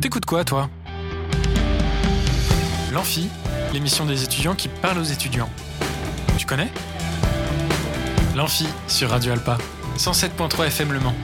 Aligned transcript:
T'écoutes 0.00 0.26
quoi, 0.26 0.44
toi? 0.44 0.70
L'Amphi, 2.92 3.28
l'émission 3.72 4.06
des 4.06 4.22
étudiants 4.22 4.54
qui 4.54 4.68
parlent 4.68 4.98
aux 4.98 5.02
étudiants. 5.02 5.50
Tu 6.36 6.46
connais? 6.46 6.68
L'Amphi 8.36 8.68
sur 8.86 9.10
Radio 9.10 9.32
Alpa, 9.32 9.58
107.3 9.96 10.66
FM 10.66 10.92
Le 10.92 11.00
Mans. 11.00 11.14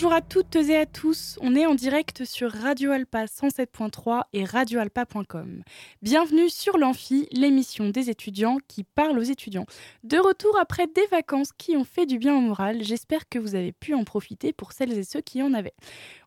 Bonjour 0.00 0.14
à 0.14 0.22
toutes 0.22 0.56
et 0.56 0.78
à 0.78 0.86
tous, 0.86 1.38
on 1.42 1.54
est 1.54 1.66
en 1.66 1.74
direct 1.74 2.24
sur 2.24 2.50
Radio 2.50 2.90
Alpa 2.90 3.26
107.3 3.26 4.22
et 4.32 4.46
radioalpa.com. 4.46 5.62
Bienvenue 6.00 6.48
sur 6.48 6.78
l'Amphi, 6.78 7.28
l'émission 7.32 7.90
des 7.90 8.08
étudiants 8.08 8.56
qui 8.66 8.82
parle 8.82 9.18
aux 9.18 9.22
étudiants. 9.22 9.66
De 10.02 10.16
retour 10.16 10.58
après 10.58 10.86
des 10.86 11.04
vacances 11.10 11.52
qui 11.52 11.76
ont 11.76 11.84
fait 11.84 12.06
du 12.06 12.16
bien 12.16 12.34
au 12.34 12.40
moral, 12.40 12.82
j'espère 12.82 13.28
que 13.28 13.38
vous 13.38 13.54
avez 13.54 13.72
pu 13.72 13.92
en 13.92 14.04
profiter 14.04 14.54
pour 14.54 14.72
celles 14.72 14.96
et 14.96 15.04
ceux 15.04 15.20
qui 15.20 15.42
en 15.42 15.52
avaient. 15.52 15.74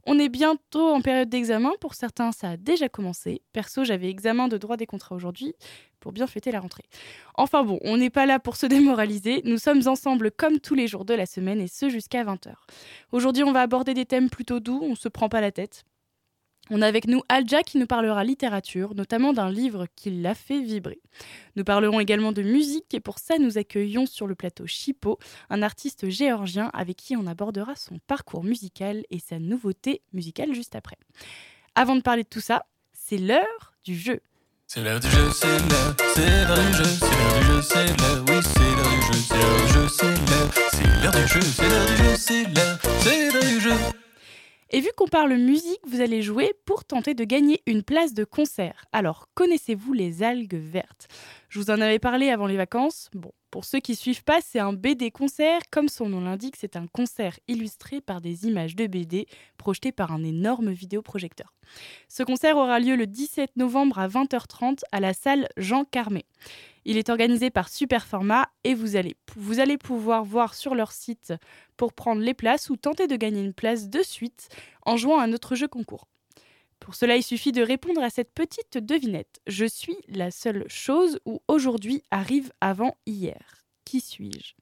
On 0.05 0.19
est 0.19 0.29
bientôt 0.29 0.89
en 0.89 1.01
période 1.01 1.29
d'examen, 1.29 1.71
pour 1.81 1.95
certains 1.95 2.31
ça 2.31 2.51
a 2.51 2.57
déjà 2.57 2.89
commencé. 2.89 3.41
Perso, 3.53 3.83
j'avais 3.83 4.07
examen 4.07 4.49
de 4.49 4.57
droit 4.57 4.77
des 4.77 4.85
contrats 4.85 5.15
aujourd'hui 5.15 5.55
pour 6.03 6.11
bien 6.11 6.27
fêter 6.27 6.51
la 6.51 6.59
rentrée. 6.59 6.83
Enfin 7.35 7.63
bon, 7.63 7.79
on 7.81 7.95
n'est 7.95 8.09
pas 8.09 8.25
là 8.25 8.37
pour 8.37 8.57
se 8.57 8.65
démoraliser, 8.73 9.41
nous 9.45 9.57
sommes 9.57 9.87
ensemble 9.87 10.31
comme 10.31 10.59
tous 10.59 10.75
les 10.75 10.85
jours 10.85 11.05
de 11.05 11.13
la 11.13 11.25
semaine 11.25 11.61
et 11.61 11.69
ce 11.69 11.87
jusqu'à 11.87 12.25
20h. 12.25 12.55
Aujourd'hui, 13.13 13.43
on 13.45 13.53
va 13.53 13.61
aborder 13.61 13.93
des 13.93 14.05
thèmes 14.05 14.29
plutôt 14.29 14.59
doux, 14.59 14.81
on 14.83 14.95
se 14.95 15.07
prend 15.07 15.29
pas 15.29 15.39
la 15.39 15.53
tête. 15.53 15.85
On 16.69 16.81
a 16.81 16.87
avec 16.87 17.07
nous 17.07 17.21
Alja 17.29 17.63
qui 17.63 17.77
nous 17.77 17.87
parlera 17.87 18.23
littérature, 18.25 18.95
notamment 18.95 19.31
d'un 19.31 19.49
livre 19.49 19.85
qui 19.95 20.09
l'a 20.09 20.35
fait 20.35 20.61
vibrer. 20.61 21.01
Nous 21.55 21.63
parlerons 21.63 22.01
également 22.01 22.33
de 22.33 22.41
musique 22.41 22.93
et 22.93 22.99
pour 22.99 23.19
ça 23.19 23.37
nous 23.37 23.57
accueillons 23.57 24.05
sur 24.05 24.27
le 24.27 24.35
plateau 24.35 24.65
Chipo, 24.65 25.19
un 25.49 25.61
artiste 25.61 26.09
géorgien 26.09 26.69
avec 26.73 26.97
qui 26.97 27.15
on 27.15 27.27
abordera 27.27 27.75
son 27.75 27.97
parcours 28.07 28.43
musical 28.43 29.03
et 29.09 29.19
sa 29.19 29.39
nouveauté 29.39 30.01
musicale 30.11 30.53
juste 30.53 30.75
après. 30.75 30.97
Avant 31.75 31.95
de 31.95 32.01
parler 32.01 32.23
de 32.23 32.29
tout 32.29 32.41
ça, 32.41 32.65
c'est 32.93 33.17
l'heure 33.17 33.73
du 33.83 33.95
jeu. 33.95 34.21
C'est 34.75 34.81
l'heure 34.81 34.99
du 34.99 35.07
jeu, 35.07 35.29
c'est 35.31 35.45
l'heure, 35.45 35.93
c'est 36.15 36.45
l'heure 36.47 36.57
du 36.57 36.73
jeu, 36.73 36.83
c'est 36.83 37.05
l'heure 37.05 37.39
du 37.39 37.45
jeu, 37.45 37.61
c'est 37.61 37.85
l'heure, 37.85 38.25
oui, 38.27 38.39
c'est 38.41 38.59
l'heure 38.59 38.89
du 38.89 39.01
jeu, 39.05 39.19
c'est 39.29 39.37
l'heure 39.37 39.61
du 39.61 39.73
jeu, 39.73 39.87
c'est 39.87 40.07
l'heure, 40.31 40.49
c'est 40.71 41.03
l'heure 41.03 41.11
du 41.11 41.27
jeu, 41.27 41.41
c'est 41.41 41.69
l'heure 41.69 41.85
du 41.85 41.95
jeu, 41.95 42.15
c'est 42.17 42.43
l'heure, 42.55 42.79
c'est 42.99 43.31
l'heure 43.31 43.43
du 43.43 43.61
jeu. 43.61 44.02
Et 44.75 44.81
vu 44.81 44.89
qu'on 44.97 45.07
parle 45.07 45.35
musique, 45.35 45.81
vous 45.85 46.01
allez 46.01 46.23
jouer 46.23 46.51
pour 46.65 46.83
tenter 46.83 47.13
de 47.13 47.23
gagner 47.25 47.61
une 47.67 47.83
place 47.83 48.15
de 48.15 48.23
concert. 48.23 48.85
Alors, 48.91 49.29
connaissez-vous 49.35 49.93
les 49.93 50.23
algues 50.23 50.55
vertes? 50.55 51.07
Je 51.49 51.59
vous 51.59 51.69
en 51.69 51.79
avais 51.79 51.99
parlé 51.99 52.31
avant 52.31 52.47
les 52.47 52.57
vacances. 52.57 53.11
Bon, 53.13 53.31
pour 53.51 53.65
ceux 53.65 53.79
qui 53.79 53.95
suivent 53.95 54.23
pas, 54.23 54.41
c'est 54.41 54.57
un 54.57 54.73
BD 54.73 55.11
concert. 55.11 55.61
Comme 55.69 55.89
son 55.89 56.09
nom 56.09 56.21
l'indique, 56.21 56.55
c'est 56.57 56.75
un 56.75 56.87
concert 56.87 57.37
illustré 57.47 58.01
par 58.01 58.19
des 58.19 58.47
images 58.47 58.75
de 58.75 58.87
BD 58.87 59.27
projetées 59.59 59.91
par 59.91 60.11
un 60.11 60.23
énorme 60.23 60.71
vidéoprojecteur. 60.71 61.53
Ce 62.07 62.23
concert 62.23 62.57
aura 62.57 62.79
lieu 62.79 62.95
le 62.95 63.05
17 63.05 63.51
novembre 63.57 63.99
à 63.99 64.07
20h30 64.07 64.79
à 64.91 64.99
la 64.99 65.13
salle 65.13 65.49
Jean 65.55 65.85
Carmé. 65.85 66.25
Il 66.85 66.97
est 66.97 67.09
organisé 67.09 67.49
par 67.49 67.69
Superformat 67.69 68.49
et 68.63 68.73
vous 68.73 68.95
allez, 68.95 69.15
vous 69.35 69.59
allez 69.59 69.77
pouvoir 69.77 70.23
voir 70.23 70.53
sur 70.53 70.75
leur 70.75 70.91
site 70.91 71.33
pour 71.77 71.93
prendre 71.93 72.21
les 72.21 72.33
places 72.33 72.69
ou 72.69 72.75
tenter 72.75 73.07
de 73.07 73.15
gagner 73.15 73.41
une 73.41 73.53
place 73.53 73.89
de 73.89 74.03
suite 74.03 74.49
en 74.85 74.97
jouant 74.97 75.19
à 75.19 75.27
notre 75.27 75.55
jeu 75.55 75.67
concours. 75.67 76.07
Pour 76.79 76.95
cela, 76.95 77.15
il 77.15 77.23
suffit 77.23 77.53
de 77.53 77.61
répondre 77.61 78.03
à 78.03 78.09
cette 78.09 78.33
petite 78.33 78.77
devinette. 78.77 79.39
Je 79.47 79.65
suis 79.65 79.95
la 80.09 80.31
seule 80.31 80.65
chose 80.67 81.19
où 81.25 81.41
aujourd'hui 81.47 82.03
arrive 82.11 82.51
avant 82.59 82.97
hier. 83.05 83.63
Qui 83.85 84.01
suis-je? 84.01 84.53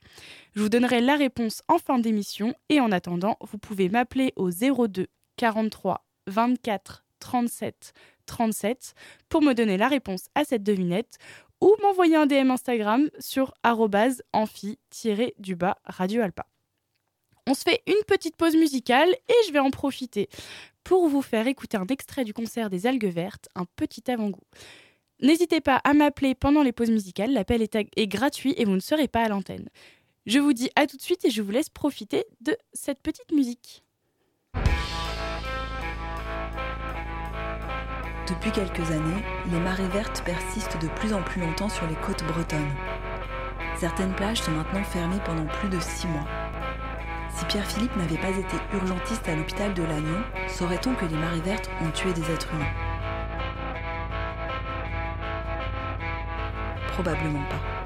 Je 0.53 0.61
vous 0.61 0.69
donnerai 0.69 1.01
la 1.01 1.15
réponse 1.15 1.63
en 1.67 1.79
fin 1.79 1.97
d'émission 1.97 2.53
et 2.69 2.79
en 2.79 2.91
attendant, 2.91 3.37
vous 3.41 3.57
pouvez 3.57 3.89
m'appeler 3.89 4.33
au 4.35 4.51
02 4.51 5.07
43 5.37 6.05
24 6.27 7.03
37 7.19 7.93
37 8.27 8.93
pour 9.29 9.41
me 9.41 9.53
donner 9.53 9.77
la 9.77 9.87
réponse 9.87 10.25
à 10.35 10.45
cette 10.45 10.63
devinette 10.63 11.17
ou 11.61 11.75
m'envoyer 11.81 12.15
un 12.15 12.25
DM 12.25 12.51
Instagram 12.51 13.09
sur 13.19 13.53
amphi-du-bas. 14.33 15.77
On 17.47 17.53
se 17.53 17.63
fait 17.63 17.81
une 17.87 18.03
petite 18.07 18.35
pause 18.35 18.55
musicale 18.55 19.09
et 19.09 19.47
je 19.47 19.53
vais 19.53 19.59
en 19.59 19.71
profiter 19.71 20.29
pour 20.83 21.07
vous 21.07 21.21
faire 21.21 21.47
écouter 21.47 21.77
un 21.77 21.87
extrait 21.87 22.23
du 22.23 22.33
concert 22.33 22.69
des 22.69 22.87
algues 22.87 23.05
vertes, 23.05 23.47
un 23.55 23.65
petit 23.75 24.09
avant-goût. 24.09 24.43
N'hésitez 25.21 25.61
pas 25.61 25.77
à 25.83 25.93
m'appeler 25.93 26.33
pendant 26.33 26.63
les 26.63 26.71
pauses 26.71 26.89
musicales, 26.89 27.31
l'appel 27.31 27.61
est, 27.61 28.07
gratuit 28.07 28.55
et 28.57 28.65
vous 28.65 28.75
ne 28.75 28.79
serez 28.79 29.07
pas 29.07 29.23
à 29.23 29.29
l'antenne. 29.29 29.69
Je 30.25 30.39
vous 30.39 30.53
dis 30.53 30.69
à 30.75 30.87
tout 30.87 30.97
de 30.97 31.01
suite 31.01 31.25
et 31.25 31.29
je 31.29 31.41
vous 31.41 31.51
laisse 31.51 31.69
profiter 31.69 32.25
de 32.41 32.57
cette 32.73 33.01
petite 33.01 33.31
musique. 33.31 33.83
Depuis 38.31 38.51
quelques 38.51 38.89
années, 38.91 39.21
les 39.51 39.59
marées 39.59 39.89
vertes 39.89 40.23
persistent 40.23 40.81
de 40.81 40.87
plus 40.87 41.13
en 41.13 41.21
plus 41.21 41.41
longtemps 41.41 41.67
sur 41.67 41.85
les 41.85 41.95
côtes 41.95 42.23
bretonnes. 42.23 42.71
Certaines 43.75 44.13
plages 44.13 44.41
sont 44.41 44.51
maintenant 44.51 44.85
fermées 44.85 45.19
pendant 45.25 45.45
plus 45.45 45.67
de 45.67 45.77
six 45.81 46.07
mois. 46.07 46.25
Si 47.29 47.43
Pierre-Philippe 47.43 47.95
n'avait 47.97 48.17
pas 48.17 48.29
été 48.29 48.55
urgentiste 48.73 49.27
à 49.27 49.35
l'hôpital 49.35 49.73
de 49.73 49.83
Lannion, 49.83 50.23
saurait-on 50.47 50.93
que 50.93 51.05
les 51.05 51.17
marées 51.17 51.41
vertes 51.41 51.69
ont 51.81 51.91
tué 51.91 52.13
des 52.13 52.31
êtres 52.31 52.47
humains? 52.53 52.71
Probablement 56.87 57.43
pas. 57.49 57.80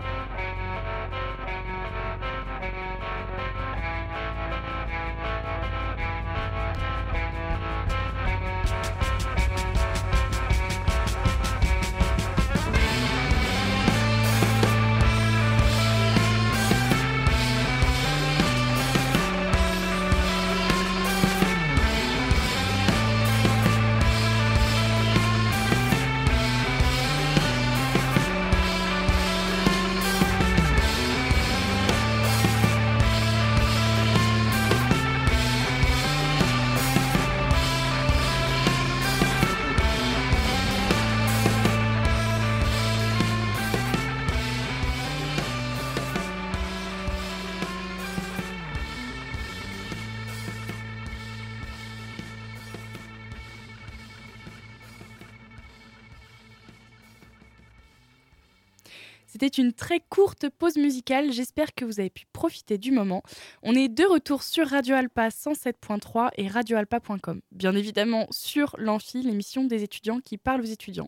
Courte 60.25 60.49
pause 60.49 60.77
musicale, 60.77 61.31
j'espère 61.31 61.75
que 61.75 61.85
vous 61.85 61.99
avez 61.99 62.09
pu 62.09 62.25
profiter 62.33 62.79
du 62.79 62.91
moment. 62.91 63.21
On 63.61 63.75
est 63.75 63.89
de 63.89 64.03
retour 64.05 64.41
sur 64.41 64.67
Radio 64.67 64.95
Alpa 64.95 65.27
107.3 65.27 66.29
et 66.37 66.47
radioalpa.com. 66.47 67.41
Bien 67.51 67.75
évidemment 67.75 68.25
sur 68.31 68.75
l'Amphi, 68.79 69.21
l'émission 69.21 69.65
des 69.65 69.83
étudiants 69.83 70.19
qui 70.19 70.39
parlent 70.39 70.61
aux 70.61 70.63
étudiants. 70.63 71.07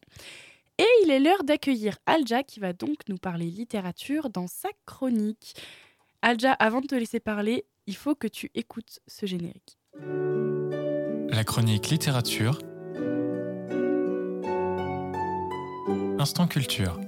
Et 0.78 0.86
il 1.04 1.10
est 1.10 1.20
l'heure 1.20 1.44
d'accueillir 1.44 1.98
Alja 2.06 2.44
qui 2.44 2.60
va 2.60 2.74
donc 2.74 2.98
nous 3.10 3.18
parler 3.18 3.46
littérature 3.48 4.30
dans 4.30 4.46
sa 4.46 4.70
chronique. 4.86 5.56
Alja, 6.22 6.52
avant 6.52 6.82
de 6.82 6.86
te 6.86 6.94
laisser 6.94 7.20
parler, 7.20 7.66
il 7.88 7.96
faut 7.96 8.14
que 8.14 8.28
tu 8.28 8.52
écoutes 8.54 9.00
ce 9.08 9.26
générique. 9.26 9.80
La 11.32 11.44
chronique 11.44 11.90
littérature. 11.90 12.60
Instant 16.20 16.46
culture. 16.46 17.00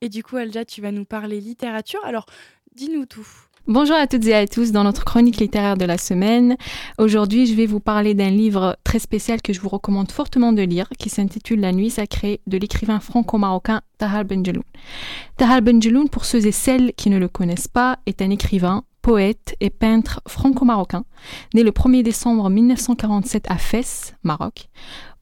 Et 0.00 0.08
du 0.08 0.22
coup, 0.22 0.36
Alja, 0.36 0.64
tu 0.64 0.80
vas 0.80 0.92
nous 0.92 1.04
parler 1.04 1.40
littérature. 1.40 2.00
Alors, 2.04 2.26
dis-nous 2.76 3.06
tout. 3.06 3.26
Bonjour 3.66 3.96
à 3.96 4.06
toutes 4.06 4.24
et 4.26 4.34
à 4.34 4.46
tous 4.46 4.70
dans 4.70 4.84
notre 4.84 5.04
chronique 5.04 5.38
littéraire 5.38 5.76
de 5.76 5.84
la 5.84 5.98
semaine. 5.98 6.56
Aujourd'hui, 6.98 7.46
je 7.46 7.54
vais 7.54 7.66
vous 7.66 7.80
parler 7.80 8.14
d'un 8.14 8.30
livre 8.30 8.78
très 8.84 9.00
spécial 9.00 9.42
que 9.42 9.52
je 9.52 9.60
vous 9.60 9.68
recommande 9.68 10.10
fortement 10.12 10.52
de 10.52 10.62
lire, 10.62 10.88
qui 10.98 11.10
s'intitule 11.10 11.60
La 11.60 11.72
nuit 11.72 11.90
sacrée 11.90 12.40
de 12.46 12.56
l'écrivain 12.58 13.00
franco-marocain 13.00 13.82
Tahar 13.98 14.24
Benjeloun. 14.24 14.62
Tahar 15.36 15.62
Benjeloun, 15.62 16.08
pour 16.08 16.24
ceux 16.24 16.46
et 16.46 16.52
celles 16.52 16.92
qui 16.94 17.10
ne 17.10 17.18
le 17.18 17.28
connaissent 17.28 17.68
pas, 17.68 17.98
est 18.06 18.22
un 18.22 18.30
écrivain, 18.30 18.84
poète 19.08 19.56
et 19.60 19.70
peintre 19.70 20.20
franco-marocain, 20.28 21.02
né 21.54 21.62
le 21.62 21.70
1er 21.70 22.02
décembre 22.02 22.50
1947 22.50 23.46
à 23.48 23.56
Fès, 23.56 24.14
Maroc. 24.22 24.68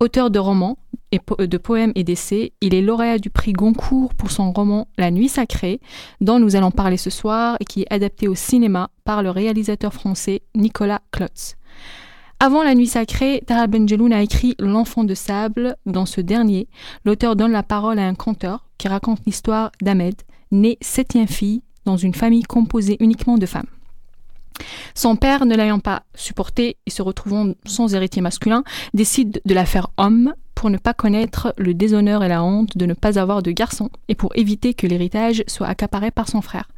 Auteur 0.01 0.33
de 0.33 0.41
romans, 0.41 0.77
et 1.13 1.21
de 1.47 1.57
poèmes 1.57 1.93
et 1.95 2.03
d'essais, 2.03 2.53
il 2.61 2.75
est 2.75 2.83
lauréat 2.83 3.19
du 3.19 3.31
prix 3.31 3.53
Goncourt 3.53 4.13
pour 4.15 4.33
son 4.33 4.51
roman 4.51 4.89
La 4.99 5.13
Nuit 5.13 5.29
Sacrée, 5.29 5.81
dont 6.21 6.41
nous 6.41 6.57
allons 6.57 6.73
parler 6.73 6.97
ce 6.97 7.11
soir 7.11 7.59
et 7.61 7.65
qui 7.65 7.83
est 7.83 7.95
adapté 7.95 8.27
au 8.27 8.35
cinéma 8.35 8.91
par 9.05 9.23
le 9.23 9.31
réalisateur 9.31 9.95
français 9.95 10.43
Nicolas 10.57 11.03
Klotz. 11.13 11.55
Avant 12.41 12.65
La 12.65 12.75
Nuit 12.75 12.89
Sacrée, 12.89 13.45
Tahar 13.47 13.69
Benjeloun 13.69 14.13
a 14.13 14.21
écrit 14.21 14.57
L'Enfant 14.59 15.05
de 15.05 15.15
Sable. 15.15 15.77
Dans 15.87 16.07
ce 16.07 16.21
dernier, 16.21 16.67
l'auteur 17.05 17.37
donne 17.37 17.53
la 17.53 17.63
parole 17.63 18.01
à 18.01 18.09
un 18.09 18.17
conteur 18.17 18.67
qui 18.79 18.89
raconte 18.89 19.25
l'histoire 19.27 19.71
d'Ahmed, 19.81 20.17
né 20.51 20.77
septième 20.81 21.29
fille 21.29 21.63
dans 21.87 21.97
une 21.97 22.15
famille 22.15 22.43
composée 22.43 22.97
uniquement 23.01 23.39
de 23.39 23.47
femmes. 23.47 23.67
Son 24.95 25.17
père, 25.17 25.47
ne 25.47 25.57
l'ayant 25.57 25.79
pas 25.79 26.03
supporté 26.15 26.77
et 26.87 26.91
se 26.91 27.03
retrouvant 27.03 27.53
sans 27.65 27.95
héritier 27.95 28.23
masculin, 28.23 28.65
décide 28.95 29.41
de 29.45 29.55
la 29.55 29.67
faire 29.67 29.89
homme 29.97 30.35
pour 30.55 30.71
ne 30.71 30.79
pas 30.79 30.95
connaître 30.95 31.53
le 31.59 31.75
déshonneur 31.75 32.25
et 32.25 32.29
la 32.29 32.43
honte 32.43 32.79
de 32.79 32.87
ne 32.87 32.95
pas 32.95 33.19
avoir 33.19 33.43
de 33.43 33.51
garçon 33.51 33.91
et 34.09 34.15
pour 34.15 34.33
éviter 34.37 34.73
que 34.73 34.87
l'héritage 34.87 35.45
soit 35.47 35.67
accaparé 35.67 36.11
par 36.11 36.29
son 36.29 36.41
frère. 36.41 36.69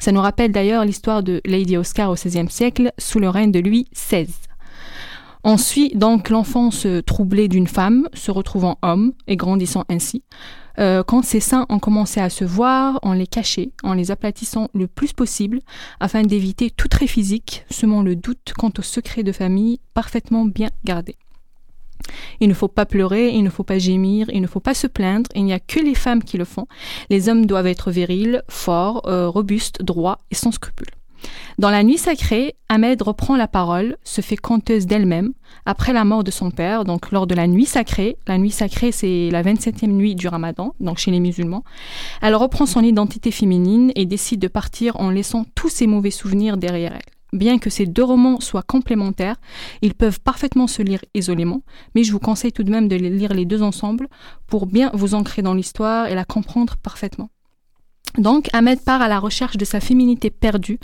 Ça 0.00 0.12
nous 0.12 0.20
rappelle 0.20 0.52
d'ailleurs 0.52 0.84
l'histoire 0.84 1.24
de 1.24 1.40
Lady 1.44 1.76
Oscar 1.76 2.10
au 2.10 2.14
XVIe 2.14 2.48
siècle 2.48 2.92
sous 2.96 3.18
le 3.18 3.28
règne 3.28 3.50
de 3.50 3.58
Louis 3.58 3.88
XVI. 3.92 4.32
Ensuite, 5.42 5.98
donc 5.98 6.30
l'enfance 6.30 6.86
troublée 7.04 7.48
d'une 7.48 7.66
femme 7.66 8.08
se 8.14 8.30
retrouvant 8.30 8.78
homme 8.82 9.12
et 9.26 9.36
grandissant 9.36 9.84
ainsi. 9.90 10.22
Euh, 10.78 11.02
quand 11.02 11.22
ses 11.22 11.40
seins 11.40 11.66
ont 11.68 11.78
commencé 11.78 12.20
à 12.20 12.30
se 12.30 12.44
voir, 12.44 12.98
on 13.02 13.12
les 13.12 13.26
cachait, 13.26 13.70
en 13.82 13.94
les 13.94 14.10
aplatissant 14.10 14.68
le 14.74 14.86
plus 14.86 15.12
possible, 15.12 15.60
afin 16.00 16.22
d'éviter 16.22 16.70
tout 16.70 16.88
trait 16.88 17.06
physique, 17.06 17.64
semant 17.70 18.02
le 18.02 18.16
doute 18.16 18.52
quant 18.56 18.72
au 18.76 18.82
secret 18.82 19.22
de 19.22 19.32
famille 19.32 19.80
parfaitement 19.94 20.44
bien 20.44 20.70
gardé. 20.84 21.16
Il 22.40 22.48
ne 22.48 22.54
faut 22.54 22.68
pas 22.68 22.86
pleurer, 22.86 23.30
il 23.30 23.42
ne 23.42 23.50
faut 23.50 23.62
pas 23.62 23.78
gémir, 23.78 24.28
il 24.32 24.42
ne 24.42 24.46
faut 24.46 24.60
pas 24.60 24.74
se 24.74 24.86
plaindre, 24.86 25.30
il 25.34 25.44
n'y 25.44 25.52
a 25.52 25.60
que 25.60 25.80
les 25.80 25.94
femmes 25.94 26.22
qui 26.22 26.36
le 26.36 26.44
font. 26.44 26.66
Les 27.08 27.28
hommes 27.28 27.46
doivent 27.46 27.66
être 27.66 27.90
virils, 27.90 28.42
forts, 28.48 29.02
euh, 29.06 29.28
robustes, 29.28 29.82
droits 29.82 30.18
et 30.30 30.34
sans 30.34 30.52
scrupules. 30.52 30.90
Dans 31.58 31.70
la 31.70 31.82
nuit 31.82 31.98
sacrée, 31.98 32.56
Ahmed 32.68 33.00
reprend 33.02 33.36
la 33.36 33.46
parole, 33.46 33.96
se 34.02 34.20
fait 34.20 34.36
conteuse 34.36 34.86
d'elle-même, 34.86 35.32
après 35.66 35.92
la 35.92 36.04
mort 36.04 36.24
de 36.24 36.30
son 36.30 36.50
père, 36.50 36.84
donc 36.84 37.12
lors 37.12 37.26
de 37.26 37.34
la 37.34 37.46
nuit 37.46 37.66
sacrée. 37.66 38.16
La 38.26 38.38
nuit 38.38 38.50
sacrée, 38.50 38.92
c'est 38.92 39.30
la 39.30 39.42
27e 39.42 39.86
nuit 39.86 40.14
du 40.14 40.26
ramadan, 40.28 40.74
donc 40.80 40.98
chez 40.98 41.10
les 41.10 41.20
musulmans. 41.20 41.64
Elle 42.22 42.34
reprend 42.34 42.66
son 42.66 42.82
identité 42.82 43.30
féminine 43.30 43.92
et 43.94 44.06
décide 44.06 44.40
de 44.40 44.48
partir 44.48 45.00
en 45.00 45.10
laissant 45.10 45.44
tous 45.54 45.68
ses 45.68 45.86
mauvais 45.86 46.10
souvenirs 46.10 46.56
derrière 46.56 46.94
elle. 46.94 47.14
Bien 47.38 47.58
que 47.58 47.68
ces 47.68 47.86
deux 47.86 48.04
romans 48.04 48.38
soient 48.38 48.62
complémentaires, 48.62 49.36
ils 49.82 49.94
peuvent 49.94 50.20
parfaitement 50.20 50.68
se 50.68 50.82
lire 50.82 51.00
isolément, 51.14 51.62
mais 51.96 52.04
je 52.04 52.12
vous 52.12 52.20
conseille 52.20 52.52
tout 52.52 52.62
de 52.62 52.70
même 52.70 52.86
de 52.86 52.94
les 52.94 53.10
lire 53.10 53.34
les 53.34 53.44
deux 53.44 53.62
ensemble 53.62 54.08
pour 54.46 54.66
bien 54.66 54.90
vous 54.94 55.14
ancrer 55.14 55.42
dans 55.42 55.54
l'histoire 55.54 56.06
et 56.06 56.14
la 56.14 56.24
comprendre 56.24 56.76
parfaitement. 56.76 57.30
Donc, 58.16 58.48
Ahmed 58.52 58.80
part 58.80 59.02
à 59.02 59.08
la 59.08 59.18
recherche 59.18 59.56
de 59.56 59.64
sa 59.64 59.80
féminité 59.80 60.30
perdue, 60.30 60.78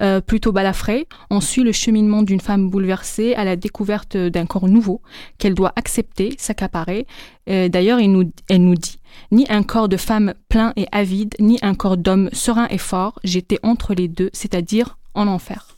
euh, 0.00 0.20
plutôt 0.20 0.52
balafrée. 0.52 1.08
On 1.30 1.40
suit 1.40 1.64
le 1.64 1.72
cheminement 1.72 2.22
d'une 2.22 2.40
femme 2.40 2.70
bouleversée 2.70 3.34
à 3.34 3.44
la 3.44 3.56
découverte 3.56 4.16
d'un 4.16 4.46
corps 4.46 4.68
nouveau 4.68 5.02
qu'elle 5.38 5.54
doit 5.54 5.72
accepter, 5.74 6.34
s'accaparer. 6.38 7.06
Euh, 7.48 7.68
d'ailleurs, 7.68 7.98
elle 7.98 8.64
nous 8.64 8.74
dit 8.74 8.98
ni 9.32 9.46
un 9.48 9.62
corps 9.62 9.88
de 9.88 9.96
femme 9.96 10.34
plein 10.48 10.72
et 10.76 10.86
avide, 10.92 11.34
ni 11.40 11.58
un 11.62 11.74
corps 11.74 11.96
d'homme 11.96 12.28
serein 12.32 12.68
et 12.70 12.78
fort. 12.78 13.18
J'étais 13.24 13.58
entre 13.62 13.94
les 13.94 14.08
deux, 14.08 14.30
c'est-à-dire 14.32 14.98
en 15.14 15.26
enfer. 15.26 15.76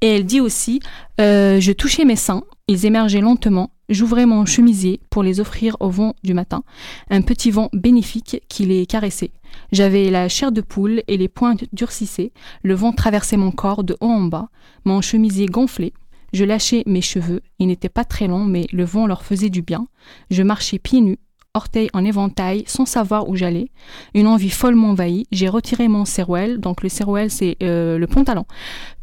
Et 0.00 0.08
elle 0.08 0.26
dit 0.26 0.40
aussi 0.40 0.80
euh, 1.20 1.60
Je 1.60 1.72
touchais 1.72 2.04
mes 2.04 2.16
seins, 2.16 2.44
ils 2.68 2.84
émergeaient 2.84 3.20
lentement, 3.20 3.70
j'ouvrais 3.88 4.26
mon 4.26 4.44
chemisier 4.44 5.00
pour 5.10 5.22
les 5.22 5.40
offrir 5.40 5.76
au 5.80 5.90
vent 5.90 6.14
du 6.22 6.34
matin, 6.34 6.62
un 7.10 7.22
petit 7.22 7.50
vent 7.50 7.68
bénéfique 7.72 8.42
qui 8.48 8.64
les 8.64 8.86
caressait. 8.86 9.32
J'avais 9.72 10.10
la 10.10 10.28
chair 10.28 10.52
de 10.52 10.60
poule 10.60 11.02
et 11.06 11.16
les 11.16 11.28
pointes 11.28 11.64
durcissaient, 11.72 12.32
le 12.62 12.74
vent 12.74 12.92
traversait 12.92 13.36
mon 13.36 13.50
corps 13.50 13.84
de 13.84 13.96
haut 14.00 14.06
en 14.06 14.22
bas, 14.22 14.48
mon 14.84 15.00
chemisier 15.00 15.46
gonflait, 15.46 15.92
je 16.34 16.44
lâchais 16.44 16.82
mes 16.86 17.00
cheveux, 17.00 17.42
ils 17.60 17.68
n'étaient 17.68 17.88
pas 17.88 18.04
très 18.04 18.26
longs, 18.26 18.44
mais 18.44 18.66
le 18.72 18.84
vent 18.84 19.06
leur 19.06 19.22
faisait 19.22 19.50
du 19.50 19.62
bien. 19.62 19.86
Je 20.32 20.42
marchais 20.42 20.80
pieds 20.80 21.00
nus, 21.00 21.20
orteils 21.54 21.88
en 21.92 22.04
éventail, 22.04 22.64
sans 22.66 22.84
savoir 22.84 23.28
où 23.28 23.36
j'allais. 23.36 23.70
Une 24.14 24.26
envie 24.26 24.50
folle 24.50 24.74
m'envahit. 24.74 25.26
J'ai 25.32 25.48
retiré 25.48 25.88
mon 25.88 26.04
serouel, 26.04 26.58
donc 26.58 26.82
le 26.82 26.88
serouel 26.88 27.30
c'est 27.30 27.56
euh, 27.62 27.96
le 27.98 28.06
pantalon, 28.06 28.44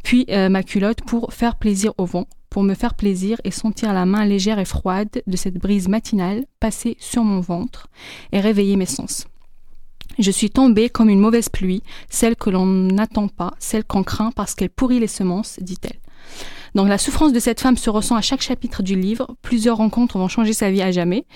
puis 0.04 0.26
euh, 0.30 0.48
ma 0.48 0.62
culotte 0.62 1.02
pour 1.02 1.32
faire 1.32 1.56
plaisir 1.56 1.92
au 1.98 2.04
vent, 2.04 2.26
pour 2.50 2.62
me 2.62 2.74
faire 2.74 2.94
plaisir 2.94 3.40
et 3.44 3.50
sentir 3.50 3.92
la 3.92 4.04
main 4.04 4.24
légère 4.24 4.58
et 4.58 4.64
froide 4.64 5.22
de 5.26 5.36
cette 5.36 5.58
brise 5.58 5.88
matinale 5.88 6.44
passer 6.60 6.96
sur 7.00 7.24
mon 7.24 7.40
ventre 7.40 7.88
et 8.32 8.40
réveiller 8.40 8.76
mes 8.76 8.86
sens. 8.86 9.26
Je 10.18 10.30
suis 10.30 10.50
tombée 10.50 10.90
comme 10.90 11.08
une 11.08 11.20
mauvaise 11.20 11.48
pluie, 11.48 11.82
celle 12.10 12.36
que 12.36 12.50
l'on 12.50 12.66
n'attend 12.66 13.28
pas, 13.28 13.54
celle 13.58 13.84
qu'on 13.84 14.02
craint 14.02 14.30
parce 14.30 14.54
qu'elle 14.54 14.68
pourrit 14.68 15.00
les 15.00 15.06
semences, 15.06 15.58
dit-elle. 15.60 15.98
Donc 16.74 16.88
la 16.88 16.98
souffrance 16.98 17.32
de 17.32 17.40
cette 17.40 17.60
femme 17.60 17.76
se 17.76 17.90
ressent 17.90 18.16
à 18.16 18.20
chaque 18.20 18.42
chapitre 18.42 18.82
du 18.82 18.94
livre. 18.94 19.28
Plusieurs 19.42 19.76
rencontres 19.76 20.18
vont 20.18 20.28
changer 20.28 20.52
sa 20.52 20.70
vie 20.70 20.82
à 20.82 20.90
jamais. 20.90 21.26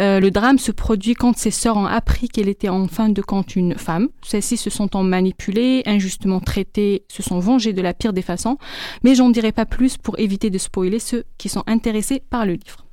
Euh, 0.00 0.20
le 0.20 0.30
drame 0.30 0.58
se 0.58 0.72
produit 0.72 1.14
quand 1.14 1.36
ses 1.36 1.50
sœurs 1.50 1.76
ont 1.76 1.86
appris 1.86 2.28
qu'elle 2.28 2.48
était 2.48 2.68
en 2.68 2.86
fin 2.88 3.08
de 3.08 3.22
compte 3.22 3.56
une 3.56 3.76
femme. 3.76 4.08
Celles-ci 4.22 4.56
se 4.56 4.70
sont 4.70 4.88
manipulées, 5.02 5.82
injustement 5.86 6.40
traitées, 6.40 7.04
se 7.08 7.22
sont 7.22 7.38
vengées 7.38 7.72
de 7.72 7.82
la 7.82 7.94
pire 7.94 8.12
des 8.12 8.22
façons. 8.22 8.58
Mais 9.02 9.14
j'en 9.14 9.30
dirai 9.30 9.52
pas 9.52 9.66
plus 9.66 9.96
pour 9.96 10.18
éviter 10.18 10.50
de 10.50 10.58
spoiler 10.58 10.98
ceux 10.98 11.24
qui 11.38 11.48
sont 11.48 11.64
intéressés 11.66 12.22
par 12.30 12.46
le 12.46 12.52
livre. 12.52 12.85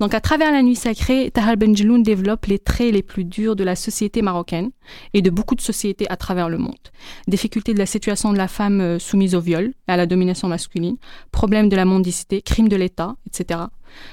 Donc, 0.00 0.14
à 0.14 0.20
travers 0.20 0.52
la 0.52 0.62
nuit 0.62 0.76
sacrée, 0.76 1.30
Tahal 1.30 1.56
Benjeloun 1.56 2.02
développe 2.02 2.46
les 2.46 2.58
traits 2.58 2.92
les 2.92 3.02
plus 3.02 3.24
durs 3.24 3.56
de 3.56 3.64
la 3.64 3.76
société 3.76 4.22
marocaine 4.22 4.70
et 5.14 5.22
de 5.22 5.30
beaucoup 5.30 5.54
de 5.54 5.60
sociétés 5.60 6.06
à 6.10 6.16
travers 6.16 6.48
le 6.48 6.58
monde. 6.58 6.74
Difficultés 7.28 7.74
de 7.74 7.78
la 7.78 7.86
situation 7.86 8.32
de 8.32 8.38
la 8.38 8.48
femme 8.48 8.80
euh, 8.80 8.98
soumise 8.98 9.34
au 9.34 9.40
viol 9.40 9.72
à 9.86 9.96
la 9.96 10.06
domination 10.06 10.48
masculine, 10.48 10.96
problèmes 11.32 11.68
de 11.68 11.76
la 11.76 11.84
mendicité, 11.84 12.42
crimes 12.42 12.68
de 12.68 12.76
l'État, 12.76 13.16
etc. 13.26 13.60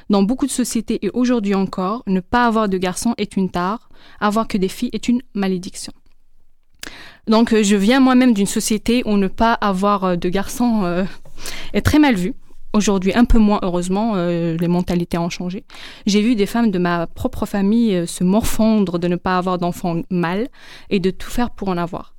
Dans 0.10 0.24
beaucoup 0.24 0.46
de 0.46 0.52
sociétés 0.52 1.06
et 1.06 1.10
aujourd'hui 1.14 1.56
encore, 1.56 2.04
ne 2.08 2.20
pas 2.20 2.46
avoir 2.46 2.68
de 2.68 2.78
garçons 2.78 3.14
est 3.18 3.38
une 3.38 3.50
tare, 3.50 3.90
avoir 4.20 4.48
que 4.48 4.58
des 4.58 4.68
filles 4.70 4.90
est 4.94 5.08
une 5.08 5.22
malédiction. 5.34 5.94
Donc, 7.28 7.54
euh, 7.54 7.64
je 7.64 7.76
viens 7.76 8.00
moi-même 8.00 8.34
d'une 8.34 8.48
société 8.48 9.04
où 9.06 9.18
ne 9.18 9.28
pas 9.28 9.54
avoir 9.54 10.04
euh, 10.04 10.16
de 10.16 10.30
garçons 10.30 11.06
est 11.74 11.82
très 11.82 12.00
mal 12.00 12.16
vu. 12.16 12.34
Aujourd'hui, 12.78 13.12
un 13.16 13.26
peu 13.26 13.40
moins, 13.40 13.60
heureusement, 13.64 14.14
euh, 14.18 14.56
les 14.56 14.68
mentalités 14.68 15.18
ont 15.18 15.32
changé. 15.32 15.64
J'ai 16.06 16.22
vu 16.22 16.36
des 16.36 16.46
femmes 16.46 16.70
de 16.70 16.78
ma 16.78 17.08
propre 17.08 17.48
famille 17.48 17.96
euh, 17.96 18.06
se 18.06 18.24
morfondre 18.24 19.00
de 19.00 19.08
ne 19.08 19.16
pas 19.16 19.40
avoir 19.40 19.58
d'enfants 19.58 20.04
mâles 20.12 20.48
et 20.92 21.00
de 21.00 21.10
tout 21.10 21.32
faire 21.32 21.50
pour 21.50 21.70
en 21.70 21.78
avoir. 21.78 22.14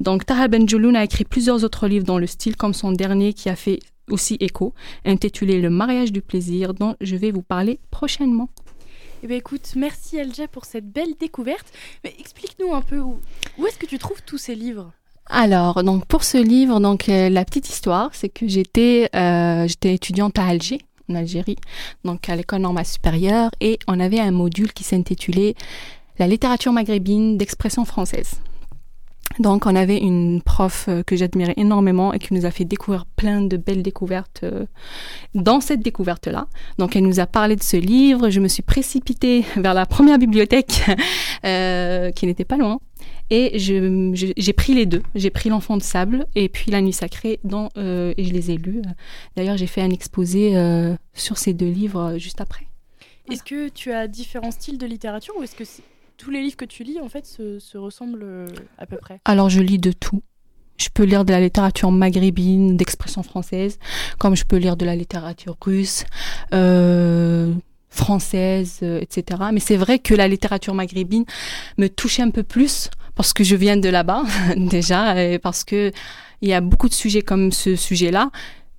Donc, 0.00 0.26
Tahal 0.26 0.50
Benjouloun 0.50 0.94
a 0.94 1.04
écrit 1.04 1.24
plusieurs 1.24 1.64
autres 1.64 1.88
livres 1.88 2.04
dans 2.04 2.18
le 2.18 2.26
style, 2.26 2.54
comme 2.54 2.74
son 2.74 2.92
dernier 2.92 3.32
qui 3.32 3.48
a 3.48 3.56
fait 3.56 3.78
aussi 4.10 4.36
écho, 4.40 4.74
intitulé 5.06 5.58
Le 5.58 5.70
mariage 5.70 6.12
du 6.12 6.20
plaisir, 6.20 6.74
dont 6.74 6.96
je 7.00 7.16
vais 7.16 7.30
vous 7.30 7.42
parler 7.42 7.80
prochainement. 7.90 8.50
Eh 9.22 9.26
bien, 9.26 9.38
écoute, 9.38 9.72
merci 9.74 10.18
Elja 10.18 10.48
pour 10.48 10.66
cette 10.66 10.92
belle 10.92 11.14
découverte. 11.18 11.72
Mais 12.04 12.14
explique-nous 12.18 12.74
un 12.74 12.82
peu 12.82 12.98
où 12.98 13.16
est-ce 13.66 13.78
que 13.78 13.86
tu 13.86 13.96
trouves 13.96 14.22
tous 14.26 14.36
ces 14.36 14.54
livres? 14.54 14.92
Alors, 15.26 15.82
donc 15.82 16.04
pour 16.04 16.22
ce 16.22 16.36
livre, 16.36 16.80
donc 16.80 17.08
euh, 17.08 17.30
la 17.30 17.44
petite 17.44 17.68
histoire, 17.68 18.10
c'est 18.12 18.28
que 18.28 18.46
j'étais 18.46 19.08
euh, 19.16 19.66
j'étais 19.66 19.94
étudiante 19.94 20.38
à 20.38 20.46
Alger, 20.46 20.78
en 21.10 21.14
Algérie, 21.14 21.56
donc 22.04 22.28
à 22.28 22.36
l'école 22.36 22.60
normale 22.60 22.84
supérieure, 22.84 23.50
et 23.60 23.78
on 23.88 24.00
avait 24.00 24.20
un 24.20 24.32
module 24.32 24.72
qui 24.72 24.84
s'intitulait 24.84 25.54
La 26.18 26.26
littérature 26.26 26.72
maghrébine 26.72 27.38
d'expression 27.38 27.84
française. 27.86 28.32
Donc 29.40 29.66
on 29.66 29.74
avait 29.74 29.98
une 29.98 30.42
prof 30.42 30.84
euh, 30.88 31.02
que 31.02 31.16
j'admirais 31.16 31.54
énormément 31.56 32.12
et 32.12 32.18
qui 32.18 32.34
nous 32.34 32.44
a 32.44 32.50
fait 32.50 32.66
découvrir 32.66 33.06
plein 33.16 33.40
de 33.40 33.56
belles 33.56 33.82
découvertes 33.82 34.44
dans 35.34 35.60
cette 35.60 35.80
découverte-là. 35.80 36.48
Donc 36.78 36.96
elle 36.96 37.02
nous 37.02 37.18
a 37.18 37.26
parlé 37.26 37.56
de 37.56 37.62
ce 37.62 37.78
livre, 37.78 38.28
je 38.28 38.40
me 38.40 38.48
suis 38.48 38.62
précipitée 38.62 39.44
vers 39.56 39.72
la 39.72 39.86
première 39.86 40.18
bibliothèque 40.18 40.82
qui 41.42 42.26
n'était 42.26 42.44
pas 42.44 42.58
loin 42.58 42.78
et 43.30 43.58
j'ai 43.58 44.52
pris 44.52 44.74
les 44.74 44.86
deux. 44.86 45.02
J'ai 45.14 45.30
pris 45.30 45.48
L'Enfant 45.48 45.76
de 45.76 45.82
Sable 45.82 46.26
et 46.34 46.48
puis 46.48 46.70
La 46.70 46.80
Nuit 46.80 46.92
Sacrée, 46.92 47.40
euh, 47.76 48.14
et 48.16 48.24
je 48.24 48.32
les 48.32 48.50
ai 48.50 48.56
lus. 48.56 48.82
D'ailleurs, 49.36 49.56
j'ai 49.56 49.66
fait 49.66 49.80
un 49.80 49.90
exposé 49.90 50.56
euh, 50.56 50.94
sur 51.14 51.38
ces 51.38 51.54
deux 51.54 51.70
livres 51.70 52.00
euh, 52.00 52.18
juste 52.18 52.40
après. 52.40 52.66
Est-ce 53.30 53.42
que 53.42 53.68
tu 53.68 53.92
as 53.92 54.06
différents 54.06 54.50
styles 54.50 54.76
de 54.76 54.86
littérature 54.86 55.34
ou 55.38 55.42
est-ce 55.42 55.56
que 55.56 55.64
tous 56.18 56.30
les 56.30 56.42
livres 56.42 56.56
que 56.56 56.66
tu 56.66 56.84
lis, 56.84 57.00
en 57.00 57.08
fait, 57.08 57.24
se, 57.24 57.58
se 57.58 57.78
ressemblent 57.78 58.26
à 58.76 58.84
peu 58.84 58.98
près? 58.98 59.20
Alors, 59.24 59.48
je 59.48 59.60
lis 59.60 59.78
de 59.78 59.92
tout. 59.92 60.22
Je 60.76 60.88
peux 60.92 61.04
lire 61.04 61.24
de 61.24 61.32
la 61.32 61.40
littérature 61.40 61.90
maghrébine, 61.90 62.76
d'expression 62.76 63.22
française, 63.22 63.78
comme 64.18 64.36
je 64.36 64.44
peux 64.44 64.56
lire 64.56 64.76
de 64.76 64.84
la 64.84 64.96
littérature 64.96 65.56
russe, 65.64 66.04
française, 67.88 68.80
etc. 68.82 69.40
Mais 69.52 69.60
c'est 69.60 69.76
vrai 69.76 70.00
que 70.00 70.14
la 70.14 70.28
littérature 70.28 70.74
maghrébine 70.74 71.24
me 71.78 71.88
touchait 71.88 72.22
un 72.22 72.30
peu 72.30 72.42
plus 72.42 72.90
parce 73.14 73.32
que 73.32 73.44
je 73.44 73.56
viens 73.56 73.76
de 73.76 73.88
là-bas 73.88 74.24
déjà, 74.56 75.22
et 75.22 75.38
parce 75.38 75.64
que 75.64 75.92
il 76.42 76.48
y 76.48 76.52
a 76.54 76.60
beaucoup 76.60 76.88
de 76.88 76.94
sujets 76.94 77.22
comme 77.22 77.52
ce 77.52 77.76
sujet-là. 77.76 78.30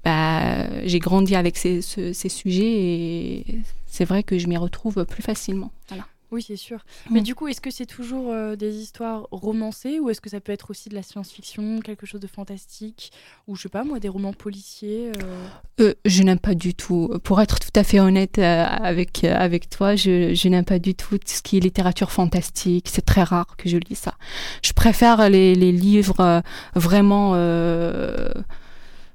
Bah, 0.03 0.67
j'ai 0.85 0.99
grandi 0.99 1.35
avec 1.35 1.57
ces, 1.57 1.81
ce- 1.81 2.13
ces 2.13 2.29
sujets 2.29 2.63
et 2.65 3.45
c'est 3.87 4.05
vrai 4.05 4.21
que 4.21 4.37
je 4.37 4.45
m'y 4.47 4.57
retrouve 4.57 5.03
plus 5.05 5.23
facilement. 5.23 5.71
Voilà. 5.89 6.05
Oui, 6.35 6.43
c'est 6.45 6.57
sûr. 6.57 6.79
Mais 7.09 7.21
Mm. 7.21 7.23
du 7.23 7.33
coup, 7.35 7.47
est-ce 7.47 7.61
que 7.61 7.71
c'est 7.71 7.85
toujours 7.85 8.29
euh, 8.31 8.55
des 8.57 8.75
histoires 8.75 9.25
romancées 9.31 9.99
ou 10.01 10.09
est-ce 10.09 10.19
que 10.19 10.29
ça 10.29 10.41
peut 10.41 10.51
être 10.51 10.69
aussi 10.69 10.89
de 10.89 10.95
la 10.95 11.01
science-fiction, 11.01 11.79
quelque 11.79 12.05
chose 12.05 12.19
de 12.19 12.27
fantastique 12.27 13.11
ou 13.47 13.55
je 13.55 13.61
sais 13.63 13.69
pas 13.69 13.83
moi, 13.85 13.99
des 13.99 14.09
romans 14.09 14.33
policiers 14.33 15.11
euh, 15.23 15.45
Euh, 15.79 15.93
je 16.03 16.23
n'aime 16.23 16.39
pas 16.39 16.53
du 16.55 16.73
tout. 16.73 17.09
Pour 17.23 17.39
être 17.41 17.57
tout 17.59 17.71
à 17.79 17.83
fait 17.85 17.99
honnête 18.01 18.37
avec, 18.39 19.23
avec 19.23 19.69
toi, 19.69 19.95
je, 19.95 20.33
je 20.33 20.47
n'aime 20.49 20.65
pas 20.65 20.79
du 20.79 20.93
tout 20.93 21.17
ce 21.25 21.41
qui 21.41 21.55
est 21.57 21.61
littérature 21.61 22.11
fantastique. 22.11 22.87
C'est 22.91 23.05
très 23.05 23.23
rare 23.23 23.55
que 23.57 23.69
je 23.69 23.77
lis 23.77 23.95
ça. 23.95 24.13
Je 24.61 24.73
préfère 24.73 25.29
les, 25.29 25.55
les 25.55 25.71
livres 25.71 26.41
vraiment, 26.75 27.31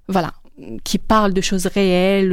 voilà, 0.09 0.33
qui 0.85 0.99
parlent 0.99 1.33
de 1.35 1.41
choses 1.41 1.67
réelles, 1.67 2.33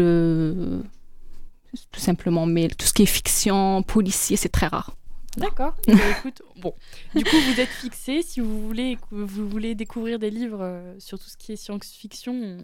tout 1.92 2.00
simplement. 2.00 2.46
Mais 2.46 2.68
tout 2.70 2.86
ce 2.86 2.94
qui 2.94 3.04
est 3.04 3.08
fiction, 3.08 3.84
policier, 3.84 4.38
c'est 4.38 4.50
très 4.50 4.68
rare. 4.68 4.98
D'accord. 5.38 5.76
Écoute, 5.88 6.42
bon. 6.62 6.74
Du 7.16 7.24
coup, 7.24 7.38
vous 7.38 7.60
êtes 7.60 7.70
fixé. 7.70 8.24
Si 8.24 8.40
vous 8.40 8.60
voulez, 8.66 8.98
vous 9.12 9.48
voulez 9.48 9.76
découvrir 9.76 10.18
des 10.18 10.32
livres 10.32 10.62
euh, 10.62 10.96
sur 10.98 11.20
tout 11.20 11.30
ce 11.30 11.38
qui 11.38 11.54
est 11.54 11.56
science-fiction, 11.56 12.34
on, 12.34 12.58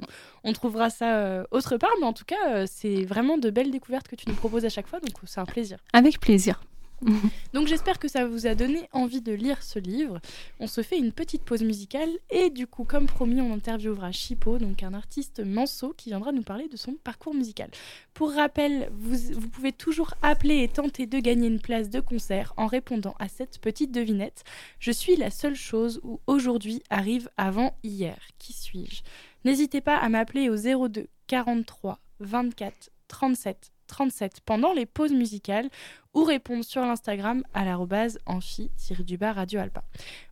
on 0.44 0.54
trouvera 0.54 0.90
ça 0.90 1.18
euh, 1.18 1.44
autre 1.52 1.78
part. 1.78 1.92
Mais 2.00 2.08
en 2.08 2.14
tout 2.14 2.26
cas, 2.26 2.50
euh, 2.50 2.66
c'est 2.70 3.06
vraiment 3.06 3.38
de 3.38 3.52
belles 3.52 3.72
découvertes 3.72 4.08
que 4.08 4.16
tu 4.16 4.28
nous 4.28 4.36
proposes 4.36 4.66
à 4.66 4.70
chaque 4.70 4.88
fois. 4.88 5.00
Donc, 5.00 5.14
c'est 5.26 5.40
un 5.40 5.46
plaisir. 5.46 5.78
Avec 5.94 6.20
plaisir. 6.20 6.64
Donc 7.54 7.68
j'espère 7.68 8.00
que 8.00 8.08
ça 8.08 8.26
vous 8.26 8.48
a 8.48 8.56
donné 8.56 8.88
envie 8.92 9.22
de 9.22 9.34
lire 9.34 9.62
ce 9.64 9.80
livre. 9.80 10.20
On 10.60 10.68
se 10.68 10.82
fait 10.82 10.98
une 10.98 11.12
petite 11.12 11.44
pause 11.44 11.64
musicale 11.64 12.10
et 12.30 12.50
du 12.50 12.68
coup, 12.68 12.84
comme 12.84 13.06
promis, 13.06 13.42
on 13.42 13.54
interviewera 13.54 14.12
Chipo, 14.12 14.58
donc 14.58 14.84
un 14.84 14.94
artiste 14.94 15.42
manceau 15.46 15.94
qui 15.96 16.10
viendra 16.10 16.32
nous 16.32 16.44
parler 16.44 16.68
de 16.68 16.78
son 16.78 16.94
parcours 17.04 17.34
musical. 17.34 17.70
Pour 18.14 18.34
rappel, 18.34 18.90
vous, 18.94 19.34
vous 19.34 19.50
pouvez 19.50 19.72
toujours 19.72 20.14
appeler 20.22 20.64
et 20.64 20.68
tenter 20.68 21.06
de 21.06 21.20
gagner 21.20 21.48
une 21.48 21.60
place 21.60 21.90
de 21.90 22.00
concert 22.00 22.54
en 22.58 22.68
répondant 22.68 23.16
à 23.20 23.28
cette 23.28 23.60
petite 23.60 23.92
devinette. 23.92 24.44
Je 24.80 24.92
suis 24.92 25.16
la 25.16 25.30
seule 25.30 25.56
chose 25.56 26.00
où 26.04 26.20
aujourd'hui 26.28 26.82
arrive 26.90 27.30
avant 27.38 27.76
hier. 27.84 28.18
Qui 28.40 28.54
suis-je? 28.54 29.02
N'hésitez 29.46 29.82
pas 29.82 29.98
à 29.98 30.10
m'appeler 30.10 30.50
au 30.50 30.56
02 30.88 31.08
43 31.28 32.00
24 32.20 32.90
37 33.08 33.73
37 33.88 34.42
pendant 34.46 34.74
les 34.74 34.86
pauses 34.86 35.14
musicales 35.14 35.70
ou 36.14 36.24
répondre 36.24 36.64
sur 36.64 36.82
l'Instagram 36.82 37.44
à 37.54 37.66
l'arrobase 37.66 38.20
amphi-du-bas 38.26 39.34
Radio 39.34 39.60
Alpa. 39.60 39.84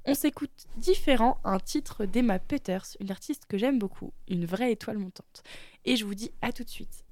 On 0.06 0.14
s'écoute 0.14 0.68
différent 0.78 1.38
un 1.44 1.60
titre 1.60 2.06
d'Emma 2.06 2.40
Peters, 2.40 2.86
une 3.00 3.12
artiste 3.12 3.46
que 3.48 3.58
j'aime 3.58 3.80
beaucoup, 3.80 4.14
une 4.28 4.46
vraie 4.46 4.72
étoile 4.72 4.98
montante. 4.98 5.44
Et 5.86 5.96
je 5.96 6.06
vous 6.06 6.16
dis 6.16 6.32
à 6.42 6.52
tout 6.52 6.64
de 6.64 6.70
suite. 6.70 7.04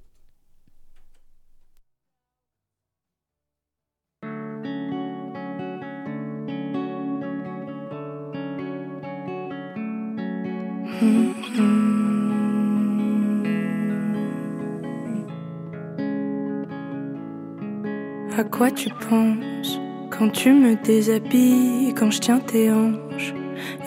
À 18.40 18.44
quoi 18.46 18.72
tu 18.72 18.88
penses 19.10 19.82
quand 20.10 20.30
tu 20.30 20.54
me 20.54 20.82
déshabilles, 20.82 21.94
quand 21.94 22.10
je 22.10 22.20
tiens 22.20 22.40
tes 22.40 22.72
hanches 22.72 23.34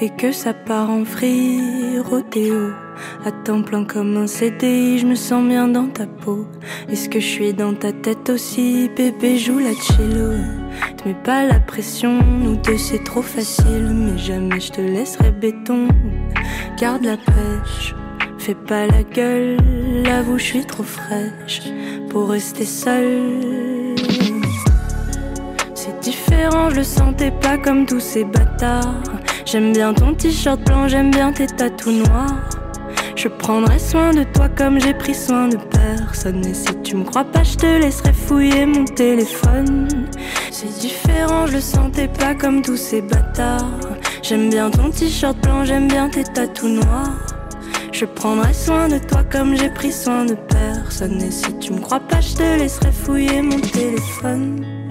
et 0.02 0.10
que 0.10 0.30
ça 0.30 0.52
part 0.52 0.90
en 0.90 1.06
free 1.06 1.98
rodéo 2.00 2.68
à 3.24 3.32
temps 3.32 3.62
plein 3.62 3.86
comme 3.86 4.14
un 4.18 4.26
CDI, 4.26 4.98
je 4.98 5.06
me 5.06 5.14
sens 5.14 5.42
bien 5.48 5.68
dans 5.68 5.86
ta 5.86 6.06
peau. 6.06 6.46
Est-ce 6.90 7.08
que 7.08 7.18
je 7.18 7.26
suis 7.26 7.54
dans 7.54 7.72
ta 7.72 7.92
tête 7.92 8.28
aussi, 8.28 8.90
bébé? 8.94 9.38
Joue 9.38 9.58
la 9.58 9.72
cello 9.72 10.36
Te 10.98 11.08
mets 11.08 11.22
pas 11.24 11.46
la 11.46 11.58
pression, 11.58 12.20
nous 12.22 12.56
deux 12.56 12.76
c'est 12.76 13.04
trop 13.04 13.22
facile, 13.22 13.90
mais 13.94 14.18
jamais 14.18 14.60
je 14.60 14.70
te 14.70 14.82
laisserai 14.82 15.30
béton. 15.30 15.88
Garde 16.78 17.04
la 17.04 17.16
pêche, 17.16 17.94
fais 18.36 18.54
pas 18.54 18.86
la 18.86 19.02
gueule, 19.02 19.56
avoue 20.06 20.36
je 20.36 20.44
suis 20.44 20.66
trop 20.66 20.82
fraîche 20.82 21.62
pour 22.10 22.28
rester 22.28 22.66
seule. 22.66 23.61
Différent, 26.02 26.68
je 26.70 26.76
le 26.76 26.84
sentais 26.84 27.30
pas 27.30 27.56
comme 27.56 27.86
tous 27.86 28.00
ces 28.00 28.24
bâtards. 28.24 29.02
J'aime 29.46 29.72
bien 29.72 29.94
ton 29.94 30.14
t-shirt 30.14 30.60
blanc, 30.64 30.88
j'aime 30.88 31.12
bien 31.12 31.32
tes 31.32 31.46
tatous 31.46 31.92
noirs. 31.92 32.40
Je 33.14 33.28
prendrai 33.28 33.78
soin 33.78 34.10
de 34.10 34.24
toi 34.24 34.48
comme 34.48 34.80
j'ai 34.80 34.94
pris 34.94 35.14
soin 35.14 35.46
de 35.46 35.56
personne. 35.56 36.44
Et 36.44 36.54
si 36.54 36.74
tu 36.82 36.96
me 36.96 37.04
crois 37.04 37.22
pas, 37.22 37.44
je 37.44 37.56
te 37.56 37.66
laisserai 37.66 38.12
fouiller 38.12 38.66
mon 38.66 38.84
téléphone. 38.84 39.86
C'est 40.50 40.76
différent, 40.80 41.46
je 41.46 41.52
le 41.52 41.60
sentais 41.60 42.08
pas 42.08 42.34
comme 42.34 42.62
tous 42.62 42.76
ces 42.76 43.00
bâtards. 43.00 43.78
J'aime 44.22 44.50
bien 44.50 44.70
ton 44.70 44.90
t-shirt 44.90 45.38
blanc, 45.38 45.64
j'aime 45.64 45.86
bien 45.86 46.08
tes 46.08 46.24
tatous 46.24 46.68
noirs. 46.68 47.16
Je 47.92 48.06
prendrai 48.06 48.52
soin 48.52 48.88
de 48.88 48.98
toi 48.98 49.22
comme 49.22 49.56
j'ai 49.56 49.70
pris 49.70 49.92
soin 49.92 50.24
de 50.24 50.34
personne. 50.34 51.22
Et 51.22 51.30
si 51.30 51.56
tu 51.60 51.72
me 51.72 51.78
crois 51.78 52.00
pas, 52.00 52.20
je 52.20 52.34
te 52.34 52.58
laisserai 52.58 52.90
fouiller 52.90 53.40
mon 53.40 53.60
téléphone. 53.60 54.81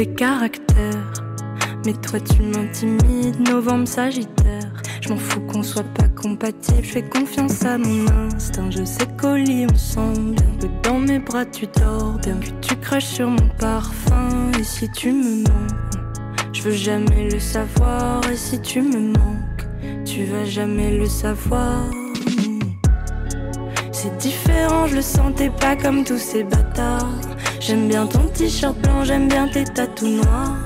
Caractère, 0.00 1.12
mais 1.84 1.92
toi 1.92 2.18
tu 2.18 2.42
m'intimides. 2.42 3.46
Novembre 3.46 3.86
sagittaire, 3.86 4.72
je 5.02 5.10
m'en 5.10 5.18
fous 5.18 5.40
qu'on 5.42 5.62
soit 5.62 5.84
pas 5.84 6.08
compatible. 6.08 6.82
Je 6.82 6.92
fais 6.92 7.02
confiance 7.02 7.62
à 7.66 7.76
mon 7.76 8.08
instinct, 8.08 8.70
je 8.70 8.84
sais 8.84 9.06
qu'au 9.20 9.36
lit 9.36 9.66
on 9.70 9.76
sent 9.76 10.18
bien. 10.18 10.46
Que 10.60 10.88
dans 10.88 10.98
mes 10.98 11.18
bras 11.18 11.44
tu 11.44 11.66
dors 11.78 12.18
bien, 12.22 12.36
que 12.36 12.66
tu 12.66 12.74
craches 12.76 13.04
sur 13.04 13.28
mon 13.28 13.48
parfum. 13.58 14.50
Et 14.58 14.64
si 14.64 14.90
tu 14.92 15.12
me 15.12 15.42
mens, 15.42 15.92
je 16.54 16.62
veux 16.62 16.72
jamais 16.72 17.28
le 17.28 17.38
savoir. 17.38 18.22
Et 18.30 18.36
si 18.36 18.58
tu 18.60 18.80
me 18.80 19.12
manques, 19.12 19.68
tu 20.06 20.24
vas 20.24 20.46
jamais 20.46 20.96
le 20.96 21.06
savoir. 21.06 21.84
C'est 23.92 24.16
différent, 24.16 24.86
je 24.86 24.96
le 24.96 25.02
sentais 25.02 25.50
pas 25.50 25.76
comme 25.76 26.02
tous 26.02 26.18
ces 26.18 26.44
bâtards. 26.44 27.31
J'aime 27.64 27.86
bien 27.86 28.08
ton 28.08 28.26
t-shirt 28.26 28.76
blanc, 28.78 29.04
j'aime 29.04 29.28
bien 29.28 29.46
tes 29.46 29.62
tatous 29.62 30.08
noirs. 30.08 30.56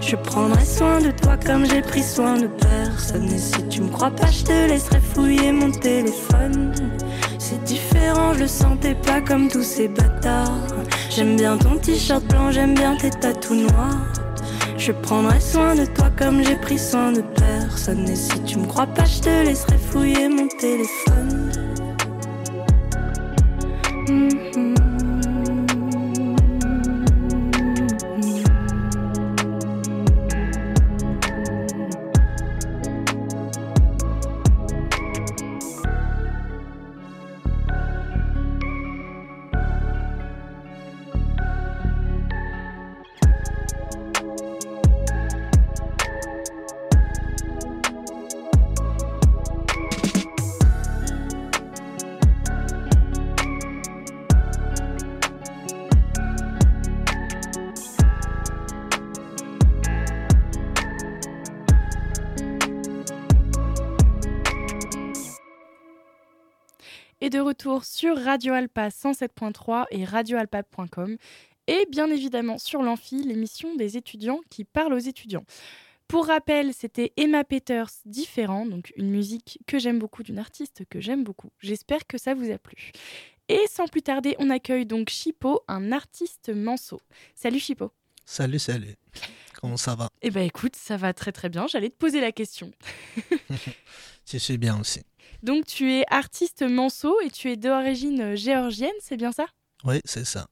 Je 0.00 0.16
prendrai 0.16 0.64
soin 0.64 0.98
de 0.98 1.10
toi 1.10 1.36
comme 1.36 1.66
j'ai 1.66 1.82
pris 1.82 2.02
soin 2.02 2.38
de 2.38 2.46
personne. 2.46 3.30
Et 3.30 3.38
si 3.38 3.62
tu 3.68 3.82
me 3.82 3.90
crois 3.90 4.10
pas, 4.10 4.30
je 4.30 4.44
te 4.44 4.66
laisserai 4.66 4.98
fouiller 5.00 5.52
mon 5.52 5.70
téléphone. 5.70 6.72
C'est 7.38 7.62
différent, 7.64 8.32
je 8.32 8.40
le 8.40 8.46
sentais 8.46 8.94
pas 8.94 9.20
comme 9.20 9.48
tous 9.48 9.62
ces 9.62 9.88
bâtards. 9.88 10.68
J'aime 11.10 11.36
bien 11.36 11.58
ton 11.58 11.76
t-shirt 11.76 12.24
blanc, 12.24 12.50
j'aime 12.50 12.72
bien 12.76 12.96
tes 12.96 13.10
tatous 13.10 13.70
noirs. 13.70 14.06
Je 14.78 14.92
prendrai 14.92 15.38
soin 15.38 15.74
de 15.74 15.84
toi 15.84 16.08
comme 16.18 16.42
j'ai 16.42 16.56
pris 16.56 16.78
soin 16.78 17.12
de 17.12 17.20
personne. 17.20 18.08
Et 18.08 18.16
si 18.16 18.40
tu 18.44 18.56
me 18.56 18.66
crois 18.66 18.86
pas, 18.86 19.04
je 19.04 19.20
te 19.20 19.28
laisserai 19.28 19.76
fouiller 19.76 20.30
mon 20.30 20.48
téléphone. 20.48 21.52
Sur 68.02 68.18
Radio 68.18 68.52
Alpa 68.52 68.88
107.3 68.88 69.84
et 69.92 70.04
radioalpa.com. 70.04 71.16
Et 71.68 71.86
bien 71.88 72.10
évidemment 72.10 72.58
sur 72.58 72.82
l'Amphi, 72.82 73.22
l'émission 73.22 73.76
des 73.76 73.96
étudiants 73.96 74.40
qui 74.50 74.64
parlent 74.64 74.94
aux 74.94 74.98
étudiants. 74.98 75.44
Pour 76.08 76.26
rappel, 76.26 76.74
c'était 76.74 77.12
Emma 77.16 77.44
Peters 77.44 77.92
Différent, 78.04 78.66
donc 78.66 78.92
une 78.96 79.08
musique 79.08 79.60
que 79.68 79.78
j'aime 79.78 80.00
beaucoup, 80.00 80.24
d'une 80.24 80.40
artiste 80.40 80.82
que 80.90 81.00
j'aime 81.00 81.22
beaucoup. 81.22 81.50
J'espère 81.60 82.04
que 82.08 82.18
ça 82.18 82.34
vous 82.34 82.50
a 82.50 82.58
plu. 82.58 82.90
Et 83.48 83.60
sans 83.70 83.86
plus 83.86 84.02
tarder, 84.02 84.34
on 84.40 84.50
accueille 84.50 84.84
donc 84.84 85.08
Chipo, 85.08 85.60
un 85.68 85.92
artiste 85.92 86.50
manceau. 86.52 87.00
Salut 87.36 87.60
Chipo. 87.60 87.92
Salut, 88.24 88.58
salut. 88.58 88.96
Comment 89.62 89.76
ça 89.76 89.94
va 89.94 90.10
Eh 90.22 90.30
ben 90.30 90.42
écoute, 90.42 90.74
ça 90.74 90.96
va 90.96 91.14
très 91.14 91.30
très 91.30 91.48
bien. 91.48 91.68
J'allais 91.68 91.88
te 91.88 91.94
poser 91.96 92.20
la 92.20 92.32
question. 92.32 92.72
Suis 94.26 94.58
bien 94.58 94.80
aussi. 94.80 95.02
Donc 95.44 95.66
tu 95.66 95.92
es 95.92 96.04
artiste 96.10 96.62
manceau 96.62 97.14
et 97.24 97.30
tu 97.30 97.48
es 97.48 97.56
d'origine 97.56 98.34
géorgienne, 98.34 98.90
c'est 99.00 99.16
bien 99.16 99.30
ça? 99.30 99.46
Oui, 99.84 100.00
c'est 100.04 100.24
ça. 100.24 100.48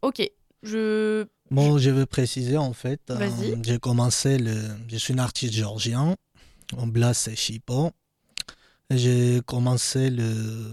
Ok, 0.00 0.22
je... 0.62 1.26
Bon, 1.50 1.76
je 1.78 1.90
veux 1.90 2.06
préciser 2.06 2.56
en 2.56 2.72
fait. 2.72 3.00
euh, 3.10 3.56
j'ai 3.62 3.78
commencé 3.78 4.38
le. 4.38 4.56
Je 4.88 4.96
suis 4.96 5.12
un 5.12 5.18
artiste 5.18 5.52
géorgien. 5.52 6.16
Mon 6.74 6.86
blast 6.86 7.22
c'est 7.24 7.36
Chipo. 7.36 7.90
J'ai 8.90 9.40
commencé 9.46 10.08
le 10.08 10.70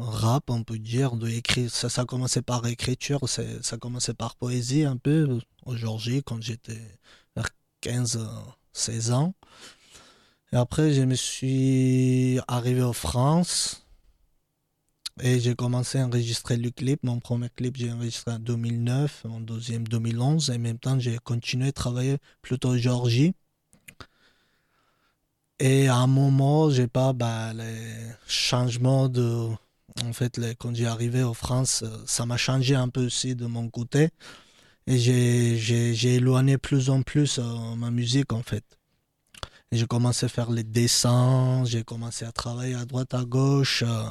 rap, 0.00 0.50
on 0.50 0.62
peut 0.64 0.78
dire, 0.78 1.16
de 1.16 1.28
écrire. 1.28 1.70
Ça, 1.70 1.88
ça 1.88 2.04
par 2.42 2.66
écriture, 2.66 3.28
c'est- 3.28 3.62
ça 3.62 3.76
a 3.76 3.78
commencé 3.78 4.14
par 4.14 4.36
poésie 4.36 4.84
un 4.84 4.96
peu 4.96 5.40
au 5.66 5.76
Géorgie 5.76 6.22
quand 6.24 6.42
j'étais 6.42 6.80
vers 7.36 7.48
15, 7.80 8.16
euh, 8.16 8.26
16 8.72 9.12
ans. 9.12 9.34
Et 10.52 10.56
après, 10.56 10.92
je 10.92 11.02
me 11.02 11.14
suis 11.14 12.38
arrivé 12.48 12.82
en 12.82 12.92
France. 12.92 13.84
Et 15.22 15.38
j'ai 15.38 15.54
commencé 15.54 15.98
à 15.98 16.06
enregistrer 16.06 16.56
le 16.56 16.70
clip. 16.70 17.00
Mon 17.04 17.20
premier 17.20 17.48
clip, 17.50 17.76
j'ai 17.76 17.92
enregistré 17.92 18.32
en 18.32 18.38
2009, 18.38 19.24
mon 19.24 19.40
deuxième 19.40 19.86
2011. 19.86 20.50
Et 20.50 20.54
en 20.56 20.58
même 20.58 20.78
temps, 20.78 20.98
j'ai 20.98 21.18
continué 21.18 21.68
à 21.68 21.72
travailler 21.72 22.18
plutôt 22.42 22.70
en 22.70 22.76
Géorgie. 22.76 23.34
Et 25.60 25.86
à 25.88 25.96
un 25.96 26.06
moment, 26.08 26.70
j'ai 26.70 26.88
pas 26.88 27.12
bah, 27.12 27.52
les 27.54 28.12
changements 28.26 29.08
de. 29.08 29.48
En 30.04 30.12
fait, 30.12 30.40
quand 30.58 30.74
j'ai 30.74 30.86
arrivé 30.86 31.22
en 31.22 31.34
France, 31.34 31.82
euh, 31.82 32.02
ça 32.06 32.26
m'a 32.26 32.36
changé 32.36 32.74
un 32.74 32.88
peu 32.88 33.06
aussi 33.06 33.34
de 33.34 33.46
mon 33.46 33.68
côté. 33.68 34.10
Et 34.86 34.98
j'ai, 34.98 36.14
éloigné 36.14 36.58
plus 36.58 36.90
en 36.90 37.02
plus 37.02 37.38
euh, 37.38 37.74
ma 37.76 37.90
musique, 37.90 38.32
en 38.32 38.42
fait. 38.42 38.64
J'ai 39.72 39.86
commencé 39.86 40.26
à 40.26 40.28
faire 40.28 40.50
les 40.50 40.64
dessins, 40.64 41.64
j'ai 41.64 41.84
commencé 41.84 42.24
à 42.24 42.32
travailler 42.32 42.74
à 42.74 42.84
droite, 42.86 43.14
à 43.14 43.24
gauche. 43.24 43.84
euh, 43.86 44.08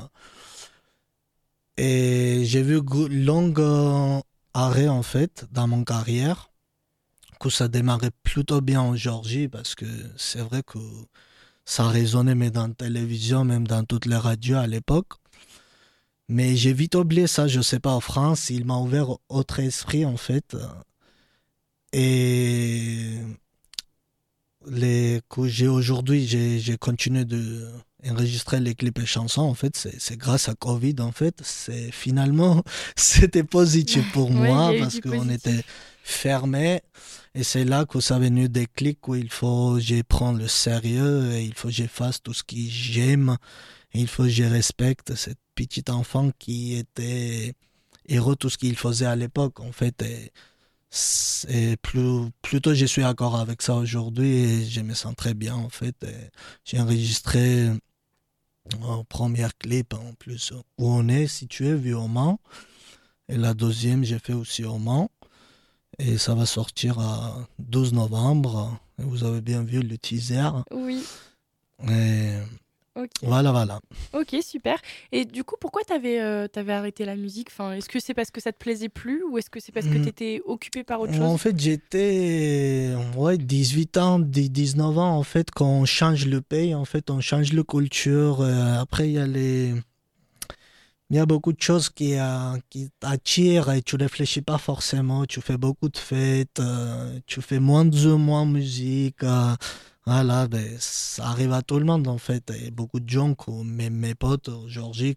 et 1.75 2.43
j'ai 2.45 2.61
vu 2.61 2.81
long 3.09 3.53
euh, 3.57 4.21
arrêt 4.53 4.89
en 4.89 5.01
fait 5.03 5.45
dans 5.51 5.67
mon 5.67 5.83
carrière. 5.83 6.51
Que 7.39 7.49
ça 7.49 7.69
démarrait 7.69 8.11
plutôt 8.23 8.59
bien 8.61 8.81
en 8.81 8.95
Géorgie 8.95 9.47
parce 9.47 9.75
que 9.75 9.85
c'est 10.17 10.41
vrai 10.41 10.61
que 10.61 10.79
ça 11.65 11.87
résonnait 11.87 12.35
même 12.35 12.49
dans 12.49 12.67
la 12.67 12.73
télévision, 12.73 13.45
même 13.45 13.65
dans 13.65 13.85
toutes 13.85 14.05
les 14.05 14.17
radios 14.17 14.57
à 14.57 14.67
l'époque. 14.67 15.13
Mais 16.29 16.55
j'ai 16.55 16.73
vite 16.73 16.95
oublié 16.95 17.25
ça, 17.27 17.47
je 17.47 17.59
sais 17.59 17.79
pas, 17.79 17.91
en 17.91 17.99
France, 17.99 18.51
il 18.51 18.63
m'a 18.65 18.77
ouvert 18.77 19.17
autre 19.29 19.59
esprit 19.59 20.05
en 20.05 20.15
fait. 20.15 20.55
Et 21.91 23.17
les 24.67 25.21
que 25.29 25.47
j'ai 25.47 25.67
aujourd'hui, 25.67 26.27
j'ai 26.27 26.59
j'ai 26.59 26.77
continué 26.77 27.25
de 27.25 27.67
enregistrer 28.07 28.59
les 28.59 28.75
clips 28.75 28.99
et 28.99 29.05
chansons. 29.07 29.41
En 29.41 29.55
fait, 29.55 29.75
c'est 29.75 29.99
c'est 29.99 30.17
grâce 30.17 30.49
à 30.49 30.55
Covid. 30.55 30.95
En 30.99 31.11
fait, 31.11 31.35
c'est 31.43 31.91
finalement 31.91 32.63
c'était 32.95 33.43
positif 33.43 34.11
pour 34.13 34.29
moi 34.31 34.71
parce 34.79 34.99
qu'on 34.99 35.29
était 35.29 35.63
fermé. 36.03 36.81
Et 37.35 37.43
c'est 37.43 37.65
là 37.65 37.85
que 37.85 37.99
ça 38.01 38.19
venu 38.19 38.49
des 38.49 38.67
clics 38.67 39.07
où 39.07 39.15
il 39.15 39.29
faut 39.31 39.75
que 39.75 39.81
je 39.81 40.01
prenne 40.03 40.37
le 40.37 40.47
sérieux 40.47 41.31
et 41.33 41.43
il 41.43 41.53
faut 41.55 41.69
que 41.69 41.73
je 41.73 41.85
fasse 41.85 42.21
tout 42.21 42.33
ce 42.33 42.43
que 42.43 42.55
j'aime. 42.57 43.37
Et 43.93 44.01
il 44.01 44.07
faut 44.07 44.23
que 44.23 44.29
je 44.29 44.43
respecte 44.43 45.15
cette 45.15 45.39
petite 45.59 45.89
enfant 45.89 46.31
qui 46.39 46.75
était 46.75 47.53
héros 48.07 48.35
tout 48.35 48.49
ce 48.49 48.57
qu'il 48.57 48.77
faisait 48.77 49.05
à 49.05 49.15
l'époque. 49.17 49.59
En 49.59 49.73
fait, 49.73 50.05
et 51.49 51.77
plus, 51.77 52.29
plutôt 52.41 52.73
je 52.73 52.85
suis 52.85 53.01
d'accord 53.01 53.35
avec 53.37 53.61
ça 53.61 53.75
aujourd'hui 53.75 54.29
et 54.29 54.65
je 54.65 54.81
me 54.81 54.93
sens 54.93 55.13
très 55.15 55.33
bien 55.33 55.55
en 55.55 55.69
fait. 55.69 55.97
J'ai 56.63 56.79
enregistré 56.79 57.69
un 58.81 59.03
premier 59.09 59.47
clip 59.59 59.93
en 59.93 60.13
plus 60.13 60.53
où 60.77 60.87
on 60.87 61.09
est 61.09 61.27
situé, 61.27 61.75
vu 61.75 61.93
au 61.93 62.07
Mans. 62.07 62.39
Et 63.27 63.37
la 63.37 63.53
deuxième, 63.53 64.03
j'ai 64.05 64.19
fait 64.19 64.33
aussi 64.33 64.63
au 64.63 64.77
Mans. 64.77 65.11
Et 65.97 66.17
ça 66.17 66.33
va 66.35 66.45
sortir 66.45 66.99
à 66.99 67.45
12 67.59 67.93
novembre. 67.93 68.79
Vous 68.97 69.25
avez 69.25 69.41
bien 69.41 69.63
vu 69.63 69.81
le 69.81 69.97
teaser. 69.97 70.49
Oui, 70.71 71.03
Et 71.89 72.37
ok. 73.03 73.09
voilà, 73.23 73.51
voilà. 73.51 73.79
Ok, 74.13 74.35
super. 74.43 74.77
Et 75.11 75.25
du 75.25 75.43
coup, 75.43 75.55
pourquoi 75.59 75.83
t'avais 75.83 76.19
euh, 76.19 76.47
t'avais 76.47 76.73
arrêté 76.73 77.05
la 77.05 77.15
musique? 77.15 77.49
Enfin, 77.51 77.73
Est-ce 77.73 77.89
que 77.89 77.99
c'est 77.99 78.13
parce 78.13 78.31
que 78.31 78.41
ça 78.41 78.51
te 78.51 78.57
plaisait 78.57 78.89
plus 78.89 79.23
ou 79.23 79.37
est-ce 79.37 79.49
que 79.49 79.59
c'est 79.59 79.71
parce 79.71 79.85
que 79.85 79.97
Mhm. 79.97 80.01
t'étais 80.05 80.41
occupé 80.45 80.83
par 80.83 80.99
autre 81.01 81.13
En 81.13 81.29
chose? 81.29 81.41
fait, 81.41 81.59
j'étais 81.59 82.93
ouais, 83.15 83.37
18 83.37 83.97
ans, 83.97 84.19
10 84.19 84.49
19 84.49 84.97
ans, 84.97 85.15
en 85.17 85.23
fait, 85.23 85.51
quand 85.51 85.67
on 85.67 85.85
change 85.85 86.25
le 86.25 86.41
pays, 86.41 86.73
en 86.75 86.85
fait, 86.85 87.09
on 87.11 87.21
change 87.21 87.53
la 87.53 87.63
culture. 87.63 88.41
euh, 88.41 88.79
après, 88.79 89.09
il 89.09 89.13
y 89.13 89.19
a 89.19 89.27
les... 89.27 89.73
Il 91.11 91.15
y 91.15 91.19
a 91.19 91.25
beaucoup 91.25 91.53
de 91.53 91.59
choses 91.61 91.89
qui, 91.89 92.13
euh, 92.19 92.55
qui 92.69 92.89
t'attirent 92.99 93.71
et 93.71 93.81
tu 93.81 93.95
réfléchis 93.95 94.41
pas 94.43 94.59
forcément. 94.59 95.25
Tu 95.25 95.41
fais 95.41 95.57
beaucoup 95.57 95.89
de 95.89 95.97
fêtes, 95.97 96.59
euh, 96.59 97.19
tu 97.25 97.41
fais 97.41 97.59
moins 97.59 97.83
de 97.85 98.13
moins 98.13 98.45
musique. 98.45 99.23
Voilà, 100.11 100.47
ben, 100.47 100.65
ça 100.79 101.27
arrive 101.27 101.53
à 101.53 101.61
tout 101.61 101.77
le 101.77 101.85
monde 101.85 102.07
en 102.07 102.17
fait. 102.17 102.49
Et 102.49 102.71
beaucoup 102.71 102.99
de 102.99 103.07
gens, 103.07 103.35
que, 103.35 103.51
même 103.51 103.93
mes 103.93 104.15
potes 104.15 104.49
au 104.49 104.67
Géorgie, 104.67 105.15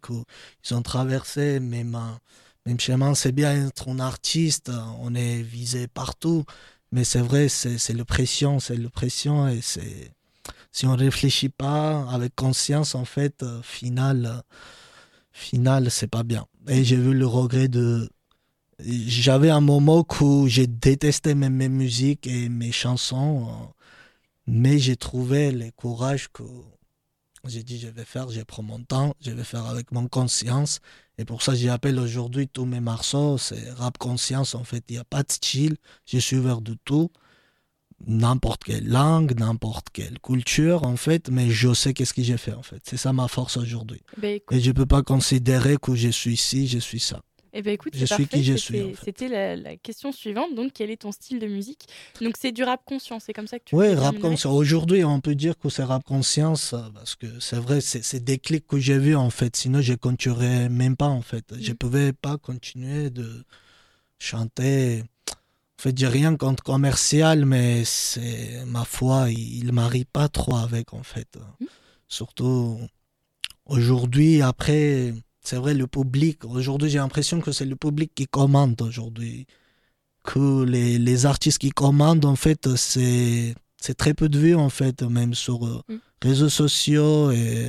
ils 0.65 0.75
ont 0.75 0.83
traversé, 0.83 1.61
même, 1.61 1.95
euh, 1.95 2.19
même 2.67 2.79
chez 2.79 2.95
moi, 2.97 3.15
c'est 3.15 3.33
bien 3.33 3.69
être 3.69 3.89
un 3.89 4.01
artiste, 4.01 4.71
on 5.01 5.15
est 5.15 5.41
visé 5.41 5.89
partout. 5.89 6.45
Mais 6.93 7.05
c'est 7.05 7.23
vrai, 7.23 7.49
c'est 7.49 7.95
le 7.95 8.05
pression, 8.05 8.61
c'est 8.61 8.77
le 8.77 8.91
pression 8.91 9.49
et 9.49 9.63
c'est. 9.63 10.13
Si 10.73 10.87
on 10.87 10.95
réfléchit 10.95 11.49
pas 11.49 12.07
avec 12.11 12.35
conscience, 12.35 12.95
en 12.95 13.07
fait, 13.07 13.43
euh, 13.43 13.63
final, 13.63 14.27
euh, 14.27 14.41
final, 15.33 15.91
c'est 15.91 16.07
pas 16.07 16.23
bien. 16.23 16.45
Et 16.69 16.85
j'ai 16.85 16.97
vu 16.97 17.15
le 17.15 17.27
regret 17.27 17.69
de. 17.69 18.11
J'avais 18.79 19.49
un 19.49 19.61
moment 19.63 20.05
où 20.21 20.49
j'ai 20.49 20.67
détesté 20.67 21.35
même 21.35 21.55
mes 21.55 21.71
musiques 21.71 22.27
et 22.27 22.51
mes 22.51 22.73
chansons, 22.73 23.49
mais 24.47 24.79
j'ai 24.79 24.97
trouvé 24.97 25.53
le 25.53 25.71
courage 25.71 26.29
que 26.33 26.43
j'ai 27.49 27.63
dit 27.63 27.79
je 27.79 27.89
vais 27.89 28.05
faire, 28.05 28.29
je 28.29 28.41
prends 28.43 28.63
mon 28.63 28.83
temps, 28.83 29.15
je 29.21 29.31
vais 29.31 29.45
faire 29.45 29.67
avec 29.67 29.91
mon 29.93 30.07
conscience. 30.07 30.81
Et 31.19 31.25
pour 31.25 31.43
ça, 31.43 31.55
j'appelle 31.55 31.99
aujourd'hui 31.99 32.49
tous 32.49 32.65
mes 32.65 32.81
morceaux, 32.81 33.39
c'est 33.39 33.71
rap 33.71 33.99
conscience 33.99 34.55
en 34.55 34.65
fait. 34.65 34.85
Il 34.89 34.93
n'y 34.93 34.99
a 34.99 35.05
pas 35.05 35.23
de 35.23 35.33
style, 35.33 35.77
je 36.07 36.19
suis 36.19 36.37
ouvert 36.37 36.61
de 36.61 36.77
tout, 36.85 37.11
n'importe 38.07 38.65
quelle 38.65 38.89
langue, 38.89 39.39
n'importe 39.39 39.89
quelle 39.93 40.19
culture 40.21 40.85
en 40.85 40.97
fait, 40.97 41.29
mais 41.31 41.51
je 41.51 41.75
sais 41.75 41.95
qu'est-ce 41.95 42.15
que 42.15 42.23
j'ai 42.23 42.39
fait 42.39 42.55
en 42.55 42.63
fait. 42.63 42.83
C'est 42.85 42.97
ça 42.97 43.13
ma 43.13 43.29
force 43.29 43.57
aujourd'hui. 43.57 44.03
Écoute, 44.23 44.57
Et 44.57 44.61
je 44.61 44.71
peux 44.71 44.87
pas 44.87 45.03
considérer 45.03 45.77
que 45.81 45.95
je 45.95 46.09
suis 46.09 46.35
ici, 46.35 46.69
je 46.69 46.79
suis 46.79 47.01
ça. 47.01 47.23
Eh 47.53 47.63
ben, 47.63 47.73
écoute, 47.75 47.93
je 47.95 48.01
c'est 48.01 48.07
suis 48.15 48.27
parfait, 48.27 48.39
qui 48.39 48.45
je 48.45 48.53
c'était- 48.57 48.59
suis, 48.61 48.83
en 48.83 48.89
fait. 48.95 49.05
C'était 49.05 49.29
la, 49.29 49.57
la 49.57 49.77
question 49.77 50.11
suivante. 50.13 50.55
Donc, 50.55 50.73
quel 50.75 50.91
est 50.91 50.97
ton 51.03 51.13
style 51.13 51.39
de 51.39 51.47
musique? 51.47 51.87
Donc, 52.21 52.35
c'est 52.39 52.53
du 52.53 52.63
rap 52.65 52.83
conscient, 52.85 53.21
c'est 53.21 53.33
comme 53.33 53.47
ça 53.47 53.59
que 53.59 53.65
tu 53.67 53.75
Oui, 53.75 53.95
rap 53.95 54.19
conscience. 54.19 54.55
Aujourd'hui, 54.55 55.05
on 55.05 55.21
peut 55.21 55.35
dire 55.35 55.59
que 55.59 55.69
c'est 55.69 55.85
rap 55.85 56.03
conscience 56.05 56.73
euh, 56.73 56.81
parce 56.95 57.15
que 57.15 57.27
c'est 57.41 57.59
vrai, 57.59 57.81
c'est 57.81 58.25
des 58.25 58.39
clics 58.39 58.67
que 58.67 58.79
j'ai 58.79 58.99
vus 58.99 59.17
en 59.17 59.31
fait. 59.31 59.55
Sinon, 59.57 59.81
je 59.83 59.95
continuerais 59.95 60.69
même 60.69 60.97
pas 60.97 61.09
en 61.09 61.23
fait. 61.23 61.45
Je 61.61 61.71
Mhm. 61.73 61.77
pouvais 61.77 62.13
pas 62.13 62.39
continuer 62.39 63.11
de 63.11 63.45
chanter. 64.19 65.03
En 65.79 65.83
fait, 65.83 65.99
j'ai 65.99 66.07
rien 66.07 66.37
contre 66.37 66.63
commercial, 66.63 67.45
mais 67.45 67.85
c'est 67.85 68.65
ma 68.67 68.85
foi, 68.85 69.31
il, 69.31 69.59
il 69.65 69.73
marie 69.73 70.05
pas 70.05 70.29
trop 70.29 70.57
avec 70.57 70.95
en 70.95 71.03
fait. 71.03 71.37
Mhm. 71.61 71.67
Surtout 72.09 72.79
aujourd'hui, 73.67 74.43
après, 74.43 75.13
c'est 75.43 75.57
vrai, 75.57 75.75
le 75.75 75.87
public. 75.87 76.45
Aujourd'hui, 76.45 76.91
j'ai 76.91 76.99
l'impression 76.99 77.41
que 77.41 77.53
c'est 77.53 77.65
le 77.65 77.77
public 77.77 78.13
qui 78.15 78.27
commande 78.27 78.81
aujourd'hui 78.83 79.47
que 80.25 80.65
les, 80.65 80.99
les 80.99 81.27
artistes 81.27 81.59
qui 81.59 81.71
commandent, 81.71 82.25
en 82.25 82.37
fait, 82.37 82.77
c'est, 82.77 83.55
c'est 83.81 83.95
très 83.97 84.15
peu 84.15 84.29
de 84.29 84.39
vues, 84.39 84.55
en 84.55 84.69
fait, 84.71 85.03
même 85.03 85.35
sur 85.35 85.67
euh, 85.67 85.83
Mm. 85.89 85.97
réseaux 86.23 86.49
sociaux. 86.49 87.31
Et 87.33 87.69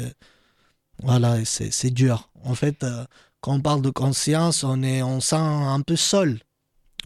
voilà, 1.01 1.39
et 1.39 1.45
c'est, 1.45 1.71
c'est 1.71 1.89
dur. 1.91 2.29
En 2.43 2.55
fait, 2.55 2.83
euh, 2.83 3.05
quand 3.41 3.53
on 3.55 3.61
parle 3.61 3.81
de 3.81 3.89
conscience, 3.89 4.63
on, 4.63 4.83
est, 4.83 5.01
on 5.01 5.19
sent 5.19 5.35
un 5.35 5.81
peu 5.81 5.95
seul, 5.95 6.39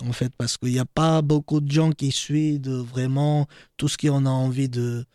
en 0.06 0.12
fait, 0.12 0.32
parce 0.38 0.58
qu'il 0.58 0.72
n'y 0.74 0.80
a 0.80 0.86
pas 0.86 1.22
beaucoup 1.22 1.62
de 1.62 1.72
gens 1.72 1.92
qui 1.92 2.12
suivent 2.12 2.68
vraiment 2.70 3.48
tout 3.78 3.88
ce 3.88 3.98
qu'on 3.98 4.26
a 4.26 4.30
envie 4.30 4.70
de 4.70 5.06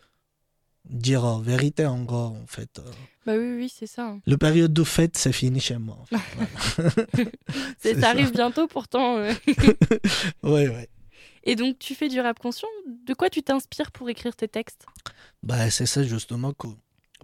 dire 0.89 1.23
en 1.25 1.39
vérité, 1.39 1.85
en 1.85 2.03
gros, 2.03 2.35
en 2.35 2.45
fait. 2.47 2.79
Euh, 2.79 2.91
Bah 3.25 3.33
oui, 3.37 3.53
oui, 3.55 3.73
c'est 3.73 3.87
ça. 3.87 4.07
hein. 4.09 4.19
Le 4.25 4.37
période 4.37 4.73
de 4.73 4.83
fête, 4.83 5.17
c'est 5.17 5.31
fini 5.33 5.59
chez 5.59 5.77
moi. 5.77 5.97
en 5.99 6.05
fait. 6.05 7.07
Ça 7.79 8.01
ça. 8.01 8.09
arrive 8.09 8.31
bientôt 8.31 8.67
pourtant. 8.67 9.17
euh. 9.17 9.33
Ouais, 10.43 10.67
ouais. 10.67 10.89
Et 11.45 11.55
donc, 11.55 11.77
tu 11.79 11.93
fais 11.95 12.07
du 12.09 12.19
rap 12.21 12.39
conscient. 12.39 12.67
De 13.05 13.13
quoi 13.13 13.29
tu 13.29 13.43
t'inspires 13.43 13.91
pour 13.91 14.09
écrire 14.09 14.35
tes 14.35 14.47
textes? 14.47 14.85
Bah, 15.41 15.69
c'est 15.69 15.85
ça 15.85 16.03
justement 16.03 16.53
que 16.53 16.67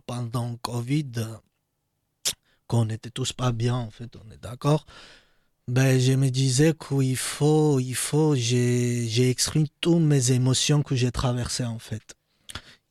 pendant 0.06 0.56
Covid, 0.58 1.06
euh, 1.18 1.36
qu'on 2.68 2.86
n'était 2.86 3.10
tous 3.12 3.34
pas 3.34 3.52
bien, 3.52 3.76
en 3.76 3.90
fait, 3.92 4.12
on 4.16 4.32
est 4.32 4.42
d'accord. 4.42 4.86
Ben, 5.68 6.00
je 6.00 6.14
me 6.14 6.30
disais 6.30 6.74
qu'il 6.74 7.16
faut, 7.18 7.80
il 7.80 7.94
faut, 7.96 8.36
j'ai 8.36 9.30
exprimé 9.30 9.68
toutes 9.82 10.02
mes 10.02 10.32
émotions 10.32 10.82
que 10.84 10.96
j'ai 10.96 11.12
traversées, 11.12 11.66
en 11.66 11.80
fait. 11.80 12.16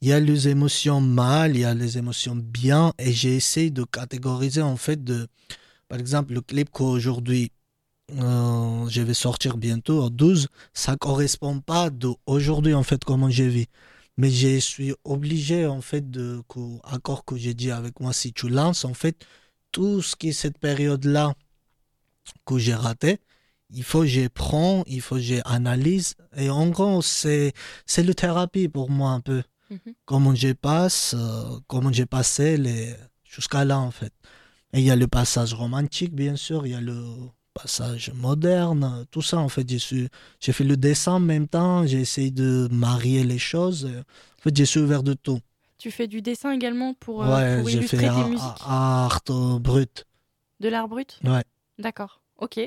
Il 0.00 0.08
y 0.08 0.12
a 0.12 0.20
les 0.20 0.48
émotions 0.48 1.00
mal, 1.00 1.56
il 1.56 1.61
y 1.61 1.64
a 1.64 1.74
les 1.74 1.98
émotions 1.98 2.37
bien, 2.37 2.92
et 2.98 3.12
j'ai 3.12 3.34
essayé 3.37 3.70
de 3.70 3.84
catégoriser, 3.84 4.62
en 4.62 4.76
fait, 4.76 5.02
de, 5.02 5.26
par 5.88 5.98
exemple, 5.98 6.34
le 6.34 6.40
clip 6.40 6.70
qu'aujourd'hui, 6.70 7.50
euh, 8.12 8.88
je 8.88 9.02
vais 9.02 9.14
sortir 9.14 9.56
bientôt, 9.56 10.02
en 10.02 10.11
12, 10.11 10.48
ça 10.72 10.96
correspond 10.96 11.61
pas 11.61 11.90
d'aujourd'hui, 11.90 12.74
en 12.74 12.84
fait, 12.84 13.04
comment 13.04 13.28
j'ai 13.28 13.48
vu. 13.48 13.66
Mais 14.16 14.30
je 14.30 14.58
suis 14.58 14.94
obligé, 15.04 15.66
en 15.66 15.80
fait, 15.80 16.11
de, 16.11 16.42
accord 16.84 17.24
que 17.24 17.37
j'ai 17.37 17.54
dit 17.54 17.70
avec 17.70 18.00
moi, 18.00 18.12
si 18.12 18.32
tu 18.32 18.48
lances, 18.48 18.84
en 18.84 18.94
fait, 18.94 19.26
tout 19.72 20.02
ce 20.02 20.16
qui 20.16 20.28
est 20.28 20.32
cette 20.32 20.58
période-là, 20.58 21.34
que 22.46 22.58
j'ai 22.58 22.74
raté, 22.74 23.18
il 23.70 23.82
faut 23.82 24.00
que 24.00 24.06
je 24.06 24.28
prends, 24.28 24.84
il 24.87 25.00
faut 25.00 25.16
que 25.16 25.20
j'analyse. 25.22 26.14
Et 26.37 26.50
en 26.50 26.68
gros, 26.68 27.02
c'est, 27.02 27.52
c'est 27.87 28.02
le 28.02 28.14
thérapie 28.14 28.68
pour 28.68 28.90
moi 28.90 29.11
un 29.11 29.20
peu. 29.20 29.42
Mhm. 29.70 29.94
Comment 30.04 30.35
je 30.35 30.52
passe, 30.52 31.14
euh, 31.16 31.59
comment 31.66 31.92
j'ai 31.92 32.07
passé 32.07 32.57
les, 32.57 32.94
jusqu'à 33.24 33.64
là 33.64 33.78
en 33.78 33.90
fait. 33.90 34.12
Et 34.72 34.81
il 34.81 34.85
y 34.85 34.90
a 34.90 34.96
le 34.96 35.07
passage 35.07 35.54
romantique, 35.54 36.14
bien 36.14 36.37
sûr, 36.37 36.66
il 36.66 36.72
y 36.72 36.74
a 36.74 36.81
le 36.81 37.02
passage 37.54 38.12
moderne, 38.14 39.07
tout 39.11 39.22
ça 39.22 39.38
en 39.38 39.48
fait. 39.48 39.68
J'ai, 39.68 40.52
fait 40.52 40.64
le 40.64 40.76
dessin 40.76 41.12
en 41.12 41.20
même 41.20 41.48
temps, 41.48 41.87
j'ai 41.87 42.00
essayé 42.00 42.31
de 42.31 42.68
marier 42.70 43.24
les 43.24 43.38
choses. 43.38 43.87
En 43.87 44.42
fait, 44.42 44.57
j'ai 44.57 44.64
suis 44.64 44.81
ouvert 44.81 45.02
de 45.02 45.14
tout. 45.14 45.40
Tu 45.78 45.90
fais 45.90 46.07
du 46.09 46.22
dessin 46.22 46.52
également 46.52 46.94
pour, 46.94 47.22
euh, 47.24 47.59
pour 47.59 47.70
illustrer 47.70 48.09
tes 48.09 48.24
musiques? 48.24 48.42
art 48.61 49.22
brut. 49.61 50.07
De 50.61 50.68
l'art 50.68 50.88
brut? 50.88 51.20
Ouais. 51.24 51.44
D'accord. 51.78 52.20
Ok. 52.38 52.61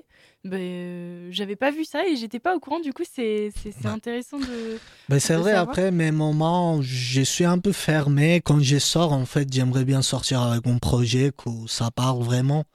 Ben, 0.44 1.32
j'avais 1.32 1.56
pas 1.56 1.72
vu 1.72 1.86
ça 1.86 2.06
et 2.06 2.18
j'étais 2.18 2.40
pas 2.40 2.56
au 2.56 2.60
courant. 2.60 2.80
Du 2.80 2.92
coup, 2.94 3.04
c'est 3.10 3.52
intéressant 3.86 4.40
de. 4.40 4.78
Ben, 5.08 5.20
c'est 5.20 5.36
vrai, 5.36 5.54
après 5.54 5.92
mes 5.92 6.12
moments, 6.12 6.82
je 6.82 7.22
suis 7.22 7.46
un 7.46 7.58
peu 7.58 7.72
fermé. 7.72 8.42
Quand 8.44 8.60
je 8.60 8.78
sors, 8.78 9.14
en 9.14 9.26
fait, 9.26 9.52
j'aimerais 9.52 9.86
bien 9.86 10.02
sortir 10.02 10.42
avec 10.42 10.66
mon 10.66 10.78
projet, 10.78 11.32
que 11.32 11.50
ça 11.68 11.90
parle 11.90 12.22
vraiment. 12.22 12.66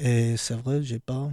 Et 0.00 0.36
c'est 0.36 0.54
vrai, 0.56 0.82
j'ai 0.82 0.98
pas. 0.98 1.30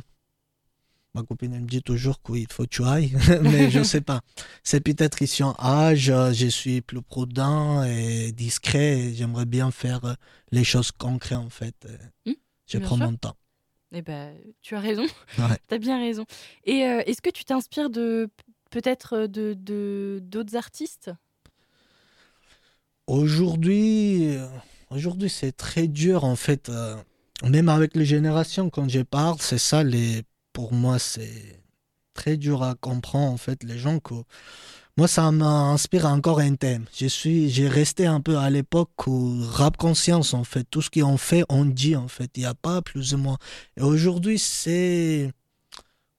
Ma 1.15 1.23
copine 1.23 1.53
elle 1.53 1.61
me 1.61 1.67
dit 1.67 1.81
toujours 1.81 2.21
qu'il 2.21 2.45
faut 2.51 2.63
que 2.63 2.69
tu 2.69 2.83
ailles, 2.83 3.15
mais 3.41 3.71
je 3.71 3.83
sais 3.83 4.01
pas. 4.01 4.19
C'est 4.63 4.81
peut-être 4.81 5.21
ici 5.21 5.43
en 5.43 5.55
âge, 5.59 6.11
je 6.33 6.47
suis 6.47 6.81
plus 6.81 7.01
prudent 7.01 7.83
et 7.83 8.33
discret. 8.33 9.13
J'aimerais 9.13 9.45
bien 9.45 9.71
faire 9.71 10.17
les 10.51 10.65
choses 10.65 10.91
concrètes 10.91 11.37
en 11.37 11.49
fait. 11.49 11.87
Mmh, 12.25 12.31
je 12.67 12.77
prends 12.79 12.97
mon 12.97 13.15
temps. 13.15 13.37
Eh 13.97 14.01
ben, 14.01 14.35
tu 14.61 14.75
as 14.75 14.81
raison. 14.81 15.05
tu 15.69 15.73
as 15.73 15.77
bien 15.77 15.97
raison. 15.97 16.25
Et 16.65 16.83
euh, 16.83 17.01
est-ce 17.05 17.21
que 17.21 17.29
tu 17.29 17.45
t'inspires 17.45 17.89
de 17.89 18.29
peut-être 18.69 19.25
de 19.25 20.19
d'autres 20.21 20.57
artistes? 20.57 21.11
Aujourd'hui, 23.07 24.35
euh, 24.35 24.47
aujourd'hui 24.89 25.29
c'est 25.29 25.53
très 25.53 25.87
dur 25.87 26.25
en 26.25 26.35
fait. 26.35 26.67
Euh, 26.67 26.97
même 27.43 27.69
avec 27.69 27.95
les 27.95 28.03
générations, 28.03 28.69
quand 28.69 28.89
je 28.89 28.99
parle, 28.99 29.37
c'est 29.39 29.57
ça 29.57 29.81
les. 29.81 30.23
Pour 30.51 30.73
moi, 30.73 30.99
c'est 30.99 31.61
très 32.13 32.35
dur 32.35 32.63
à 32.63 32.75
comprendre 32.75 33.31
en 33.31 33.37
fait 33.37 33.63
les 33.63 33.77
gens 33.77 33.99
que 33.99 34.15
moi, 34.97 35.09
ça 35.09 35.29
m'inspire 35.29 36.05
encore 36.05 36.39
un 36.39 36.55
thème. 36.55 36.85
Je 36.97 37.07
suis, 37.07 37.49
j'ai 37.49 37.67
resté 37.67 38.05
un 38.05 38.21
peu 38.21 38.37
à 38.37 38.49
l'époque 38.49 39.07
où 39.07 39.37
rap 39.41 39.75
conscience, 39.75 40.33
en 40.33 40.45
fait. 40.45 40.63
Tout 40.69 40.81
ce 40.81 40.89
qu'on 40.89 41.17
fait, 41.17 41.43
on 41.49 41.65
dit, 41.65 41.97
en 41.97 42.07
fait. 42.07 42.31
Il 42.37 42.41
n'y 42.41 42.45
a 42.45 42.53
pas 42.53 42.81
plus 42.81 43.13
ou 43.13 43.17
moins. 43.17 43.37
Et 43.75 43.81
aujourd'hui, 43.81 44.39
c'est, 44.39 45.33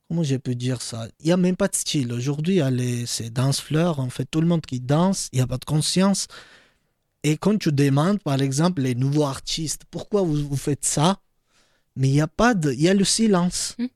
comment 0.08 0.22
je 0.22 0.36
peux 0.36 0.54
dire 0.54 0.82
ça? 0.82 1.08
Il 1.20 1.26
n'y 1.26 1.32
a 1.32 1.38
même 1.38 1.56
pas 1.56 1.68
de 1.68 1.74
style. 1.74 2.12
Aujourd'hui, 2.12 2.60
c'est 3.06 3.30
danse 3.30 3.62
fleur, 3.62 3.98
en 3.98 4.10
fait. 4.10 4.26
Tout 4.30 4.42
le 4.42 4.46
monde 4.46 4.66
qui 4.66 4.78
danse, 4.80 5.30
il 5.32 5.36
n'y 5.36 5.42
a 5.42 5.46
pas 5.46 5.58
de 5.58 5.64
conscience. 5.64 6.26
Et 7.22 7.38
quand 7.38 7.56
tu 7.58 7.72
demandes, 7.72 8.22
par 8.22 8.42
exemple, 8.42 8.82
les 8.82 8.94
nouveaux 8.94 9.24
artistes, 9.24 9.84
pourquoi 9.90 10.20
vous, 10.20 10.54
faites 10.56 10.84
ça? 10.84 11.18
Mais 11.96 12.08
il 12.08 12.12
n'y 12.12 12.20
a 12.20 12.28
pas 12.28 12.52
de, 12.52 12.72
il 12.72 12.82
y 12.82 12.90
a 12.90 12.94
le 12.94 13.04
silence. 13.04 13.74
Hmm. 13.78 13.86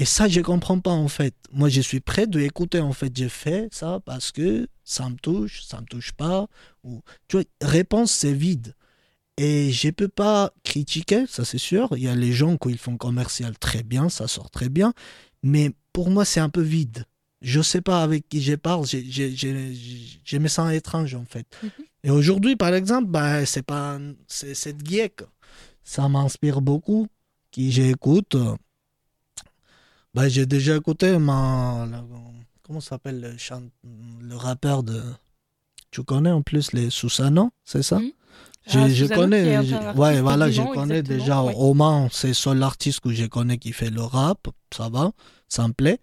Et 0.00 0.06
ça, 0.06 0.28
je 0.28 0.40
comprends 0.40 0.80
pas 0.80 0.92
en 0.92 1.08
fait. 1.08 1.34
Moi, 1.52 1.68
je 1.68 1.82
suis 1.82 2.00
prêt 2.00 2.26
de 2.26 2.40
écouter 2.40 2.80
en 2.80 2.94
fait. 2.94 3.14
J'ai 3.14 3.28
fait 3.28 3.68
ça 3.70 4.00
parce 4.06 4.32
que 4.32 4.66
ça 4.82 5.10
me 5.10 5.16
touche, 5.16 5.62
ça 5.62 5.78
me 5.82 5.84
touche 5.84 6.12
pas. 6.12 6.46
Ou 6.84 7.02
tu 7.28 7.36
vois, 7.36 7.44
réponse 7.60 8.10
c'est 8.10 8.32
vide. 8.32 8.74
Et 9.36 9.70
je 9.70 9.90
peux 9.90 10.08
pas 10.08 10.54
critiquer, 10.64 11.26
ça 11.26 11.44
c'est 11.44 11.58
sûr. 11.58 11.90
Il 11.98 12.02
y 12.02 12.08
a 12.08 12.14
les 12.14 12.32
gens 12.32 12.56
qui 12.56 12.78
font 12.78 12.96
commercial 12.96 13.58
très 13.58 13.82
bien, 13.82 14.08
ça 14.08 14.26
sort 14.26 14.50
très 14.50 14.70
bien. 14.70 14.94
Mais 15.42 15.70
pour 15.92 16.08
moi, 16.08 16.24
c'est 16.24 16.40
un 16.40 16.48
peu 16.48 16.62
vide. 16.62 17.04
Je 17.42 17.60
sais 17.60 17.82
pas 17.82 18.02
avec 18.02 18.26
qui 18.26 18.40
je 18.40 18.54
parle. 18.54 18.86
Je 18.86 20.38
me 20.38 20.48
sens 20.48 20.72
étrange 20.72 21.14
en 21.14 21.26
fait. 21.26 21.46
Mhm. 21.62 21.70
Et 22.04 22.10
aujourd'hui, 22.10 22.56
par 22.56 22.72
exemple, 22.72 23.08
bah, 23.10 23.44
c'est 23.44 23.66
pas 23.66 23.98
c'est 24.26 24.54
cette 24.54 24.82
GIEC. 24.82 25.24
Ça 25.84 26.08
m'inspire 26.08 26.62
beaucoup. 26.62 27.06
Qui 27.50 27.70
j'écoute 27.70 28.36
bah, 30.14 30.28
j'ai 30.28 30.46
déjà 30.46 30.76
écouté 30.76 31.18
ma. 31.18 31.86
comment 32.62 32.80
s'appelle 32.80 33.20
le, 33.20 34.28
le 34.28 34.36
rappeur 34.36 34.82
de. 34.82 35.02
Tu 35.90 36.02
connais 36.04 36.30
en 36.30 36.42
plus 36.42 36.72
les 36.72 36.90
Susano, 36.90 37.50
c'est 37.64 37.82
ça? 37.82 37.98
Hmm. 37.98 38.10
ah, 38.74 38.88
Je, 38.88 39.06
connais. 39.06 39.58
ouais, 39.96 40.20
voilà, 40.20 40.50
je 40.50 40.62
connais 40.62 41.02
déjà 41.02 41.42
Oman, 41.42 42.08
c'est 42.12 42.28
le 42.28 42.34
seul 42.34 42.62
artiste 42.62 43.00
que 43.00 43.12
je 43.12 43.26
connais 43.26 43.58
qui 43.58 43.72
fait 43.72 43.90
le 43.90 44.02
rap. 44.02 44.48
Ça 44.74 44.88
va, 44.88 45.12
ça 45.48 45.66
me 45.66 45.72
plaît. 45.72 45.98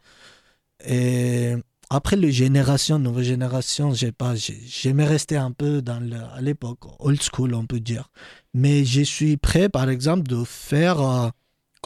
Et 0.86 1.54
après 1.89 2.17
les 2.17 2.32
générations, 2.34 3.00
nouvelle 3.00 3.24
génération, 3.24 3.93
j'ai 3.93 4.12
pas, 4.12 4.34
j'aimais 4.36 5.06
rester 5.06 5.38
un 5.38 5.52
peu 5.52 5.82
dans 5.82 6.02
le, 6.02 6.17
à 6.36 6.41
l'époque, 6.41 6.80
old 7.00 7.22
school, 7.22 7.54
on 7.54 7.65
peut 7.65 7.80
dire. 7.80 8.10
Mais 8.54 8.84
je 8.84 9.02
suis 9.02 9.38
prêt, 9.38 9.70
par 9.70 9.89
exemple, 9.89 10.24
de 10.28 10.43
faire. 10.43 11.00
Euh, 11.02 11.30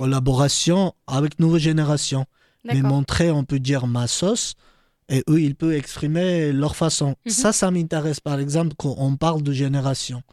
collaboration 0.02 0.96
avec 1.06 1.38
nouvelle 1.38 1.62
génération. 1.62 2.26
Mais 2.64 2.82
montrer, 2.82 3.30
on 3.30 3.44
peut 3.44 3.60
dire, 3.60 3.86
ma 3.86 4.08
sauce. 4.08 4.56
Et 5.10 5.24
eux, 5.30 5.40
ils 5.40 5.54
peuvent 5.54 5.74
exprimer 5.74 6.52
leur 6.52 6.76
façon. 6.76 7.16
Mhm. 7.26 7.32
Ça, 7.32 7.54
ça 7.54 7.70
m'intéresse, 7.70 8.20
par 8.20 8.40
exemple, 8.40 8.74
quand 8.78 8.96
on 8.98 9.16
parle 9.16 9.44
de 9.44 9.52
génération. 9.52 10.24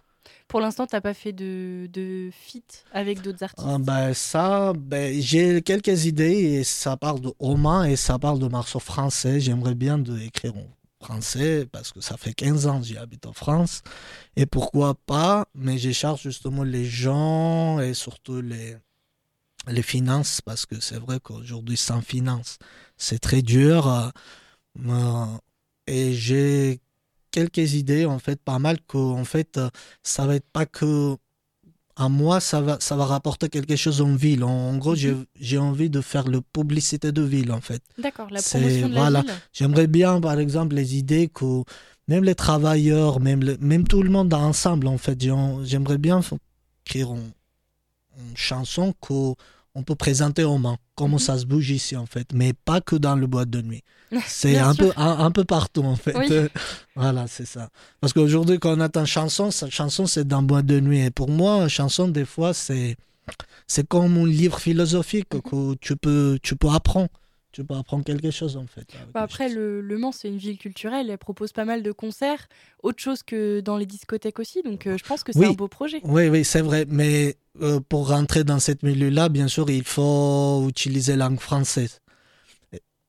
Pour 0.46 0.60
l'instant, 0.60 0.86
tu 0.86 0.94
n'as 0.94 1.02
pas 1.02 1.12
fait 1.12 1.34
de, 1.34 1.86
de 1.92 2.30
feat 2.32 2.84
avec 2.94 3.20
d'autres 3.20 3.42
artistes? 3.44 3.68
Ah, 3.70 3.76
ben, 3.78 4.14
Ça, 4.14 4.72
ben, 4.72 5.20
j'ai 5.20 5.60
quelques 5.60 6.06
idées 6.06 6.38
et 6.54 6.64
ça 6.64 6.96
parle 6.96 7.20
de 7.20 7.32
Oman 7.38 7.84
et 7.84 7.96
ça 7.96 8.18
parle 8.18 8.38
de 8.38 8.48
morceaux 8.48 8.78
français. 8.78 9.38
J'aimerais 9.38 9.74
bien 9.74 9.98
de 9.98 10.18
écrire 10.18 10.56
en 10.56 11.04
français 11.04 11.66
parce 11.70 11.92
que 11.92 12.00
ça 12.00 12.16
fait 12.16 12.32
15 12.32 12.66
ans 12.66 12.80
que 12.80 12.86
j'habite 12.86 13.26
en 13.26 13.34
France. 13.34 13.82
Et 14.34 14.46
pourquoi 14.46 14.94
pas, 14.94 15.46
mais 15.54 15.76
je 15.76 15.90
cherche 15.90 16.22
justement 16.22 16.62
les 16.62 16.86
gens 16.86 17.80
et 17.80 17.92
surtout 17.92 18.40
les, 18.40 18.76
les 19.68 19.82
finances, 19.82 20.40
parce 20.40 20.66
que 20.66 20.80
c'est 20.80 20.98
vrai 20.98 21.20
qu'aujourd'hui, 21.20 21.76
sans 21.76 22.00
finances, 22.00 22.58
c'est 22.96 23.18
très 23.18 23.42
dur. 23.42 23.88
Euh, 23.88 24.08
euh, 24.88 25.24
et 25.86 26.12
j'ai 26.12 26.80
quelques 27.30 27.74
idées, 27.74 28.06
en 28.06 28.18
fait, 28.18 28.40
pas 28.40 28.58
mal, 28.58 28.78
que 28.86 28.98
en 28.98 29.24
fait, 29.24 29.58
euh, 29.58 29.70
ça 30.02 30.26
va 30.26 30.36
être 30.36 30.48
pas 30.52 30.66
que 30.66 31.16
à 31.96 32.08
moi, 32.08 32.38
ça 32.38 32.60
va, 32.60 32.78
ça 32.80 32.94
va 32.94 33.06
rapporter 33.06 33.48
quelque 33.48 33.74
chose 33.74 34.00
en 34.00 34.14
ville. 34.14 34.44
En, 34.44 34.76
gros, 34.76 34.94
mhm. 34.94 35.24
j'ai 35.34 35.58
envie 35.58 35.90
de 35.90 36.00
faire 36.00 36.28
le 36.28 36.40
publicité 36.40 37.10
de 37.10 37.22
ville, 37.22 37.50
en 37.50 37.60
fait. 37.60 37.82
D'accord, 37.98 38.28
la 38.30 38.40
promotion 38.40 38.88
de 38.88 38.94
la 38.94 39.00
voilà. 39.00 39.24
J'aimerais 39.52 39.88
bien, 39.88 40.20
par 40.20 40.38
exemple, 40.38 40.76
les 40.76 40.96
idées 40.96 41.28
que 41.28 41.64
même 42.06 42.22
les 42.22 42.36
travailleurs, 42.36 43.18
même, 43.18 43.56
même 43.60 43.86
tout 43.86 44.02
le 44.02 44.10
monde 44.10 44.32
ensemble, 44.32 44.86
en 44.86 44.96
fait, 44.96 45.20
j'aimerais 45.64 45.98
bien 45.98 46.20
écrire 46.86 47.12
une, 47.12 47.32
une 48.18 48.36
chanson 48.36 48.94
que 49.00 49.34
on 49.74 49.82
peut 49.82 49.94
présenter 49.94 50.44
au 50.44 50.58
Mans 50.58 50.78
comment 50.94 51.14
mhm. 51.14 51.18
ça 51.18 51.38
se 51.38 51.46
bouge 51.46 51.70
ici 51.70 51.96
en 51.96 52.06
fait, 52.06 52.28
mais 52.32 52.52
pas 52.52 52.80
que 52.80 52.96
dans 52.96 53.16
le 53.16 53.26
boîte 53.26 53.50
de 53.50 53.62
nuit. 53.62 53.82
C'est 54.26 54.56
un 54.56 54.74
peu, 54.74 54.90
un, 54.96 55.30
peu 55.30 55.44
partout 55.44 55.82
en 55.82 55.96
fait. 55.96 56.14
voilà, 56.96 57.26
c'est 57.26 57.44
ça. 57.44 57.68
Parce 58.00 58.14
qu'aujourd'hui, 58.14 58.58
quand 58.58 58.74
on 58.74 58.80
attend 58.80 59.04
chanson, 59.04 59.50
cette 59.50 59.70
chanson 59.70 60.06
c'est 60.06 60.26
dans 60.26 60.42
boîte 60.42 60.64
de 60.64 60.80
nuit. 60.80 61.00
Et 61.00 61.10
pour 61.10 61.28
moi, 61.28 61.68
chanson 61.68 62.08
des 62.08 62.24
fois 62.24 62.54
c'est 62.54 62.96
c'est 63.66 63.86
comme 63.86 64.16
un 64.16 64.26
livre 64.26 64.58
philosophique 64.58 65.28
mhm. 65.34 65.42
que 65.42 65.74
tu 65.74 65.96
peux, 65.96 66.38
tu 66.42 66.56
peux 66.56 66.70
apprendre 66.70 67.10
tu 67.52 67.64
peux 67.64 67.74
apprendre 67.74 68.04
quelque 68.04 68.30
chose 68.30 68.56
en 68.56 68.66
fait. 68.66 68.86
Bah, 69.14 69.22
après, 69.22 69.48
le, 69.48 69.80
le, 69.80 69.98
Mans, 69.98 70.12
c'est 70.12 70.28
une 70.28 70.36
ville 70.36 70.58
culturelle, 70.58 71.10
elle 71.10 71.18
propose 71.18 71.52
pas 71.52 71.64
mal 71.64 71.82
de 71.82 71.92
concerts, 71.92 72.48
autre 72.82 73.02
chose 73.02 73.22
que 73.22 73.60
dans 73.60 73.76
les 73.76 73.86
discothèques 73.86 74.38
aussi, 74.38 74.62
donc 74.62 74.86
euh, 74.86 74.96
je 74.98 75.04
pense 75.04 75.24
que 75.24 75.32
c'est 75.32 75.44
un 75.44 75.52
beau 75.52 75.68
projet. 75.68 76.00
Oui, 76.04 76.28
oui, 76.28 76.44
c'est 76.44 76.60
vrai, 76.60 76.84
mais 76.88 77.36
euh, 77.60 77.80
pour 77.80 78.08
rentrer 78.08 78.44
dans 78.44 78.58
cette 78.58 78.82
milieu-là, 78.82 79.28
bien 79.28 79.48
sûr, 79.48 79.70
il 79.70 79.84
faut 79.84 80.66
utiliser 80.68 81.16
langue 81.16 81.40
française. 81.40 82.00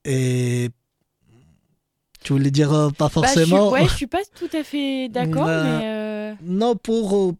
Et 0.05 0.69
tu 2.23 2.33
voulais 2.33 2.51
dire 2.51 2.73
euh, 2.73 2.89
pas 2.89 3.09
forcément. 3.09 3.71
Bah, 3.71 3.79
je 3.79 3.83
suis, 3.83 3.83
ouais, 3.83 3.89
je 3.89 3.95
suis 3.95 4.07
pas 4.07 4.23
tout 4.35 4.49
à 4.53 4.63
fait 4.63 5.09
d'accord, 5.09 5.47
mais. 5.47 6.35
Non, 6.41 6.75
pour 6.75 7.35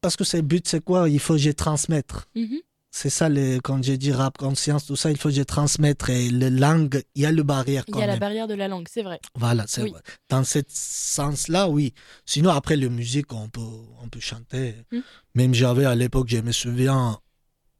parce 0.00 0.16
que 0.16 0.24
c'est 0.24 0.38
le 0.38 0.42
but, 0.42 0.66
c'est 0.66 0.82
quoi? 0.82 1.08
Il 1.08 1.20
faut 1.20 1.34
que 1.34 1.40
je 1.40 1.50
transmettre. 1.50 2.28
Mhm. 2.34 2.60
C'est 2.92 3.08
ça, 3.10 3.28
les, 3.28 3.60
quand 3.62 3.82
j'ai 3.84 3.96
dit 3.96 4.10
rap 4.12 4.36
conscience, 4.36 4.86
tout 4.86 4.96
ça, 4.96 5.12
il 5.12 5.16
faut 5.16 5.28
que 5.28 5.34
je 5.36 5.42
transmettre. 5.42 6.10
Et 6.10 6.28
la 6.28 6.50
langue, 6.50 7.02
il 7.14 7.22
y 7.22 7.26
a 7.26 7.30
le 7.30 7.44
barrière 7.44 7.84
Il 7.86 7.96
y 7.96 8.02
a 8.02 8.06
la 8.06 8.16
barrière 8.16 8.48
de 8.48 8.54
la 8.54 8.66
langue, 8.66 8.86
c'est 8.90 9.02
vrai. 9.02 9.20
Voilà, 9.36 9.64
c'est 9.68 9.82
Oui. 9.82 9.90
vrai. 9.92 10.00
Dans 10.28 10.42
ce 10.42 10.58
sens-là, 10.68 11.68
oui. 11.68 11.94
Sinon, 12.26 12.50
après, 12.50 12.74
la 12.76 12.88
musique, 12.88 13.32
on 13.32 13.48
peut, 13.48 13.60
on 14.02 14.08
peut 14.08 14.18
chanter. 14.20 14.74
Mm. 14.90 14.98
Même 15.36 15.54
j'avais 15.54 15.84
à 15.84 15.94
l'époque, 15.94 16.28
je 16.28 16.38
me 16.38 16.50
souviens, 16.50 17.18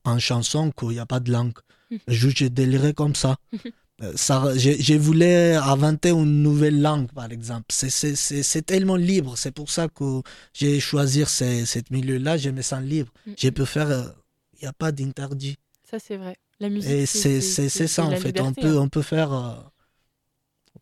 en 0.05 0.19
chanson, 0.21 0.71
qu'il 0.71 0.91
n'y 0.91 1.01
a 1.01 1.07
pas 1.07 1.19
de 1.21 1.33
langue. 1.33 1.59
Mm. 1.91 1.97
Juste, 2.07 2.37
j'ai 2.39 2.51
déliré 2.51 2.95
comme 2.95 3.15
ça. 3.15 3.37
Euh, 4.03 4.15
ça 4.17 4.57
j'ai 4.57 4.81
j'ai 4.81 4.97
voulu 4.97 5.27
inventer 5.27 6.09
une 6.09 6.43
nouvelle 6.43 6.81
langue, 6.81 7.13
par 7.13 7.31
exemple. 7.31 7.67
C'est- 7.69 8.63
tellement 8.65 8.97
libre. 8.97 9.37
C'est 9.37 9.51
pour 9.51 9.69
ça 9.69 9.89
que 9.89 10.23
j'ai 10.55 10.81
choisi 10.81 11.23
ce 11.27 11.83
milieu-là. 11.91 12.39
Je 12.39 12.49
me 12.49 12.63
sens 12.63 12.83
libre. 12.83 13.13
Mm. 13.27 13.33
Je 13.37 13.51
peux 13.51 13.67
faire. 13.67 14.15
Il 14.61 14.65
n'y 14.65 14.69
a 14.69 14.73
pas 14.73 14.93
d'interdit. 14.93 15.57
Ça, 15.83 15.99
c'est 15.99 16.17
vrai. 16.17 16.37
La 16.61 16.69
musique, 16.69 16.91
Et 16.91 17.07
c'est 17.07 17.41
ça, 17.41 18.05
en 18.05 18.11
fait. 18.17 18.39
on, 18.41 18.53
peut, 18.53 18.77
hein. 18.79 18.83
on 18.83 18.89
peut 18.89 19.03
faire 19.03 19.33
euh, 19.33 19.55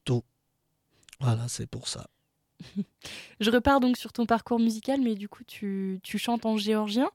tout. 0.05 0.23
Voilà, 1.21 1.47
c'est 1.49 1.67
pour 1.69 1.89
ça. 1.89 2.07
Je 3.41 3.51
repars 3.51 3.81
donc 3.81 3.97
sur 3.97 4.13
ton 4.13 4.27
parcours 4.27 4.59
musical, 4.59 5.01
mais 5.01 5.15
du 5.15 5.29
coup, 5.29 5.45
tu, 5.45 6.01
tu 6.03 6.19
chantes 6.19 6.45
en 6.47 6.57
géorgien. 6.57 7.09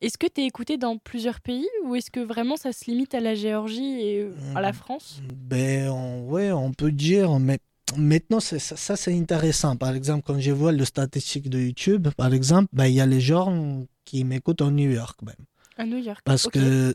Est-ce 0.00 0.18
que 0.18 0.26
tu 0.26 0.40
es 0.40 0.46
écouté 0.46 0.78
dans 0.78 0.96
plusieurs 0.98 1.40
pays 1.40 1.68
ou 1.84 1.94
est-ce 1.94 2.10
que 2.10 2.20
vraiment 2.20 2.56
ça 2.56 2.72
se 2.72 2.86
limite 2.90 3.14
à 3.14 3.20
la 3.20 3.34
Géorgie 3.34 4.00
et 4.00 4.22
euh, 4.22 4.32
à 4.54 4.60
la 4.60 4.70
Mm. 4.70 4.74
France? 4.74 5.20
Ben, 5.34 5.88
on, 5.90 6.22
ouais, 6.28 6.50
on 6.52 6.72
peut 6.72 6.90
dire, 6.90 7.38
mais 7.38 7.58
maintenant, 7.96 8.40
ça, 8.40 8.58
ça, 8.58 8.96
c'est 8.96 9.14
intéressant. 9.16 9.76
Par 9.76 9.94
exemple, 9.94 10.24
quand 10.26 10.40
je 10.40 10.50
vois 10.52 10.72
le 10.72 10.84
statistique 10.86 11.50
de 11.50 11.60
YouTube, 11.60 12.08
par 12.16 12.32
exemple, 12.32 12.68
ben, 12.72 12.86
il 12.86 12.94
y 12.94 13.00
a 13.00 13.06
les 13.06 13.20
gens 13.20 13.86
qui 14.06 14.24
m'écoutent 14.24 14.62
en 14.62 14.70
New 14.70 14.90
York 14.90 15.20
même. 15.22 15.36
À 15.80 15.84
New 15.86 15.98
York. 15.98 16.20
Parce 16.24 16.46
que, 16.46 16.94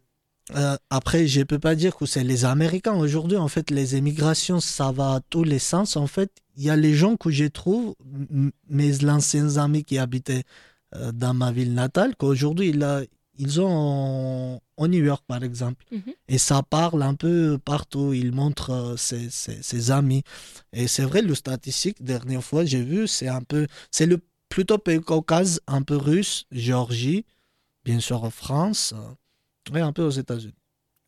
euh, 0.56 0.78
après, 0.90 1.28
je 1.28 1.42
peux 1.42 1.60
pas 1.68 1.76
dire 1.76 1.96
que 1.96 2.06
c'est 2.06 2.24
les 2.24 2.46
Américains. 2.46 2.94
Aujourd'hui, 3.06 3.38
en 3.38 3.48
fait, 3.48 3.72
les 3.72 3.96
émigrations, 3.96 4.60
ça 4.60 4.92
va 4.92 5.08
à 5.16 5.20
tous 5.32 5.44
les 5.44 5.60
sens. 5.72 5.96
En 5.98 6.08
fait, 6.16 6.32
il 6.58 6.64
y 6.64 6.70
a 6.70 6.76
les 6.76 6.94
gens 6.94 7.16
que 7.18 7.32
je 7.32 7.46
trouve, 7.46 7.96
mes 8.70 9.06
anciens 9.10 9.58
amis 9.58 9.84
qui 9.84 9.98
habitaient 9.98 10.44
euh, 10.96 11.12
dans 11.12 11.34
ma 11.34 11.52
ville 11.52 11.74
natale, 11.74 12.16
qu'aujourd'hui, 12.16 12.74
ils 13.38 13.60
ont 13.62 13.68
en, 13.68 14.62
en 14.78 14.88
New 14.88 15.04
York, 15.04 15.24
par 15.28 15.44
exemple. 15.44 15.84
Mhm. 15.92 16.14
Et 16.30 16.38
ça 16.38 16.62
parle 16.64 17.02
un 17.04 17.16
peu 17.16 17.58
partout. 17.58 18.14
Ils 18.14 18.32
montrent 18.32 18.70
euh, 18.72 18.98
ses, 18.98 19.30
ses- 19.30 19.62
ses 19.64 19.92
amis. 19.92 20.24
Et 20.74 20.88
c'est 20.88 21.04
vrai, 21.04 21.22
le 21.22 21.36
statistique, 21.36 22.04
dernière 22.04 22.44
fois, 22.44 22.64
j'ai 22.66 22.84
vu, 22.84 23.08
c'est 23.08 23.28
un 23.28 23.42
peu. 23.42 23.68
C'est 23.92 24.06
le 24.06 24.20
plutôt 24.48 24.78
pays 24.78 25.02
Caucase, 25.02 25.60
un 25.68 25.82
peu 25.82 25.98
russe, 25.98 26.46
Géorgie, 26.52 27.26
bien 27.86 28.00
sûr 28.02 28.24
en 28.24 28.30
France, 28.32 28.94
euh, 28.96 29.78
et 29.78 29.82
un 29.82 29.94
peu 29.94 30.04
aux 30.04 30.10
États-Unis. 30.12 30.56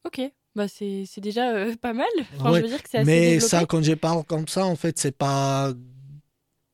Ok, 0.06 0.22
bah 0.56 0.68
c'est 0.68 1.06
déjà 1.18 1.52
euh, 1.54 1.76
pas 1.76 1.94
mal. 1.94 2.08
Enfin, 2.40 2.52
Ouais, 2.52 2.60
je 2.60 2.63
veux 2.63 2.68
dire 2.70 2.82
que 2.82 2.90
c'est 2.90 2.98
assez 2.98 3.20
Mais 3.20 3.22
développé. 3.22 3.58
ça, 3.60 3.66
quand 3.66 3.82
je 3.84 3.94
parle 3.94 4.24
comme 4.26 4.48
ça, 4.48 4.66
en 4.66 4.76
fait, 4.76 4.98
c'est 5.00 5.12
pas. 5.18 5.74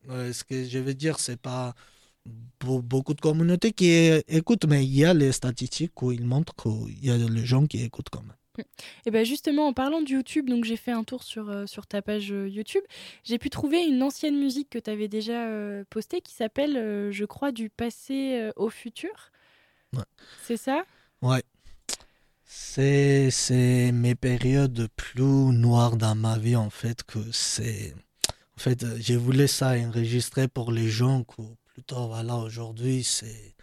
euh, 0.09 0.33
ce 0.33 0.43
que 0.43 0.65
je 0.65 0.79
veux 0.79 0.93
dire, 0.93 1.19
c'est 1.19 1.37
pas 1.37 1.73
beau- 2.61 2.81
beaucoup 2.81 3.13
de 3.13 3.21
communautés 3.21 3.71
qui 3.73 3.87
écoutent, 4.27 4.65
mais 4.65 4.85
il 4.85 4.95
y 4.95 5.05
a 5.05 5.13
les 5.13 5.31
statistiques 5.31 6.01
où 6.01 6.11
ils 6.11 6.25
montrent 6.25 6.55
qu'il 6.55 7.03
y 7.05 7.11
a 7.11 7.17
les 7.17 7.45
gens 7.45 7.65
qui 7.67 7.81
écoutent 7.83 8.09
quand 8.09 8.23
même. 8.23 8.35
Et 9.05 9.11
ben 9.11 9.25
justement, 9.25 9.67
en 9.67 9.73
parlant 9.73 10.01
de 10.01 10.09
YouTube, 10.09 10.49
donc 10.49 10.63
j'ai 10.63 10.77
fait 10.77 10.91
un 10.91 11.03
tour 11.03 11.23
sur, 11.23 11.49
euh, 11.49 11.65
sur 11.65 11.87
ta 11.87 12.01
page 12.01 12.29
YouTube. 12.29 12.83
J'ai 13.23 13.37
pu 13.37 13.49
trouver 13.49 13.83
une 13.83 14.01
ancienne 14.03 14.37
musique 14.37 14.69
que 14.69 14.79
tu 14.79 14.89
avais 14.89 15.07
déjà 15.07 15.47
euh, 15.47 15.83
postée 15.89 16.21
qui 16.21 16.33
s'appelle, 16.33 16.77
euh, 16.77 17.11
je 17.11 17.25
crois, 17.25 17.51
Du 17.51 17.69
passé 17.69 18.51
au 18.55 18.69
futur. 18.69 19.31
Ouais. 19.93 20.03
C'est 20.45 20.57
ça? 20.57 20.83
Ouais. 21.21 21.43
C'est, 22.45 23.31
c'est 23.31 23.91
mes 23.91 24.15
périodes 24.15 24.87
plus 24.95 25.23
noires 25.23 25.95
dans 25.97 26.15
ma 26.15 26.37
vie, 26.37 26.55
en 26.55 26.69
fait, 26.69 27.03
que 27.03 27.19
c'est... 27.31 27.93
En 28.55 28.59
fait, 28.59 28.83
euh, 28.83 28.97
j'ai 28.99 29.15
voulu 29.15 29.47
ça 29.47 29.71
enregistrer 29.71 30.47
pour 30.47 30.71
les 30.71 30.89
gens 30.89 31.23
que, 31.23 31.41
plutôt, 31.73 32.07
voilà, 32.07 32.35
aujourd'hui, 32.37 33.03
c'est... 33.03 33.55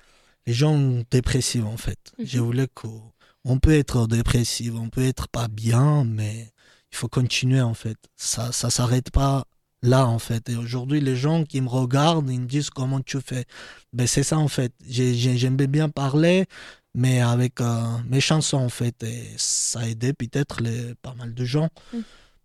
Les 0.47 0.53
gens 0.53 0.77
dépressifs, 1.11 1.65
en 1.65 1.77
fait. 1.77 2.13
Mhm. 2.19 2.27
J'ai 2.27 2.39
voulu 2.39 2.67
qu'on 2.69 3.13
on 3.45 3.59
peut 3.59 3.75
être 3.75 4.07
dépressif, 4.07 4.73
on 4.75 4.89
peut 4.89 5.05
être 5.05 5.29
pas 5.29 5.49
bien, 5.49 6.05
mais 6.05 6.53
il 6.93 6.97
faut 6.97 7.09
continuer, 7.09 7.61
en 7.61 7.75
fait. 7.75 7.99
Ça 8.17 8.53
ça 8.53 8.71
s'arrête 8.71 9.11
pas 9.11 9.45
là, 9.83 10.07
en 10.07 10.19
fait. 10.19 10.49
Et 10.49 10.57
aujourd'hui, 10.57 11.01
les 11.01 11.17
gens 11.17 11.45
qui 11.45 11.61
me 11.61 11.69
regardent, 11.69 12.31
ils 12.31 12.41
me 12.41 12.47
disent 12.47 12.71
comment 12.71 13.01
tu 13.01 13.21
fais? 13.21 13.45
Ben, 13.93 14.07
c'est 14.07 14.23
ça, 14.23 14.39
en 14.39 14.49
fait. 14.49 14.73
J'ai- 14.89 15.15
j'ai- 15.15 15.37
J'aimais 15.39 15.67
bien 15.67 15.89
parler, 15.89 16.47
mais 16.95 17.21
avec 17.21 17.61
euh, 17.61 17.83
mes 18.09 18.21
chansons 18.21 18.57
en 18.59 18.69
fait 18.69 19.01
et 19.05 19.29
ça 19.37 19.81
a 19.81 19.87
aidé 19.87 20.13
peut-être 20.13 20.61
les 20.61 20.95
pas 20.97 21.15
mal 21.15 21.33
de 21.35 21.45
gens 21.45 21.69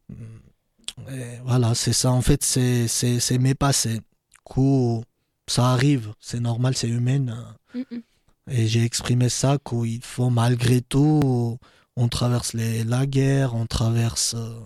Mm. 0.08 0.24
Et 1.12 1.40
voilà 1.44 1.74
c'est 1.74 1.94
ça 1.94 2.12
en 2.12 2.22
fait 2.22 2.44
c'est 2.44 3.38
mes 3.40 3.56
passés 3.56 4.02
coup 4.44 5.04
ça 5.48 5.70
arrive 5.72 6.14
c'est 6.20 6.40
normal 6.40 6.76
c'est 6.78 6.88
humain 6.88 7.56
mm. 7.74 7.82
et 8.52 8.68
j'ai 8.68 8.84
exprimé 8.84 9.30
ça 9.30 9.58
qu'il 9.68 10.04
faut 10.04 10.30
malgré 10.30 10.82
tout 10.82 11.58
on 11.96 12.08
traverse 12.08 12.54
les, 12.54 12.84
la 12.84 13.08
guerre 13.08 13.56
on 13.56 13.66
traverse 13.66 14.36
euh, 14.38 14.60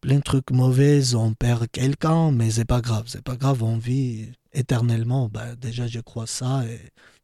plein 0.00 0.16
de 0.16 0.22
trucs 0.22 0.50
mauvais 0.50 1.14
on 1.14 1.34
perd 1.34 1.68
quelqu'un 1.70 2.30
mais 2.32 2.50
c'est 2.50 2.64
pas 2.64 2.80
grave 2.80 3.04
c'est 3.06 3.22
pas 3.22 3.36
grave 3.36 3.62
on 3.62 3.76
vit 3.76 4.28
éternellement 4.52 5.28
ben, 5.28 5.54
déjà 5.56 5.86
je 5.86 6.00
crois 6.00 6.26
ça 6.26 6.64
et 6.66 6.78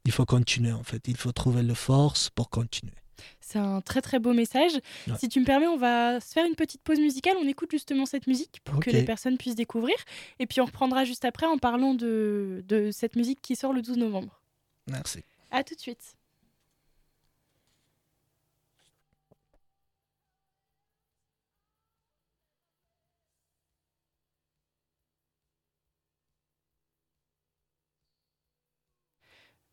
il 0.05 0.11
faut 0.11 0.25
continuer 0.25 0.71
en 0.71 0.83
fait. 0.83 1.07
Il 1.07 1.17
faut 1.17 1.31
trouver 1.31 1.63
le 1.63 1.73
force 1.73 2.29
pour 2.29 2.49
continuer. 2.49 2.93
C'est 3.41 3.59
un 3.59 3.81
très 3.81 4.01
très 4.01 4.19
beau 4.19 4.33
message. 4.33 4.73
Ouais. 5.07 5.13
Si 5.19 5.29
tu 5.29 5.39
me 5.39 5.45
permets, 5.45 5.67
on 5.67 5.77
va 5.77 6.19
se 6.19 6.31
faire 6.31 6.45
une 6.45 6.55
petite 6.55 6.81
pause 6.83 6.99
musicale. 6.99 7.35
On 7.41 7.47
écoute 7.47 7.71
justement 7.71 8.05
cette 8.05 8.27
musique 8.27 8.59
pour 8.63 8.79
que 8.79 8.89
les 8.91 9.03
personnes 9.03 9.37
puissent 9.37 9.55
découvrir. 9.55 9.95
Et 10.39 10.45
puis 10.45 10.61
on 10.61 10.65
reprendra 10.65 11.05
juste 11.05 11.25
après 11.25 11.47
en 11.47 11.57
parlant 11.57 11.95
de, 11.95 12.63
de 12.67 12.91
cette 12.91 13.15
musique 13.15 13.41
qui 13.41 13.55
sort 13.55 13.73
le 13.73 13.81
12 13.81 13.97
novembre. 13.97 14.41
Merci. 14.89 15.23
À 15.51 15.63
tout 15.63 15.75
de 15.75 15.79
suite. 15.79 16.15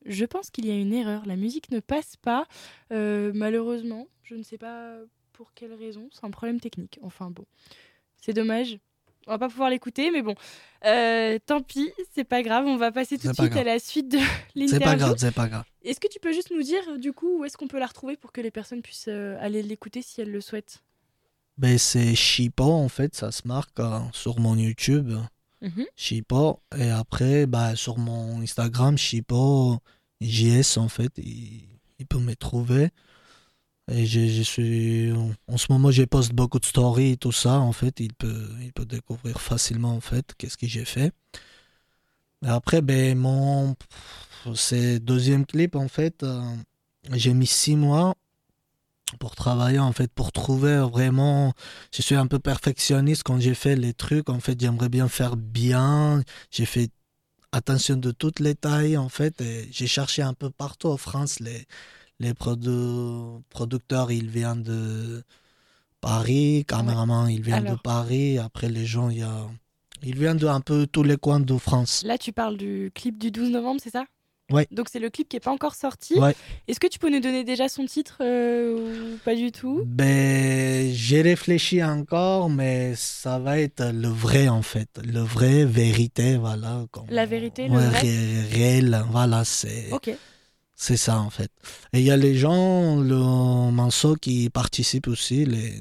Je 0.05 0.25
pense 0.25 0.51
qu'il 0.51 0.67
y 0.67 0.71
a 0.71 0.75
une 0.75 0.93
erreur. 0.93 1.23
La 1.27 1.37
musique 1.37 1.71
ne 1.71 1.81
passe 1.81 2.17
pas. 2.17 2.47
Euh, 2.93 3.33
malheureusement, 3.35 4.07
je 4.23 4.35
ne 4.35 4.43
sais 4.43 4.59
pas 4.59 4.97
pour 5.33 5.53
quelle 5.55 5.73
raison. 5.75 6.09
C'est 6.12 6.25
un 6.25 6.31
problème 6.31 6.61
technique. 6.61 6.99
Enfin 7.03 7.31
bon, 7.31 7.45
c'est 8.17 8.33
dommage. 8.33 8.79
On 9.29 9.31
va 9.31 9.38
pas 9.38 9.49
pouvoir 9.49 9.71
l'écouter, 9.71 10.11
mais 10.11 10.21
bon, 10.23 10.35
Euh, 10.85 11.38
tant 11.47 11.61
pis, 11.62 11.93
c'est 12.12 12.25
pas 12.25 12.43
grave. 12.43 12.67
On 12.67 12.77
va 12.77 12.91
passer 12.91 13.17
tout 13.19 13.29
de 13.29 13.35
suite 13.35 13.57
à 13.57 13.62
la 13.62 13.79
suite 13.79 14.09
de 14.11 14.19
C'est 14.57 14.81
pas 14.81 14.97
l'interview. 14.97 14.99
grave, 14.99 15.15
c'est 15.19 15.35
pas 15.35 15.49
grave. 15.49 15.65
Est-ce 15.85 16.01
que 16.01 16.09
tu 16.09 16.19
peux 16.19 16.33
juste 16.33 16.51
nous 16.51 16.62
dire 16.62 16.99
du 16.99 17.12
coup 17.12 17.38
où 17.38 17.45
est-ce 17.45 17.57
qu'on 17.57 17.69
peut 17.69 17.79
la 17.79 17.87
retrouver 17.87 18.17
pour 18.17 18.33
que 18.33 18.41
les 18.41 18.51
personnes 18.51 18.83
puissent 18.83 19.07
euh, 19.09 19.37
aller 19.41 19.62
l'écouter 19.62 20.03
si 20.03 20.21
elles 20.21 20.31
le 20.31 20.41
souhaitent? 20.41 20.83
Ben, 21.57 21.79
c'est 21.79 22.17
Chipo 22.17 22.65
en 22.65 22.88
fait, 22.88 23.15
ça 23.15 23.31
se 23.31 23.47
marque 23.47 23.79
euh, 23.79 24.01
sur 24.12 24.41
mon 24.41 24.57
YouTube. 24.57 25.12
Chipo. 25.96 26.61
Et 26.77 26.90
après, 26.90 27.46
bah, 27.46 27.77
sur 27.77 27.98
mon 27.98 28.40
Instagram, 28.42 28.96
Chipo 28.98 29.79
JS, 30.20 30.77
en 30.79 30.88
fait, 30.88 31.12
il, 31.18 31.68
il 31.98 32.07
peut 32.07 32.18
me 32.18 32.35
trouver. 32.35 32.90
Et 33.90 34.07
je, 34.07 34.27
je 34.29 34.42
suis. 34.42 35.12
En 35.48 35.57
ce 35.57 35.66
moment, 35.70 35.90
je 35.90 36.05
poste 36.05 36.33
beaucoup 36.33 36.59
de 36.61 36.64
stories 36.64 37.12
et 37.12 37.16
tout 37.16 37.33
ça, 37.33 37.59
en 37.61 37.72
fait. 37.72 38.01
Il 38.01 38.14
peut, 38.14 38.48
il 38.61 38.72
peut 38.72 38.85
découvrir 38.87 39.40
facilement, 39.40 39.94
en 39.94 40.01
fait, 40.01 40.35
qu'est-ce 40.38 40.57
que 40.57 40.66
j'ai 40.66 40.85
fait. 40.85 41.12
Et 42.44 42.48
après, 42.48 42.83
ben, 42.83 43.16
mon. 43.18 43.75
C'est 44.55 44.98
deuxième 44.98 45.46
clip, 45.46 45.77
en 45.77 45.88
fait. 45.88 46.22
euh, 46.25 46.42
j'ai 47.12 47.35
mis 47.35 47.46
six 47.46 47.77
mois 47.77 48.16
pour 49.18 49.35
travailler, 49.37 49.79
en 49.79 49.92
fait, 49.92 50.11
pour 50.12 50.33
trouver 50.33 50.79
vraiment 50.79 51.53
je 51.94 52.03
suis 52.03 52.14
un 52.14 52.27
peu 52.27 52.38
perfectionniste 52.38 53.22
quand 53.25 53.40
j'ai 53.40 53.55
fait 53.55 53.77
les 53.77 53.94
trucs. 53.94 54.29
En 54.29 54.40
fait, 54.40 54.59
j'aimerais 54.61 54.88
bien 54.88 55.09
faire 55.09 55.37
bien. 55.37 56.22
J'ai 56.51 56.64
fait 56.66 56.90
attention 57.53 57.96
de 57.96 58.11
toutes 58.11 58.40
les 58.40 58.55
tailles, 58.55 58.96
en 58.96 59.09
fait. 59.09 59.40
Et 59.40 59.68
j'ai 59.70 59.87
cherché 59.87 60.22
un 60.22 60.35
peu 60.35 60.51
partout 60.51 60.88
en 60.88 60.96
France. 60.96 61.40
Les, 61.40 61.66
les 62.20 62.33
produ- 62.33 63.42
producteurs, 63.51 64.11
ils 64.11 64.29
viennent 64.29 64.62
de 64.62 65.22
Paris. 66.01 66.64
Caméraman, 66.66 67.29
ils 67.29 67.42
viennent 67.42 67.64
de. 67.64 67.75
Paris. 67.77 68.38
Après, 68.38 68.68
les 68.68 68.87
gens, 68.87 69.11
il 69.11 69.18
y 69.18 69.22
a... 69.22 69.46
Ils 70.05 70.18
viennent 70.18 70.37
de 70.37 70.48
un 70.48 70.61
peu 70.61 70.88
tous 70.88 71.05
les 71.05 71.16
coins 71.16 71.38
de 71.38 71.57
France. 71.59 72.03
Là, 72.05 72.18
tu 72.18 72.33
parles 72.33 72.57
du 72.57 72.90
clip 72.92 73.18
du 73.18 73.31
12 73.31 73.51
novembre, 73.51 73.81
c'est 73.83 73.90
ça? 73.90 74.05
Ouais. 74.50 74.66
Donc 74.70 74.88
c'est 74.90 74.98
le 74.98 75.09
clip 75.09 75.28
qui 75.28 75.37
est 75.37 75.40
pas 75.40 75.52
encore 75.52 75.74
sorti. 75.74 76.14
Ouais. 76.18 76.35
Est-ce 76.68 76.78
que 76.81 76.87
tu 76.87 76.98
peux 76.98 77.09
nous 77.11 77.20
donner 77.20 77.42
déjà 77.44 77.68
son 77.68 77.87
titre 77.87 78.18
euh, 78.20 78.76
ou 79.14 79.16
pas 79.24 79.35
du 79.35 79.50
tout? 79.52 79.83
Ben, 79.87 80.92
j'ai 80.92 81.22
réfléchi 81.22 81.83
encore, 81.83 82.50
mais 82.50 82.92
ça 82.96 83.38
va 83.38 83.59
être 83.59 83.85
le 83.94 84.09
vrai 84.09 84.48
en 84.48 84.61
fait. 84.62 84.88
Le 85.05 85.20
vrai, 85.20 85.64
vérité, 85.64 86.37
voilà. 86.37 86.85
comme- 86.90 87.07
La 87.09 87.24
vérité, 87.24 87.68
le 87.68 87.74
Ouais, 87.76 87.87
vrai 87.87 88.00
ré- 88.00 88.40
réel, 88.50 89.02
voilà, 89.11 89.44
c'est 89.44 89.90
Ok. 89.92 90.11
c'est 90.74 90.96
ça 90.98 91.18
en 91.20 91.31
fait. 91.31 91.50
Et 91.94 92.00
il 92.00 92.05
y 92.05 92.11
a 92.11 92.16
les 92.18 92.35
gens, 92.35 92.96
le 93.00 93.16
morceau 93.70 94.16
qui 94.16 94.50
participent 94.50 95.09
aussi, 95.09 95.46
les... 95.46 95.74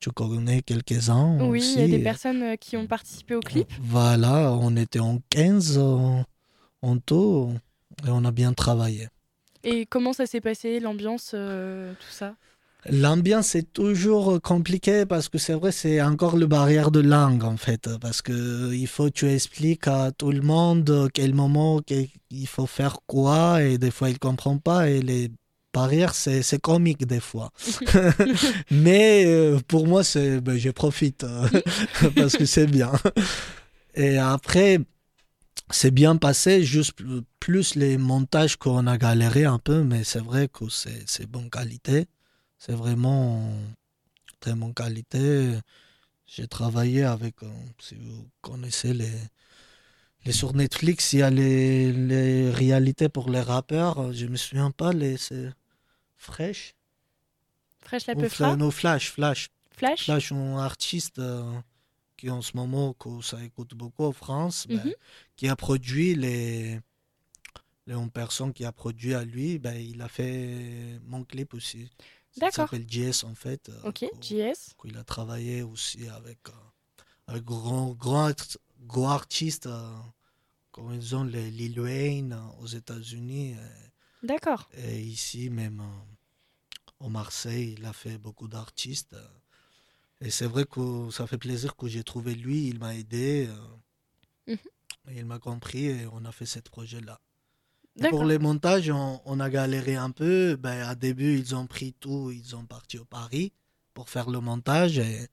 tu 0.00 0.10
connais 0.10 0.60
quelques-uns 0.62 1.38
Oui, 1.46 1.62
il 1.76 1.80
y 1.80 1.84
a 1.84 1.88
des 1.88 2.02
personnes 2.02 2.42
euh, 2.42 2.56
qui 2.56 2.76
ont 2.76 2.86
participé 2.86 3.34
au 3.36 3.40
clip. 3.40 3.68
Voilà, 3.80 4.52
on 4.52 4.76
était 4.76 4.98
en 5.00 5.18
15 5.30 5.78
en, 5.78 6.24
en 6.82 6.98
tout 6.98 7.52
et 8.06 8.10
on 8.10 8.24
a 8.24 8.30
bien 8.30 8.52
travaillé. 8.52 9.08
Et 9.62 9.86
comment 9.86 10.12
ça 10.12 10.26
s'est 10.26 10.40
passé, 10.40 10.80
l'ambiance, 10.80 11.32
euh, 11.34 11.92
tout 11.94 12.10
ça? 12.10 12.34
L'ambiance 12.88 13.54
est 13.56 13.70
toujours 13.74 14.40
compliqué 14.40 15.04
parce 15.04 15.28
que 15.28 15.36
c'est 15.36 15.52
vrai, 15.52 15.70
c'est 15.70 16.00
encore 16.00 16.36
le 16.38 16.46
barrière 16.46 16.90
de 16.90 17.00
langue 17.00 17.44
en 17.44 17.58
fait. 17.58 17.90
Parce 18.00 18.22
que 18.22 18.72
il 18.72 18.86
faut 18.86 19.10
tu 19.10 19.28
expliques 19.28 19.86
à 19.86 20.12
tout 20.12 20.30
le 20.32 20.40
monde 20.40 21.10
quel 21.12 21.34
moment 21.34 21.80
que- 21.82 22.06
il 22.30 22.46
faut 22.46 22.66
faire 22.66 23.00
quoi 23.06 23.62
et 23.62 23.76
des 23.76 23.90
fois 23.90 24.08
il 24.08 24.18
comprend 24.18 24.56
pas 24.56 24.88
et 24.88 25.02
les 25.02 25.30
barrières 25.74 26.14
c'est 26.14 26.58
comique 26.60 27.06
des 27.06 27.20
fois. 27.20 27.50
Mais 28.70 29.24
euh, 29.26 29.58
pour 29.68 29.86
moi 29.86 30.02
c'est 30.02 30.40
ben, 30.40 30.56
je 30.56 30.70
profite 30.70 31.24
euh, 31.24 31.46
parce 32.16 32.34
que 32.38 32.46
c'est 32.46 32.66
bien. 32.66 32.92
Et 33.94 34.16
après 34.16 34.78
c'est 35.72 35.90
bien 35.90 36.16
passé, 36.16 36.62
juste 36.64 36.92
plus- 37.40 37.74
les 37.76 37.98
montages 37.98 38.56
qu'on 38.56 38.86
a 38.86 38.98
galéré 38.98 39.44
un 39.44 39.58
peu, 39.58 39.82
mais 39.84 40.04
c'est 40.04 40.20
vrai 40.20 40.48
que 40.48 40.68
c'est 40.68 41.08
c'est 41.08 41.26
bonne 41.26 41.50
qualité. 41.50 42.06
C'est 42.58 42.74
vraiment 42.74 43.52
très 44.40 44.54
bonne 44.54 44.74
qualité. 44.74 45.58
J'ai 46.26 46.48
travaillé 46.48 47.04
avec, 47.04 47.42
euh, 47.42 47.48
si 47.80 47.96
vous 47.96 48.28
connaissez 48.42 48.94
les, 48.94 49.10
les 50.24 50.32
sur 50.32 50.54
Netflix, 50.54 51.12
il 51.12 51.20
y 51.20 51.22
a 51.22 51.30
les, 51.30 51.92
les 51.92 52.50
réalités 52.50 53.08
pour 53.08 53.30
les 53.30 53.40
rappeurs. 53.40 54.12
Je 54.12 54.26
me 54.26 54.36
souviens 54.36 54.70
pas, 54.70 54.92
les 54.92 55.16
c'est 55.16 55.50
Fresh. 56.16 56.74
Fresh 57.82 58.06
la 58.06 58.14
peu 58.14 58.28
Fla- 58.28 58.56
non, 58.56 58.70
Flash, 58.70 59.10
Flash. 59.10 59.48
Flash? 59.76 60.04
Flash, 60.04 60.32
un 60.32 60.58
artiste 60.58 61.18
euh, 61.18 61.42
qui 62.20 62.30
en 62.30 62.42
ce 62.42 62.54
moment, 62.56 62.92
que 62.94 63.22
ça 63.22 63.42
écoute 63.42 63.74
beaucoup 63.74 64.04
en 64.04 64.12
France, 64.12 64.66
ben, 64.68 64.84
Mhm. 64.84 64.92
qui 65.36 65.48
a 65.48 65.56
produit 65.56 66.14
les, 66.14 66.78
les 67.86 67.94
une 67.94 68.10
personne 68.10 68.52
qui 68.52 68.64
a 68.64 68.72
produit 68.72 69.14
à 69.14 69.24
lui, 69.24 69.58
ben, 69.58 69.74
il 69.74 70.00
a 70.02 70.08
fait 70.08 71.00
mon 71.06 71.24
clip 71.24 71.54
aussi. 71.54 71.88
Ça 72.30 72.40
D'accord. 72.42 72.68
s'appelle 72.68 72.86
JS 72.88 73.24
en 73.24 73.34
fait. 73.34 73.68
euh, 73.70 73.88
Ok, 73.88 74.04
JS. 74.20 74.74
qu'il 74.80 74.96
a 74.96 75.04
travaillé 75.04 75.62
aussi 75.62 76.06
avec, 76.08 76.38
euh, 76.48 76.52
avec 77.26 77.44
grand, 77.44 77.90
grand, 77.94 78.26
art- 78.28 78.58
gros 78.86 79.08
artistes 79.08 79.66
euh, 79.66 79.96
comme 80.72 80.92
ils 80.92 81.16
ont 81.16 81.24
les 81.24 81.50
Lil 81.50 81.80
Wayne 81.80 82.32
euh, 82.34 82.62
aux 82.62 82.66
États-Unis 82.66 83.56
D'accord. 84.22 84.68
et 84.74 85.00
ici 85.00 85.50
même 85.50 85.82
au 87.00 87.08
Marseille, 87.08 87.74
il 87.78 87.84
a 87.86 87.92
fait 87.92 88.18
beaucoup 88.18 88.46
d'artistes. 88.46 89.16
Et 90.20 90.30
c'est 90.30 90.46
vrai 90.46 90.64
que 90.64 91.10
ça 91.10 91.26
fait 91.26 91.38
plaisir 91.38 91.76
que 91.76 91.86
j'ai 91.88 92.02
trouvé 92.04 92.34
lui, 92.34 92.68
il 92.68 92.78
m'a 92.78 92.94
aidé, 92.96 93.48
euh, 93.48 94.52
Mhm. 94.52 94.58
il 95.16 95.24
m'a 95.26 95.38
compris 95.38 95.86
et 95.86 96.06
on 96.12 96.24
a 96.24 96.32
fait 96.32 96.46
ce 96.46 96.58
projet-là. 96.60 97.20
Pour 98.08 98.24
les 98.24 98.38
montages, 98.38 98.88
on, 98.90 99.20
on 99.26 99.40
a 99.40 99.50
galéré 99.50 99.96
un 99.96 100.10
peu. 100.10 100.56
Ben, 100.56 100.86
à 100.88 100.94
début, 100.94 101.38
ils 101.38 101.54
ont 101.54 101.66
pris 101.66 101.92
tout, 101.92 102.30
ils 102.30 102.56
ont 102.56 102.64
parti 102.64 102.98
au 102.98 103.04
Paris 103.04 103.52
pour 103.92 104.08
faire 104.08 104.30
le 104.30 104.40
montage. 104.40 104.98
Et 104.98 105.26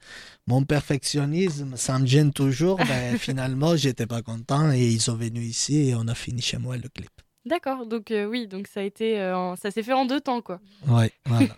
mon 0.48 0.64
perfectionnisme, 0.64 1.78
ça 1.78 1.98
me 2.00 2.06
gêne 2.06 2.34
toujours. 2.34 2.78
Ben, 2.78 3.18
finalement, 3.20 3.76
j'étais 3.78 4.08
pas 4.08 4.22
content 4.22 4.72
et 4.72 4.86
ils 4.88 5.00
sont 5.02 5.16
venus 5.16 5.48
ici 5.48 5.90
et 5.90 5.96
on 5.96 6.08
a 6.08 6.16
fini 6.16 6.42
chez 6.42 6.58
moi 6.58 6.76
le 6.78 6.90
clip. 6.90 7.12
D'accord. 7.46 7.86
Donc 7.86 8.12
euh, 8.12 8.26
oui, 8.26 8.48
donc 8.48 8.68
ça 8.68 8.82
a 8.82 8.84
été, 8.84 9.20
euh, 9.22 9.56
ça 9.56 9.72
s'est 9.72 9.84
fait 9.84 9.94
en 9.94 10.06
deux 10.06 10.20
temps 10.20 10.42
quoi. 10.42 10.60
Ouais, 10.88 11.14
voilà. 11.26 11.58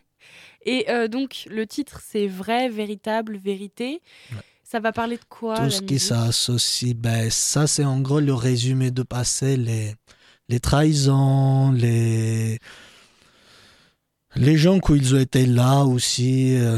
Et 0.72 0.90
euh, 0.90 1.08
donc 1.08 1.48
le 1.50 1.66
titre 1.66 2.02
c'est 2.06 2.28
vrai, 2.28 2.70
véritable, 2.70 3.38
vérité. 3.38 4.02
Ouais. 4.32 4.38
Ça 4.64 4.80
va 4.80 4.92
parler 4.92 5.18
de 5.18 5.26
quoi 5.28 5.56
tout 5.58 5.72
ce 5.72 5.82
qui 5.82 5.98
s'associe, 5.98 6.94
ben, 6.96 7.30
ça 7.32 7.66
c'est 7.66 7.86
en 7.86 8.00
gros 8.02 8.20
le 8.20 8.36
résumé 8.36 8.92
de 8.92 9.02
passé, 9.02 9.58
les, 9.58 9.96
les 10.48 10.60
trahisons, 10.60 11.72
les, 11.72 12.60
les 14.36 14.58
gens 14.58 14.80
qui 14.80 14.92
ont 14.92 15.18
été 15.20 15.46
là 15.48 15.84
aussi, 15.86 16.56
euh, 16.56 16.78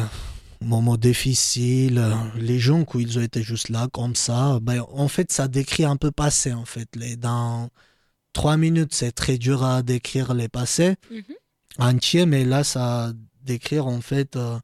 moments 0.61 0.95
difficiles, 0.95 1.97
euh, 1.97 2.13
les 2.37 2.59
gens 2.59 2.85
qui 2.85 2.97
ont 3.17 3.21
été 3.21 3.43
juste 3.43 3.67
là 3.69 3.87
comme 3.91 4.15
ça, 4.15 4.59
ben, 4.61 4.81
en 4.93 5.09
fait 5.09 5.29
ça 5.31 5.49
décrit 5.49 5.83
un 5.83 5.97
peu 5.97 6.11
passé 6.11 6.53
en 6.53 6.65
fait. 6.65 6.87
Les, 6.95 7.17
dans 7.17 7.69
trois 8.31 8.55
minutes 8.55 8.93
c'est 8.93 9.11
très 9.11 9.37
dur 9.37 9.63
à 9.65 9.81
décrire 9.83 10.33
les 10.33 10.47
passés 10.47 10.95
Mhm. 11.09 11.23
entiers, 11.79 12.25
mais 12.25 12.45
là 12.45 12.63
ça 12.63 13.11
décrire 13.43 13.87
en 13.87 14.01
fait 14.01 14.35
euh, 14.35 14.59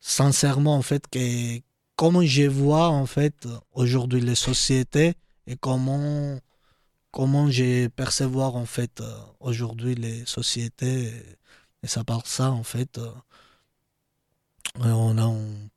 sincèrement 0.00 0.76
en 0.76 0.82
fait 0.82 1.06
que 1.08 1.60
comment 1.96 2.22
je 2.22 2.44
vois 2.44 2.88
en 2.88 3.06
fait 3.06 3.46
aujourd'hui 3.72 4.20
les 4.20 4.34
sociétés 4.34 5.14
et 5.46 5.56
comment 5.56 6.38
comment 7.10 7.50
je 7.50 7.88
percevoir 7.88 8.56
en 8.56 8.66
fait 8.66 9.00
euh, 9.00 9.12
aujourd'hui 9.40 9.94
les 9.94 10.24
sociétés 10.26 11.12
et, 11.82 11.86
ça 11.86 12.04
part 12.04 12.26
ça 12.26 12.50
en 12.52 12.62
fait 12.62 12.98
euh, 12.98 13.10
on 14.76 15.18
a 15.18 15.22
un 15.22 15.68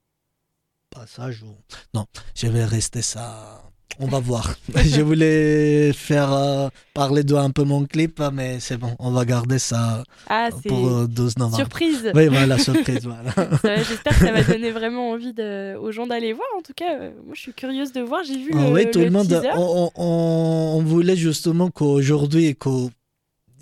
passage 0.90 1.44
où 1.44 1.56
non 1.94 2.06
je 2.36 2.48
vais 2.48 2.66
rester 2.66 3.02
ça 3.02 3.64
on 4.00 4.08
va 4.08 4.20
voir 4.20 4.56
je 4.76 5.02
voulais 5.02 5.92
faire 5.94 6.32
euh, 6.34 6.68
parler 6.94 7.24
de 7.24 7.36
un 7.36 7.50
peu 7.52 7.64
mon 7.64 7.86
clip 7.86 8.22
mais 8.34 8.60
c'est 8.60 8.78
bon 8.78 8.96
on 9.00 9.12
va 9.12 9.26
garder 9.26 9.60
ça 9.60 10.04
Ah 10.30 10.50
c'est 10.62 10.70
pour 10.70 10.88
euh, 10.88 11.08
12 11.08 11.38
novembre 11.38 11.58
surprise. 11.58 12.12
oui 12.16 12.28
voilà 12.28 12.58
surprise 12.58 13.02
voilà 13.04 13.32
J'espère 13.88 14.18
que 14.18 14.26
ça 14.26 14.32
va 14.32 14.44
donner 14.44 14.72
vraiment 14.72 15.12
envie 15.12 15.34
de- 15.34 15.76
aux 15.78 15.92
gens 15.92 16.08
d'aller 16.08 16.34
voir. 16.34 16.48
En 16.58 16.62
tout 16.62 16.74
cas, 16.76 16.94
euh, 17.00 17.12
moi 17.26 17.34
je 17.36 17.42
suis 17.42 17.54
curieuse 17.54 17.92
de 17.92 18.02
voir. 18.02 18.22
J'ai 18.24 18.38
vu 18.38 18.52
Ah 18.54 18.68
le, 18.68 18.72
oui, 18.74 18.92
tout 18.92 19.00
le, 19.00 19.10
monde. 19.10 19.42
On, 19.56 19.90
on- 19.96 20.76
on 20.78 20.82
voulait 20.84 21.16
justement 21.16 21.70
qu'aujourd'hui, 21.70 22.56
que 22.56 22.70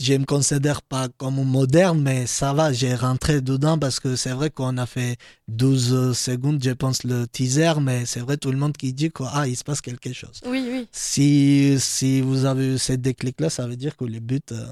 je 0.04 0.14
me 0.16 0.26
considère 0.26 0.82
pas 0.82 1.08
comme 1.18 1.44
moderne, 1.44 2.02
mais 2.02 2.26
ça 2.28 2.54
va, 2.54 2.72
j'ai 2.74 2.96
rentré 2.96 3.42
dedans 3.42 3.78
parce 3.78 4.00
que 4.00 4.16
c'est 4.16 4.32
vrai 4.32 4.50
qu'on 4.50 4.78
a 4.78 4.86
fait 4.86 5.18
12 5.48 6.18
secondes, 6.18 6.64
je 6.64 6.72
pense, 6.72 7.04
le 7.04 7.28
teaser, 7.28 7.74
mais 7.82 8.06
c'est 8.06 8.20
vrai, 8.22 8.38
tout 8.38 8.52
le 8.52 8.58
monde 8.58 8.76
qui 8.76 8.94
dit 8.94 9.12
que, 9.12 9.24
ah, 9.32 9.48
il 9.48 9.56
se 9.56 9.64
passe 9.64 9.82
quelque 9.82 10.12
chose. 10.14 10.42
Oui, 10.46 10.64
oui. 10.72 10.88
Si, 10.92 11.76
si 11.80 12.22
vous 12.22 12.46
avez 12.46 12.76
eu 12.76 12.78
ce 12.78 12.94
déclic-là, 12.94 13.50
ça 13.50 13.68
veut 13.68 13.76
dire 13.76 13.96
que 13.96 14.06
les 14.06 14.20
buts, 14.20 14.40
euh, 14.52 14.66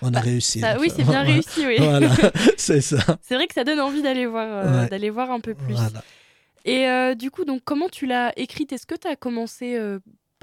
on 0.00 0.08
a 0.08 0.10
Bah, 0.12 0.20
réussi. 0.20 0.60
Ça- 0.60 0.78
oui, 0.80 0.90
c'est 0.94 1.04
bien 1.04 1.22
réussi. 1.32 1.66
Oui. 1.66 1.76
Voilà, 1.78 2.10
c'est 2.56 2.80
ça. 2.80 2.98
C'est 3.22 3.34
vrai 3.34 3.46
que 3.46 3.54
ça 3.54 3.64
donne 3.64 3.80
envie 3.80 4.02
d'aller 4.02 4.26
voir, 4.26 4.46
euh, 4.66 4.82
Ouais. 4.82 4.88
d'aller 4.88 5.10
voir 5.10 5.30
un 5.30 5.40
peu 5.40 5.54
plus. 5.54 5.74
Voilà. 5.74 6.02
Et 6.64 6.86
euh, 6.86 7.14
du 7.14 7.30
coup, 7.30 7.44
donc 7.44 7.62
comment 7.64 7.88
tu 7.88 8.06
l'as 8.06 8.32
écrite? 8.36 8.72
Est-ce 8.72 8.86
que 8.86 8.94
tu 8.94 9.08
as 9.08 9.16
commencé 9.16 9.76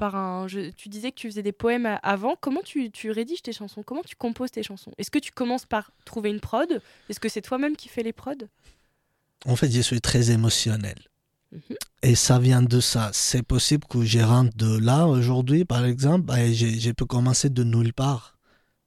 par 0.00 0.16
un 0.16 0.48
je- 0.48 0.70
Tu 0.70 0.88
disais 0.88 1.10
que 1.12 1.16
tu 1.16 1.28
faisais 1.28 1.42
des 1.42 1.52
poèmes 1.52 1.98
avant. 2.02 2.34
Comment 2.40 2.62
tu, 2.62 2.90
tu 2.90 3.10
rédiges 3.10 3.42
tes 3.42 3.52
chansons? 3.52 3.82
Comment 3.82 4.02
tu 4.02 4.16
composes 4.16 4.50
tes 4.50 4.62
chansons? 4.62 4.92
Est-ce 4.96 5.10
que 5.10 5.18
tu 5.18 5.30
commences 5.30 5.66
par 5.66 5.92
trouver 6.06 6.30
une 6.30 6.40
prod? 6.40 6.80
Est-ce 7.10 7.20
que 7.20 7.28
c'est 7.28 7.42
toi-même 7.42 7.76
qui 7.76 7.88
fais 7.90 8.02
les 8.02 8.14
prods? 8.14 8.46
En 9.44 9.56
fait, 9.56 9.70
je 9.70 9.82
suis 9.82 10.00
très 10.00 10.30
émotionnel. 10.30 10.98
Mhm. 11.52 11.76
Et 12.02 12.14
ça 12.14 12.38
vient 12.38 12.62
de 12.62 12.80
ça. 12.80 13.10
C'est 13.12 13.42
possible 13.42 13.86
que 13.86 14.02
je 14.02 14.20
rentre 14.20 14.56
de 14.56 14.78
là 14.78 15.06
aujourd'hui, 15.06 15.66
par 15.66 15.84
exemple, 15.84 16.32
et 16.34 16.54
je, 16.54 16.90
peux 16.92 17.04
commencer 17.04 17.50
de 17.50 17.62
nulle 17.62 17.92
part. 17.92 18.38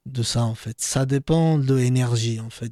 De 0.08 0.23
ça, 0.23 0.43
en 0.43 0.56
fait. 0.56 0.82
Ça 0.82 1.06
dépend 1.06 1.60
de 1.60 1.76
l'énergie, 1.76 2.39
en 2.39 2.49
fait. 2.49 2.71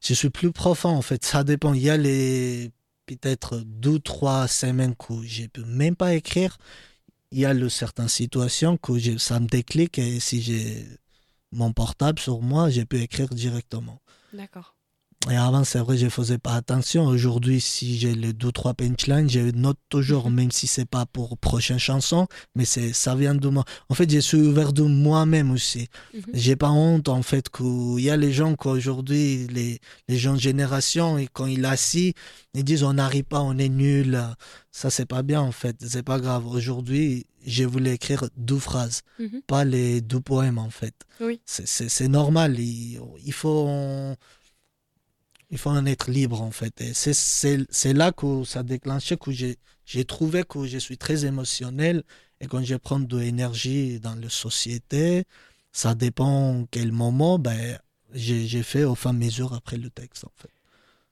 Je 0.00 0.14
suis 0.14 0.30
plus 0.30 0.52
profond, 0.52 0.90
en 0.90 1.02
fait. 1.02 1.24
Ça 1.24 1.42
dépend. 1.42 1.74
Il 1.74 1.82
y 1.82 1.90
a 1.90 1.96
les 1.96 2.70
peut-être 3.06 3.62
deux, 3.64 3.98
trois 3.98 4.46
semaines 4.46 4.94
que 4.94 5.14
je 5.24 5.46
peux 5.46 5.64
même 5.64 5.96
pas 5.96 6.14
écrire. 6.14 6.56
Il 7.36 7.40
y 7.40 7.44
a 7.44 7.52
le 7.52 7.68
certaines 7.68 8.08
situations 8.08 8.78
que 8.78 8.98
je- 8.98 9.18
ça 9.18 9.40
me 9.40 9.46
déclic 9.46 9.98
et 9.98 10.20
si 10.20 10.40
j'ai 10.40 10.86
mon 11.52 11.70
portable 11.74 12.18
sur 12.18 12.40
moi, 12.40 12.70
je 12.70 12.80
peux 12.80 12.96
écrire 12.98 13.28
directement. 13.28 14.00
D'accord. 14.32 14.74
Et 15.28 15.34
avant, 15.36 15.64
c'est 15.64 15.80
vrai, 15.80 15.96
je 15.98 16.08
faisais 16.08 16.38
pas 16.38 16.54
attention. 16.54 17.04
Aujourd'hui, 17.06 17.60
si 17.60 17.98
j'ai 17.98 18.14
les 18.14 18.32
deux, 18.32 18.52
trois 18.52 18.74
punchlines, 18.74 19.28
je 19.28 19.40
note 19.40 19.78
toujours, 19.88 20.30
même 20.30 20.52
si 20.52 20.68
c'est 20.68 20.84
pas 20.84 21.04
pour 21.04 21.36
prochaine 21.36 21.80
chanson, 21.80 22.28
mais 22.54 22.64
c'est, 22.64 22.92
ça 22.92 23.16
vient 23.16 23.34
de 23.34 23.48
moi. 23.48 23.64
En 23.88 23.94
fait, 23.94 24.08
je 24.08 24.20
suis 24.20 24.36
ouvert 24.36 24.72
de 24.72 24.82
moi-même 24.82 25.50
aussi. 25.50 25.88
Mhm. 26.14 26.22
J'ai 26.32 26.54
pas 26.54 26.70
honte, 26.70 27.08
en 27.08 27.22
fait, 27.22 27.48
qu'il 27.48 27.98
y 27.98 28.08
a 28.08 28.16
les 28.16 28.32
gens 28.32 28.54
qu'aujourd'hui, 28.54 29.48
les, 29.48 29.80
les 30.08 30.16
jeunes 30.16 30.38
générations, 30.38 31.18
et 31.18 31.26
quand 31.32 31.46
ils 31.46 31.64
assis, 31.66 32.14
ils 32.54 32.62
disent 32.62 32.84
on 32.84 32.92
n'arrive 32.92 33.24
pas, 33.24 33.40
on 33.40 33.58
est 33.58 33.68
nul. 33.68 34.20
Ça, 34.70 34.90
c'est 34.90 35.06
pas 35.06 35.22
bien, 35.24 35.40
en 35.40 35.50
fait. 35.52 35.76
C'est 35.88 36.04
pas 36.04 36.20
grave. 36.20 36.46
Aujourd'hui, 36.46 37.26
j'ai 37.44 37.64
voulu 37.64 37.90
écrire 37.90 38.28
deux 38.36 38.58
phrases, 38.60 39.00
Mhm. 39.18 39.40
pas 39.48 39.64
les 39.64 40.00
deux 40.02 40.20
poèmes, 40.20 40.58
en 40.58 40.70
fait. 40.70 40.94
Oui. 41.20 41.40
C'est- 41.46 42.06
normal. 42.08 42.60
Il, 42.60 43.00
il 43.24 43.32
faut 43.32 44.14
il 45.50 45.58
faut 45.58 45.70
en 45.70 45.86
être 45.86 46.10
libre 46.10 46.42
en 46.42 46.50
fait. 46.50 46.80
Et 46.80 46.92
c'est- 46.94 47.92
là 47.92 48.12
que 48.12 48.44
ça 48.44 48.60
a 48.60 48.62
déclenché 48.62 49.16
que 49.16 49.30
j'ai 49.32 50.04
trouvé 50.04 50.44
que 50.44 50.66
je 50.66 50.78
suis 50.78 50.98
très 50.98 51.24
émotionnel 51.24 52.02
et 52.40 52.46
quand 52.46 52.62
je 52.64 52.74
prends 52.76 53.00
de 53.00 53.16
l'énergie 53.18 54.00
dans 54.00 54.14
la 54.14 54.28
société, 54.28 55.24
ça 55.72 55.94
dépend 55.94 56.66
quel 56.70 56.92
moment, 56.92 57.38
ben, 57.38 57.78
j'ai 58.14 58.62
fait 58.62 58.84
au 58.84 58.96
à 59.04 59.12
mesure 59.12 59.52
après 59.54 59.76
le 59.76 59.90
texte 59.90 60.24
en 60.24 60.32
fait. 60.36 60.50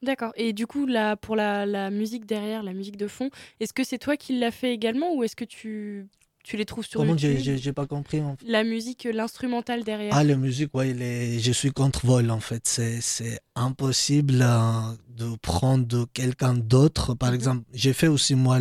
D'accord. 0.03 0.32
Et 0.37 0.53
du 0.53 0.66
coup, 0.66 0.87
là, 0.87 1.16
pour 1.16 1.35
la, 1.35 1.64
la 1.64 1.91
musique 1.91 2.26
derrière, 2.26 2.62
la 2.62 2.74
musique 2.74 2.97
de 2.99 3.09
fond, 3.09 3.30
est-ce 3.61 3.72
que 3.72 3.85
c'est 3.85 3.99
toi 3.99 4.16
qui 4.16 4.39
l'as 4.39 4.51
fait 4.51 4.72
également 4.74 5.14
ou 5.14 5.24
est-ce 5.24 5.37
que 5.37 5.45
tu, 5.47 6.07
tu 6.45 6.57
les 6.57 6.64
trouves 6.66 6.86
sur 6.86 7.01
Comment 7.01 7.12
YouTube 7.16 7.38
j'ai- 7.42 7.59
j'ai 7.59 7.72
pas 7.72 7.86
compris 7.86 8.20
en 8.20 8.36
fait. 8.36 8.47
La 8.47 8.62
musique, 8.64 9.09
l'instrumental 9.12 9.82
derrière. 9.82 10.14
Ah, 10.14 10.22
la 10.22 10.36
musique, 10.36 10.72
ouais, 10.76 10.95
je 11.40 11.53
suis 11.53 11.72
contre 11.72 12.07
vol 12.07 12.30
en 12.30 12.38
fait. 12.40 12.62
C'est 12.66 13.40
impossible 13.57 14.40
euh, 14.42 14.95
de 15.16 15.34
prendre 15.36 16.07
quelqu'un 16.12 16.55
d'autre. 16.55 17.14
Par 17.14 17.30
Mhm. 17.30 17.34
exemple, 17.34 17.64
j'ai 17.72 17.92
fait 17.95 18.09
aussi 18.09 18.34
moi 18.34 18.59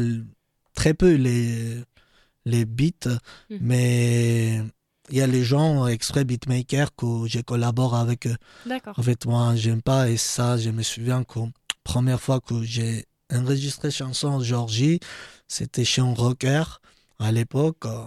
très 0.73 0.93
peu 0.93 1.13
les, 1.13 1.81
les 2.45 2.65
beats, 2.65 3.09
Mhm. 3.49 3.57
mais 3.61 4.61
il 5.09 5.17
y 5.17 5.21
a 5.21 5.27
les 5.27 5.43
gens 5.43 5.85
exprès 5.87 6.23
beatmakers 6.23 6.95
que 6.95 7.27
je 7.27 7.41
collabore 7.41 7.95
avec 7.95 8.27
eux. 8.27 8.37
D'accord. 8.65 8.97
En 8.97 9.03
fait, 9.03 9.25
moi, 9.25 9.55
j'aime 9.55 9.81
pas 9.81 10.09
et 10.09 10.17
ça, 10.17 10.57
je 10.57 10.69
me 10.69 10.83
souviens 10.83 11.23
que 11.25 11.39
première 11.83 12.21
fois 12.21 12.39
que 12.39 12.63
j'ai 12.63 13.05
enregistré 13.31 13.91
chanson 13.91 14.27
en 14.29 14.39
Georgie, 14.41 14.99
c'était 15.49 15.83
chez 15.85 16.01
un 16.01 16.13
rocker 16.13 16.63
à 17.23 17.31
l'époque. 17.31 17.85
euh, 17.85 18.03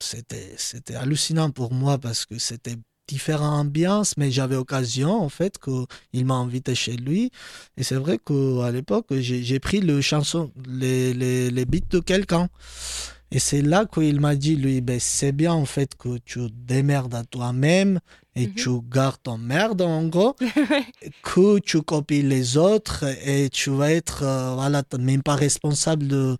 C'était, 0.00 0.96
hallucinant 0.96 1.50
pour 1.50 1.72
moi 1.72 1.98
parce 1.98 2.26
que 2.26 2.38
c'était 2.38 2.76
différentes 3.08 3.66
ambiances, 3.66 4.16
mais 4.16 4.30
j'avais 4.30 4.56
occasion, 4.56 5.22
en 5.22 5.28
fait, 5.28 5.58
qu'il 5.58 6.26
m'a 6.26 6.34
invité 6.34 6.74
chez 6.74 6.96
lui. 6.96 7.30
Et 7.76 7.82
c'est 7.82 7.96
vrai 7.96 8.18
qu'à 8.18 8.70
l'époque, 8.70 9.06
j'ai, 9.10 9.42
j'ai 9.42 9.60
pris 9.60 9.80
le 9.80 10.00
chanson, 10.00 10.52
les, 10.66 11.14
les, 11.14 11.50
les 11.50 11.64
beats 11.64 11.88
de 11.90 12.00
quelqu'un. 12.00 12.48
Et 13.34 13.40
c'est 13.40 13.62
là 13.62 13.84
qu'il 13.84 14.20
m'a 14.20 14.36
dit, 14.36 14.54
lui, 14.54 14.80
ben, 14.80 15.00
c'est 15.00 15.32
bien 15.32 15.52
en 15.52 15.64
fait 15.64 15.96
que 15.96 16.18
tu 16.18 16.48
démerdes 16.52 17.16
à 17.16 17.24
toi-même 17.24 17.98
et 18.36 18.46
Mhm. 18.46 18.54
tu 18.54 18.70
gardes 18.88 19.20
ton 19.24 19.38
merde 19.38 19.82
en 19.82 20.04
gros, 20.06 20.36
que 21.24 21.58
tu 21.58 21.82
copies 21.82 22.22
les 22.22 22.56
autres 22.56 23.02
et 23.26 23.50
tu 23.50 23.70
vas 23.70 23.90
être, 23.90 24.22
euh, 24.22 24.54
voilà, 24.54 24.84
même 25.00 25.24
pas 25.24 25.34
responsable 25.34 26.06
de. 26.06 26.36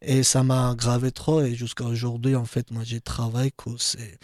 Et 0.00 0.22
ça 0.22 0.44
m'a 0.44 0.76
gravé 0.78 1.10
trop 1.10 1.42
et 1.42 1.56
jusqu'à 1.56 1.84
aujourd'hui, 1.84 2.36
en 2.36 2.44
fait, 2.44 2.70
moi 2.70 2.84
j'ai 2.84 3.00
travaillé 3.00 3.50
que 3.50 3.70
c'est. 3.78 4.16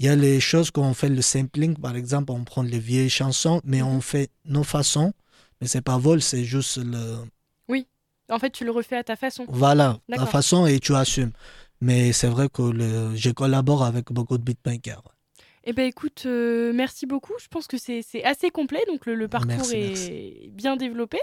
Il 0.00 0.06
y 0.06 0.08
a 0.08 0.16
les 0.16 0.40
choses 0.40 0.72
qu'on 0.72 0.92
fait 0.92 1.08
le 1.08 1.22
sampling, 1.22 1.76
par 1.76 1.94
exemple, 1.94 2.32
on 2.32 2.42
prend 2.42 2.62
les 2.64 2.80
vieilles 2.80 3.10
chansons, 3.10 3.60
mais 3.62 3.80
on 3.80 4.00
fait 4.00 4.30
nos 4.44 4.64
façons. 4.64 5.12
Mais 5.60 5.68
c'est 5.68 5.82
pas 5.82 5.98
vol, 5.98 6.20
c'est 6.20 6.42
juste 6.44 6.78
le. 6.78 7.18
En 8.30 8.38
fait, 8.38 8.50
tu 8.50 8.64
le 8.64 8.70
refais 8.70 8.96
à 8.96 9.04
ta 9.04 9.16
façon. 9.16 9.44
Voilà, 9.48 9.98
D'accord. 10.08 10.28
façon 10.28 10.66
et 10.66 10.78
tu 10.78 10.94
assumes. 10.94 11.32
Mais 11.80 12.12
c'est 12.12 12.26
vrai 12.28 12.48
que 12.52 12.62
le, 12.62 13.14
je 13.16 13.30
collabore 13.30 13.84
avec 13.84 14.12
beaucoup 14.12 14.36
de 14.38 14.42
beatmakers. 14.42 15.02
Eh 15.64 15.72
ben 15.72 15.86
écoute, 15.86 16.22
euh, 16.26 16.72
merci 16.74 17.06
beaucoup. 17.06 17.34
Je 17.40 17.48
pense 17.48 17.66
que 17.66 17.76
c'est 17.78 18.02
assez 18.24 18.50
complet, 18.50 18.82
donc 18.88 19.04
le, 19.06 19.14
le 19.14 19.28
parcours 19.28 19.48
Merci, 19.56 19.76
est 19.76 19.88
merci. 19.88 20.50
bien 20.52 20.76
développé. 20.76 21.18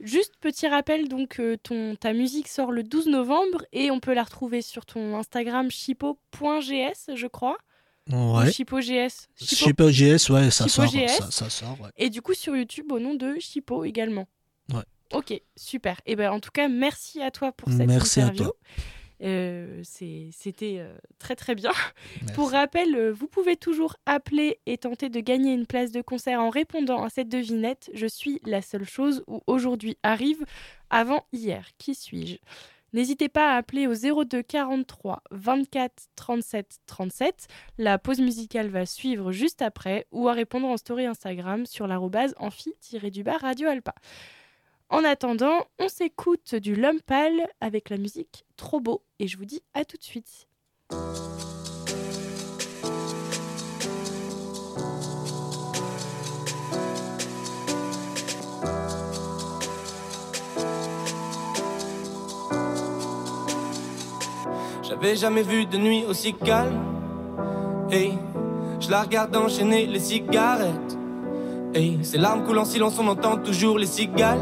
Juste 0.00 0.34
petit 0.40 0.66
rappel, 0.68 1.08
donc 1.08 1.40
euh, 1.40 1.56
ton, 1.62 1.96
ta 1.96 2.12
musique 2.12 2.46
sort 2.48 2.70
le 2.72 2.82
12 2.84 3.06
novembre 3.08 3.64
et 3.72 3.90
on 3.90 3.98
peut 4.00 4.14
la 4.14 4.22
retrouver 4.24 4.62
sur 4.62 4.84
ton 4.86 5.16
Instagram 5.16 5.70
chipo.gs, 5.70 7.14
je 7.14 7.26
crois. 7.26 7.56
Ou 8.12 8.38
Ouais. 8.38 8.50
chipo.gs. 8.50 8.82
Chipo. 9.36 9.66
Chipo 9.66 9.88
GS, 9.90 10.30
ouais, 10.30 10.50
ça 10.50 10.66
Chipo 10.66 10.86
sort, 10.86 10.92
GS. 10.92 11.08
ça, 11.08 11.30
ça 11.30 11.50
sort, 11.50 11.80
ouais. 11.80 11.90
Et 11.96 12.10
du 12.10 12.22
coup 12.22 12.34
sur 12.34 12.56
YouTube 12.56 12.90
au 12.92 12.98
nom 13.00 13.14
de 13.14 13.34
Chipo 13.38 13.84
également. 13.84 14.26
Ouais. 14.72 14.82
Ok, 15.12 15.40
super. 15.56 16.00
Et 16.06 16.16
ben 16.16 16.30
en 16.30 16.40
tout 16.40 16.50
cas, 16.52 16.68
merci 16.68 17.20
à 17.22 17.30
toi 17.30 17.52
pour 17.52 17.68
cette 17.70 17.86
Merci 17.86 18.20
à 18.20 18.24
interview. 18.26 18.44
toi. 18.44 18.54
Euh, 19.22 19.80
C'était 19.82 20.76
euh, 20.78 20.96
très 21.18 21.34
très 21.34 21.54
bien. 21.54 21.72
Merci. 22.20 22.34
Pour 22.34 22.50
rappel, 22.50 22.94
euh, 22.94 23.12
vous 23.12 23.26
pouvez 23.26 23.56
toujours 23.56 23.96
appeler 24.06 24.60
et 24.66 24.78
tenter 24.78 25.08
de 25.08 25.20
gagner 25.20 25.52
une 25.52 25.66
place 25.66 25.90
de 25.90 26.00
concert 26.00 26.40
en 26.40 26.50
répondant 26.50 27.02
à 27.02 27.10
cette 27.10 27.28
devinette. 27.28 27.90
Je 27.94 28.06
suis 28.06 28.40
la 28.44 28.62
seule 28.62 28.88
chose 28.88 29.24
où 29.26 29.42
aujourd'hui 29.46 29.96
arrive 30.02 30.44
avant 30.90 31.26
hier. 31.32 31.68
Qui 31.78 31.94
suis-je? 31.94 32.36
N'hésitez 32.94 33.28
pas 33.28 33.52
à 33.52 33.56
appeler 33.56 33.86
au 33.86 34.24
02 34.24 34.42
43 34.42 35.22
24 35.30 36.08
37 36.16 36.78
37. 36.86 37.46
La 37.76 37.98
pause 37.98 38.20
musicale 38.20 38.68
va 38.68 38.86
suivre 38.86 39.30
juste 39.30 39.60
après 39.60 40.06
ou 40.10 40.28
à 40.28 40.32
répondre 40.32 40.66
en 40.68 40.78
story 40.78 41.04
Instagram 41.04 41.66
sur 41.66 41.86
l'arrobase 41.86 42.34
amphi-du-bas 42.38 43.36
Radio 43.36 43.68
Alpa. 43.68 43.94
En 44.90 45.04
attendant, 45.04 45.66
on 45.78 45.88
s'écoute 45.88 46.54
du 46.54 46.74
Lumpal 46.74 47.48
avec 47.60 47.90
la 47.90 47.98
musique 47.98 48.46
Trop 48.56 48.80
beau 48.80 49.02
et 49.18 49.28
je 49.28 49.36
vous 49.36 49.44
dis 49.44 49.62
à 49.74 49.84
tout 49.84 49.98
de 49.98 50.02
suite. 50.02 50.48
J'avais 64.82 65.16
jamais 65.16 65.42
vu 65.42 65.66
de 65.66 65.76
nuit 65.76 66.06
aussi 66.06 66.32
calme. 66.32 66.82
Et 67.92 68.12
je 68.80 68.90
la 68.90 69.02
regarde 69.02 69.36
enchaîner 69.36 69.86
les 69.86 70.00
cigarettes. 70.00 70.97
Et 71.74 71.98
ces 72.02 72.18
larmes 72.18 72.44
coulent 72.44 72.58
en 72.58 72.64
silence, 72.64 72.94
on 72.98 73.06
entend 73.08 73.36
toujours 73.36 73.78
les 73.78 73.86
cigales. 73.86 74.40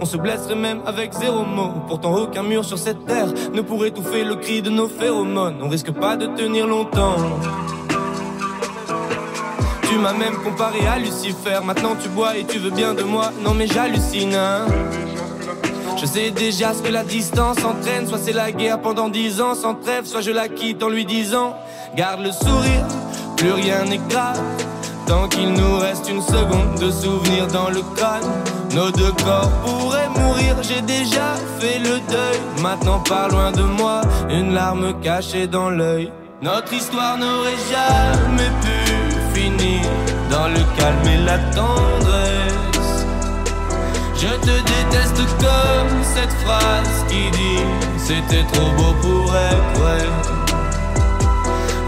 On 0.00 0.04
se 0.04 0.16
blesserait 0.16 0.54
même 0.56 0.80
avec 0.86 1.12
zéro 1.12 1.44
mot. 1.44 1.70
Pourtant, 1.86 2.14
aucun 2.14 2.42
mur 2.42 2.64
sur 2.64 2.78
cette 2.78 3.04
terre 3.06 3.28
ne 3.52 3.60
pourrait 3.60 3.88
étouffer 3.88 4.24
le 4.24 4.36
cri 4.36 4.60
de 4.60 4.70
nos 4.70 4.88
phéromones. 4.88 5.56
On 5.62 5.68
risque 5.68 5.92
pas 5.92 6.16
de 6.16 6.26
tenir 6.26 6.66
longtemps. 6.66 7.16
Tu 9.88 9.98
m'as 9.98 10.12
même 10.12 10.36
comparé 10.42 10.86
à 10.86 10.98
Lucifer. 10.98 11.60
Maintenant, 11.64 11.94
tu 12.00 12.08
bois 12.08 12.36
et 12.36 12.44
tu 12.44 12.58
veux 12.58 12.70
bien 12.70 12.94
de 12.94 13.02
moi. 13.02 13.30
Non, 13.42 13.54
mais 13.54 13.66
j'hallucine. 13.66 14.34
hein. 14.34 14.66
Je 15.96 16.06
sais 16.06 16.32
déjà 16.32 16.74
ce 16.74 16.82
que 16.82 16.90
la 16.90 17.04
distance 17.04 17.64
entraîne. 17.64 18.06
Soit 18.08 18.18
c'est 18.18 18.32
la 18.32 18.50
guerre 18.50 18.80
pendant 18.80 19.08
dix 19.08 19.40
ans 19.40 19.54
sans 19.54 19.74
trêve, 19.74 20.04
soit 20.04 20.20
je 20.20 20.32
la 20.32 20.48
quitte 20.48 20.82
en 20.82 20.88
lui 20.88 21.04
disant 21.06 21.54
Garde 21.96 22.20
le 22.20 22.32
sourire, 22.32 22.84
plus 23.36 23.52
rien 23.52 23.84
n'est 23.84 24.00
grave. 24.08 24.42
Tant 25.06 25.28
qu'il 25.28 25.52
nous 25.52 25.78
reste 25.78 26.08
une 26.08 26.22
seconde 26.22 26.78
de 26.80 26.90
souvenir 26.90 27.46
dans 27.48 27.68
le 27.68 27.82
crâne, 27.94 28.24
nos 28.74 28.90
deux 28.90 29.12
corps 29.24 29.50
pourraient 29.64 30.08
mourir. 30.08 30.56
J'ai 30.62 30.80
déjà 30.80 31.34
fait 31.58 31.78
le 31.78 32.00
deuil. 32.10 32.40
Maintenant, 32.62 33.00
pas 33.00 33.28
loin 33.28 33.52
de 33.52 33.62
moi, 33.62 34.00
une 34.30 34.54
larme 34.54 34.98
cachée 35.00 35.46
dans 35.46 35.68
l'œil. 35.68 36.10
Notre 36.40 36.72
histoire 36.72 37.18
n'aurait 37.18 37.62
jamais 37.70 38.50
pu 38.62 39.40
finir 39.40 39.82
dans 40.30 40.48
le 40.48 40.60
calme 40.78 41.06
et 41.06 41.24
la 41.24 41.38
tendresse. 41.52 43.06
Je 44.16 44.28
te 44.28 44.46
déteste 44.46 45.16
comme 45.38 46.02
cette 46.02 46.32
phrase 46.44 47.04
qui 47.08 47.30
dit 47.30 47.62
C'était 47.98 48.44
trop 48.52 48.70
beau 48.70 48.94
pour 49.02 49.34
être 49.36 49.80
vrai 49.80 50.43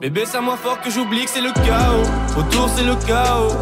Bébé, 0.00 0.24
c'est 0.26 0.36
à 0.36 0.40
moi 0.42 0.58
fort 0.62 0.78
que 0.82 0.90
j'oublie 0.90 1.24
que 1.24 1.30
c'est 1.30 1.40
le 1.40 1.52
chaos. 1.52 2.04
Autour, 2.38 2.68
c'est 2.76 2.84
le 2.84 2.96
chaos. 2.96 3.56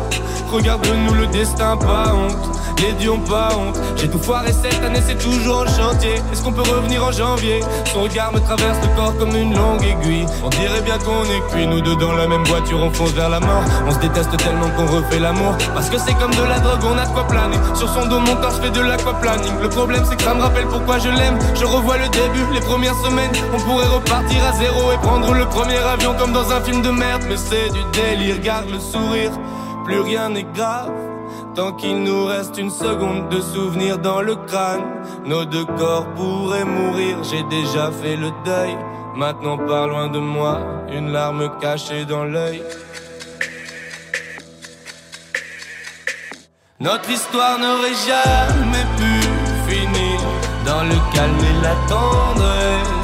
Regarde-nous 0.50 1.14
le 1.14 1.26
destin, 1.28 1.76
pas 1.76 2.12
honte. 2.12 2.58
Les 2.80 2.92
dieux 2.94 3.12
ont 3.12 3.20
pas 3.20 3.50
honte. 3.56 3.78
J'ai 3.96 4.10
tout 4.10 4.18
foiré 4.18 4.52
cette 4.52 4.82
année, 4.82 5.00
c'est 5.06 5.16
toujours 5.16 5.62
en 5.62 5.66
chantier. 5.66 6.14
Est-ce 6.32 6.42
qu'on 6.42 6.52
peut 6.52 6.62
revenir 6.62 7.04
en 7.04 7.12
janvier? 7.12 7.60
Son 7.92 8.02
regard 8.02 8.32
me 8.32 8.40
traverse 8.40 8.76
le 8.82 8.94
corps 8.96 9.16
comme 9.16 9.34
une 9.34 9.54
longue 9.54 9.82
aiguille. 9.82 10.26
On 10.44 10.48
dirait 10.50 10.82
bien 10.82 10.98
qu'on 10.98 11.24
est 11.24 11.40
cuit, 11.50 11.66
nous 11.66 11.80
deux 11.80 11.96
dans 11.96 12.12
la 12.12 12.26
même 12.26 12.44
voiture, 12.44 12.78
on 12.82 12.90
fonce 12.92 13.12
vers 13.12 13.28
la 13.30 13.40
mort. 13.40 13.62
On 13.86 13.92
se 13.92 13.98
déteste 14.00 14.36
tellement 14.36 14.68
qu'on 14.76 14.86
refait 14.86 15.20
l'amour. 15.20 15.56
Parce 15.72 15.88
que 15.88 15.98
c'est 15.98 16.14
comme 16.14 16.34
de 16.34 16.42
la 16.42 16.58
drogue, 16.58 16.80
on 16.84 16.98
a 16.98 17.06
quoi 17.06 17.26
planer. 17.26 17.56
Sur 17.74 17.88
son 17.88 18.06
dos, 18.06 18.18
mon 18.18 18.34
corps, 18.36 18.50
je 18.50 18.60
fais 18.60 18.70
de 18.70 18.80
l'aquaplaning. 18.80 19.54
Le 19.62 19.68
problème, 19.68 20.04
c'est 20.08 20.16
que 20.16 20.22
ça 20.22 20.34
me 20.34 20.42
rappelle 20.42 20.66
pourquoi 20.66 20.98
je 20.98 21.08
l'aime. 21.08 21.38
Je 21.54 21.64
revois 21.64 21.96
le 21.96 22.08
début, 22.08 22.44
les 22.52 22.60
premières 22.60 22.96
semaines. 22.96 23.32
On 23.54 23.60
pourrait 23.60 23.86
repartir 23.86 24.44
à 24.44 24.52
zéro 24.58 24.92
et 24.92 24.98
prendre 24.98 25.32
le 25.32 25.46
premier 25.46 25.78
avion 25.78 26.14
comme 26.18 26.32
dans 26.34 26.52
un 26.52 26.60
film 26.60 26.82
de 26.82 26.90
merde. 26.90 27.22
Mais 27.28 27.36
c'est 27.36 27.70
du 27.70 27.82
délire, 27.92 28.40
garde 28.40 28.68
le 28.68 28.80
sourire. 28.80 29.32
Plus 29.84 30.00
rien 30.00 30.28
n'est 30.28 30.50
grave. 30.54 30.92
Tant 31.54 31.72
qu'il 31.72 32.02
nous 32.02 32.26
reste 32.26 32.58
une 32.58 32.70
seconde 32.70 33.28
de 33.28 33.40
souvenir 33.40 33.98
dans 33.98 34.20
le 34.20 34.34
crâne, 34.34 34.82
nos 35.24 35.44
deux 35.44 35.64
corps 35.64 36.06
pourraient 36.14 36.64
mourir. 36.64 37.22
J'ai 37.22 37.44
déjà 37.44 37.90
fait 37.92 38.16
le 38.16 38.30
deuil. 38.44 38.76
Maintenant, 39.14 39.56
pas 39.56 39.86
loin 39.86 40.08
de 40.08 40.18
moi, 40.18 40.58
une 40.92 41.12
larme 41.12 41.48
cachée 41.60 42.04
dans 42.04 42.24
l'œil. 42.24 42.60
Notre 46.80 47.08
histoire 47.08 47.58
n'aurait 47.60 48.00
jamais 48.10 48.86
pu 48.98 49.12
finir 49.70 50.20
dans 50.66 50.82
le 50.82 50.96
calme 51.14 51.38
et 51.38 51.62
la 51.62 51.74
tendresse. 51.88 53.03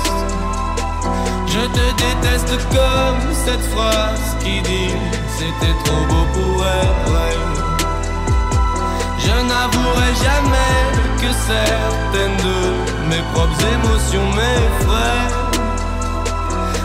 Je 1.61 1.67
te 1.67 1.87
déteste 2.03 2.57
comme 2.71 3.35
cette 3.45 3.61
phrase 3.73 4.37
qui 4.43 4.63
dit 4.63 4.95
c'était 5.37 5.77
trop 5.85 6.05
beau 6.09 6.25
pour 6.33 6.57
vrai. 6.57 7.33
Je 9.19 9.37
n'avouerai 9.51 10.11
jamais 10.27 10.81
que 11.21 11.31
certaines 11.53 12.39
de 12.49 13.11
mes 13.11 13.23
propres 13.35 13.63
émotions 13.77 14.27
m'effraient. 14.39 15.29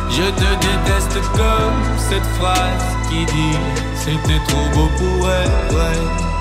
Je 0.10 0.28
te 0.42 0.50
déteste 0.68 1.22
comme 1.38 1.80
cette 2.10 2.30
phrase 2.38 2.86
qui 3.10 3.26
dit 3.26 3.58
c'était 3.96 4.44
trop 4.46 4.68
beau 4.74 4.90
pour 4.98 5.30
être 5.30 6.35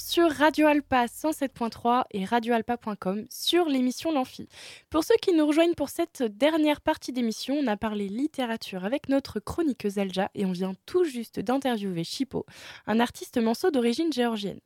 sur 0.00 0.30
Radio 0.30 0.66
Alpa 0.66 1.06
107.3 1.06 2.04
et 2.12 2.24
radioalpa.com 2.24 3.24
sur 3.30 3.68
l'émission 3.68 4.12
L'Amphi. 4.12 4.48
Pour 4.90 5.04
ceux 5.04 5.14
qui 5.20 5.32
nous 5.32 5.46
rejoignent 5.46 5.74
pour 5.74 5.88
cette 5.88 6.22
dernière 6.22 6.80
partie 6.80 7.12
d'émission, 7.12 7.54
on 7.54 7.66
a 7.66 7.76
parlé 7.76 8.08
littérature 8.08 8.84
avec 8.84 9.08
notre 9.08 9.40
chroniqueuse 9.40 9.98
Alja 9.98 10.30
et 10.34 10.44
on 10.44 10.52
vient 10.52 10.74
tout 10.86 11.04
juste 11.04 11.40
d'interviewer 11.40 12.04
Chipo, 12.04 12.46
un 12.86 13.00
artiste 13.00 13.38
manceau 13.38 13.70
d'origine 13.70 14.12
géorgienne. 14.12 14.60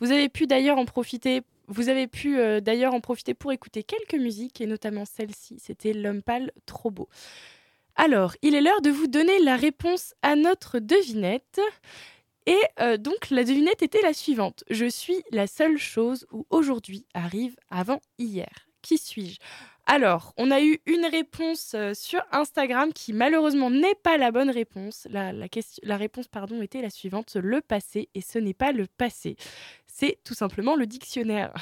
Vous 0.00 0.12
avez 0.12 0.28
pu 0.28 0.46
d'ailleurs 0.46 0.78
en 0.78 0.84
profiter 0.84 1.42
vous 1.66 1.90
avez 1.90 2.06
pu 2.06 2.38
euh, 2.38 2.60
d'ailleurs 2.60 2.94
en 2.94 3.00
profiter 3.00 3.34
pour 3.34 3.52
écouter 3.52 3.82
quelques 3.82 4.20
musiques 4.20 4.60
et 4.60 4.66
notamment 4.66 5.04
celle-ci, 5.04 5.58
c'était 5.58 5.92
L'homme 5.92 6.22
pâle 6.22 6.50
trop 6.64 6.90
beau. 6.90 7.08
Alors, 7.94 8.34
il 8.42 8.54
est 8.54 8.60
l'heure 8.60 8.80
de 8.80 8.90
vous 8.90 9.08
donner 9.08 9.38
la 9.40 9.56
réponse 9.56 10.14
à 10.22 10.36
notre 10.36 10.78
devinette. 10.78 11.60
Et 12.48 12.58
euh, 12.80 12.96
donc 12.96 13.28
la 13.28 13.44
devinette 13.44 13.82
était 13.82 14.00
la 14.00 14.14
suivante. 14.14 14.64
Je 14.70 14.86
suis 14.86 15.22
la 15.30 15.46
seule 15.46 15.76
chose 15.76 16.26
où 16.32 16.46
aujourd'hui 16.48 17.04
arrive 17.12 17.54
avant 17.70 18.00
hier. 18.18 18.48
Qui 18.80 18.96
suis-je? 18.96 19.36
Alors, 19.84 20.32
on 20.38 20.50
a 20.50 20.62
eu 20.62 20.80
une 20.86 21.04
réponse 21.04 21.72
euh, 21.74 21.92
sur 21.92 22.22
Instagram 22.32 22.94
qui 22.94 23.12
malheureusement 23.12 23.68
n'est 23.68 23.94
pas 24.02 24.16
la 24.16 24.30
bonne 24.30 24.48
réponse. 24.48 25.06
La, 25.10 25.32
la 25.32 25.96
réponse 25.98 26.28
pardon, 26.28 26.62
était 26.62 26.80
la 26.80 26.88
suivante, 26.88 27.36
le 27.36 27.60
passé, 27.60 28.08
et 28.14 28.22
ce 28.22 28.38
n'est 28.38 28.54
pas 28.54 28.72
le 28.72 28.86
passé. 28.86 29.36
C'est 29.86 30.18
tout 30.24 30.34
simplement 30.34 30.74
le 30.74 30.86
dictionnaire. 30.86 31.52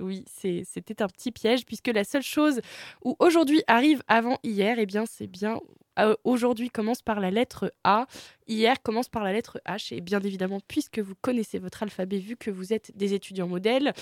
Oui, 0.00 0.24
c'était 0.26 1.02
un 1.02 1.08
petit 1.08 1.30
piège 1.30 1.66
puisque 1.66 1.88
la 1.88 2.04
seule 2.04 2.22
chose 2.22 2.60
où 3.04 3.16
aujourd'hui 3.18 3.62
arrive 3.66 4.02
avant 4.08 4.38
hier, 4.42 4.78
eh 4.78 4.86
bien 4.86 5.04
c'est 5.06 5.26
bien 5.26 5.60
euh, 5.98 6.14
aujourd'hui 6.24 6.70
commence 6.70 7.02
par 7.02 7.20
la 7.20 7.30
lettre 7.30 7.72
A, 7.84 8.06
hier 8.46 8.80
commence 8.82 9.08
par 9.08 9.24
la 9.24 9.32
lettre 9.32 9.60
H. 9.66 9.94
Et 9.94 10.00
bien 10.00 10.20
évidemment, 10.20 10.60
puisque 10.66 10.98
vous 10.98 11.14
connaissez 11.20 11.58
votre 11.58 11.82
alphabet, 11.82 12.18
vu 12.18 12.36
que 12.36 12.50
vous 12.50 12.72
êtes 12.72 12.96
des 12.96 13.12
étudiants 13.12 13.48
modèles, 13.48 13.92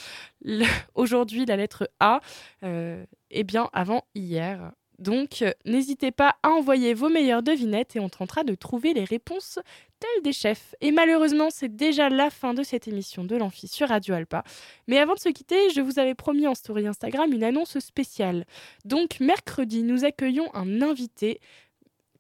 aujourd'hui 0.95 1.45
la 1.47 1.57
lettre 1.57 1.89
A, 1.99 2.21
euh, 2.63 3.05
eh 3.31 3.45
bien 3.45 3.69
avant 3.73 4.05
hier. 4.15 4.73
Donc, 4.99 5.43
euh, 5.43 5.53
n'hésitez 5.65 6.11
pas 6.11 6.37
à 6.43 6.51
envoyer 6.51 6.93
vos 6.93 7.09
meilleures 7.09 7.43
devinettes 7.43 7.95
et 7.95 8.01
on 8.01 8.09
tentera 8.09 8.43
de 8.43 8.55
trouver 8.55 8.95
les 8.95 9.05
réponses 9.05 9.61
telles 9.99 10.23
des 10.23 10.33
chefs. 10.33 10.75
Et 10.81 10.93
malheureusement, 10.93 11.49
c'est 11.51 11.75
déjà 11.75 12.09
la 12.09 12.31
fin 12.31 12.55
de 12.55 12.63
cette 12.63 12.89
émission 12.89 13.25
de 13.25 13.37
l'Amphi 13.37 13.69
sur 13.69 13.89
Radio 13.89 14.15
Alpa. 14.15 14.45
Mais 14.87 14.99
avant 14.99 15.15
de 15.15 15.21
se 15.21 15.29
quitter, 15.29 15.71
je 15.71 15.81
vous 15.81 15.99
avais 15.99 16.15
promis 16.15 16.47
en 16.47 16.55
story 16.55 16.87
Instagram 16.87 17.33
une 17.33 17.45
annonce 17.45 17.79
spéciale. 17.79 18.45
Donc, 18.85 19.21
mercredi, 19.21 19.83
nous 19.83 20.05
accueillons 20.05 20.55
un 20.55 20.83
invité 20.83 21.41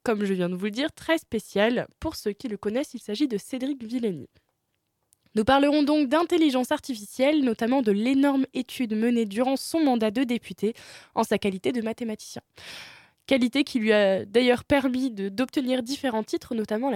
comme 0.09 0.25
je 0.25 0.33
viens 0.33 0.49
de 0.49 0.55
vous 0.55 0.65
le 0.65 0.71
dire, 0.71 0.91
très 0.93 1.19
spécial. 1.19 1.87
Pour 2.01 2.17
ceux 2.17 2.33
qui 2.33 2.49
le 2.49 2.57
connaissent, 2.57 2.95
il 2.95 3.01
s'agit 3.01 3.29
de 3.29 3.37
Cédric 3.37 3.85
Villeni. 3.85 4.27
Nous 5.35 5.45
parlerons 5.45 5.83
donc 5.83 6.09
d'intelligence 6.09 6.73
artificielle, 6.73 7.45
notamment 7.45 7.83
de 7.83 7.93
l'énorme 7.93 8.47
étude 8.55 8.97
menée 8.97 9.27
durant 9.27 9.57
son 9.57 9.81
mandat 9.81 10.11
de 10.11 10.25
député 10.25 10.73
en 11.15 11.25
sa 11.25 11.37
qualité 11.37 11.73
de 11.73 11.83
mathématicien. 11.83 12.41
Qualité 13.29 13.63
qui 13.63 13.79
lui 13.79 13.93
a 13.93 14.25
d'ailleurs 14.25 14.65
permis 14.65 15.11
d'obtenir 15.11 15.83
différents 15.83 16.25
titres, 16.25 16.55
notamment 16.55 16.91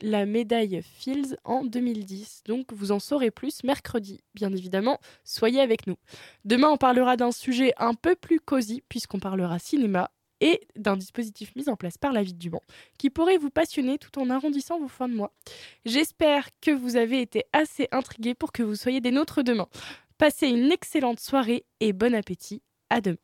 la, 0.00 0.26
médaille 0.26 0.80
Fields 0.80 1.36
en 1.42 1.64
2010. 1.64 2.44
Donc 2.46 2.72
vous 2.72 2.92
en 2.92 3.00
saurez 3.00 3.32
plus 3.32 3.64
mercredi, 3.64 4.20
bien 4.32 4.52
évidemment. 4.52 5.00
Soyez 5.24 5.60
avec 5.60 5.88
nous. 5.88 5.96
Demain, 6.44 6.68
on 6.68 6.76
parlera 6.76 7.16
d'un 7.16 7.32
sujet 7.32 7.72
un 7.78 7.94
peu 7.94 8.14
plus 8.14 8.38
cosy, 8.38 8.84
puisqu'on 8.88 9.18
parlera 9.18 9.58
cinéma 9.58 10.12
et 10.40 10.60
d'un 10.76 10.96
dispositif 10.96 11.52
mis 11.56 11.68
en 11.68 11.74
place 11.74 11.98
par 11.98 12.12
la 12.12 12.22
ville 12.22 12.38
du 12.38 12.48
Mans 12.48 12.62
qui 12.96 13.10
pourrait 13.10 13.36
vous 13.36 13.50
passionner 13.50 13.98
tout 13.98 14.20
en 14.20 14.30
arrondissant 14.30 14.78
vos 14.78 14.86
fins 14.86 15.08
de 15.08 15.14
mois. 15.14 15.32
J'espère 15.84 16.48
que 16.60 16.70
vous 16.70 16.94
avez 16.94 17.20
été 17.20 17.42
assez 17.52 17.88
intrigués 17.90 18.34
pour 18.34 18.52
que 18.52 18.62
vous 18.62 18.76
soyez 18.76 19.00
des 19.00 19.10
nôtres 19.10 19.42
demain. 19.42 19.66
Passez 20.16 20.46
une 20.46 20.70
excellente 20.70 21.18
soirée 21.18 21.64
et 21.80 21.92
bon 21.92 22.14
appétit. 22.14 22.62
À 22.88 23.00
demain. 23.00 23.18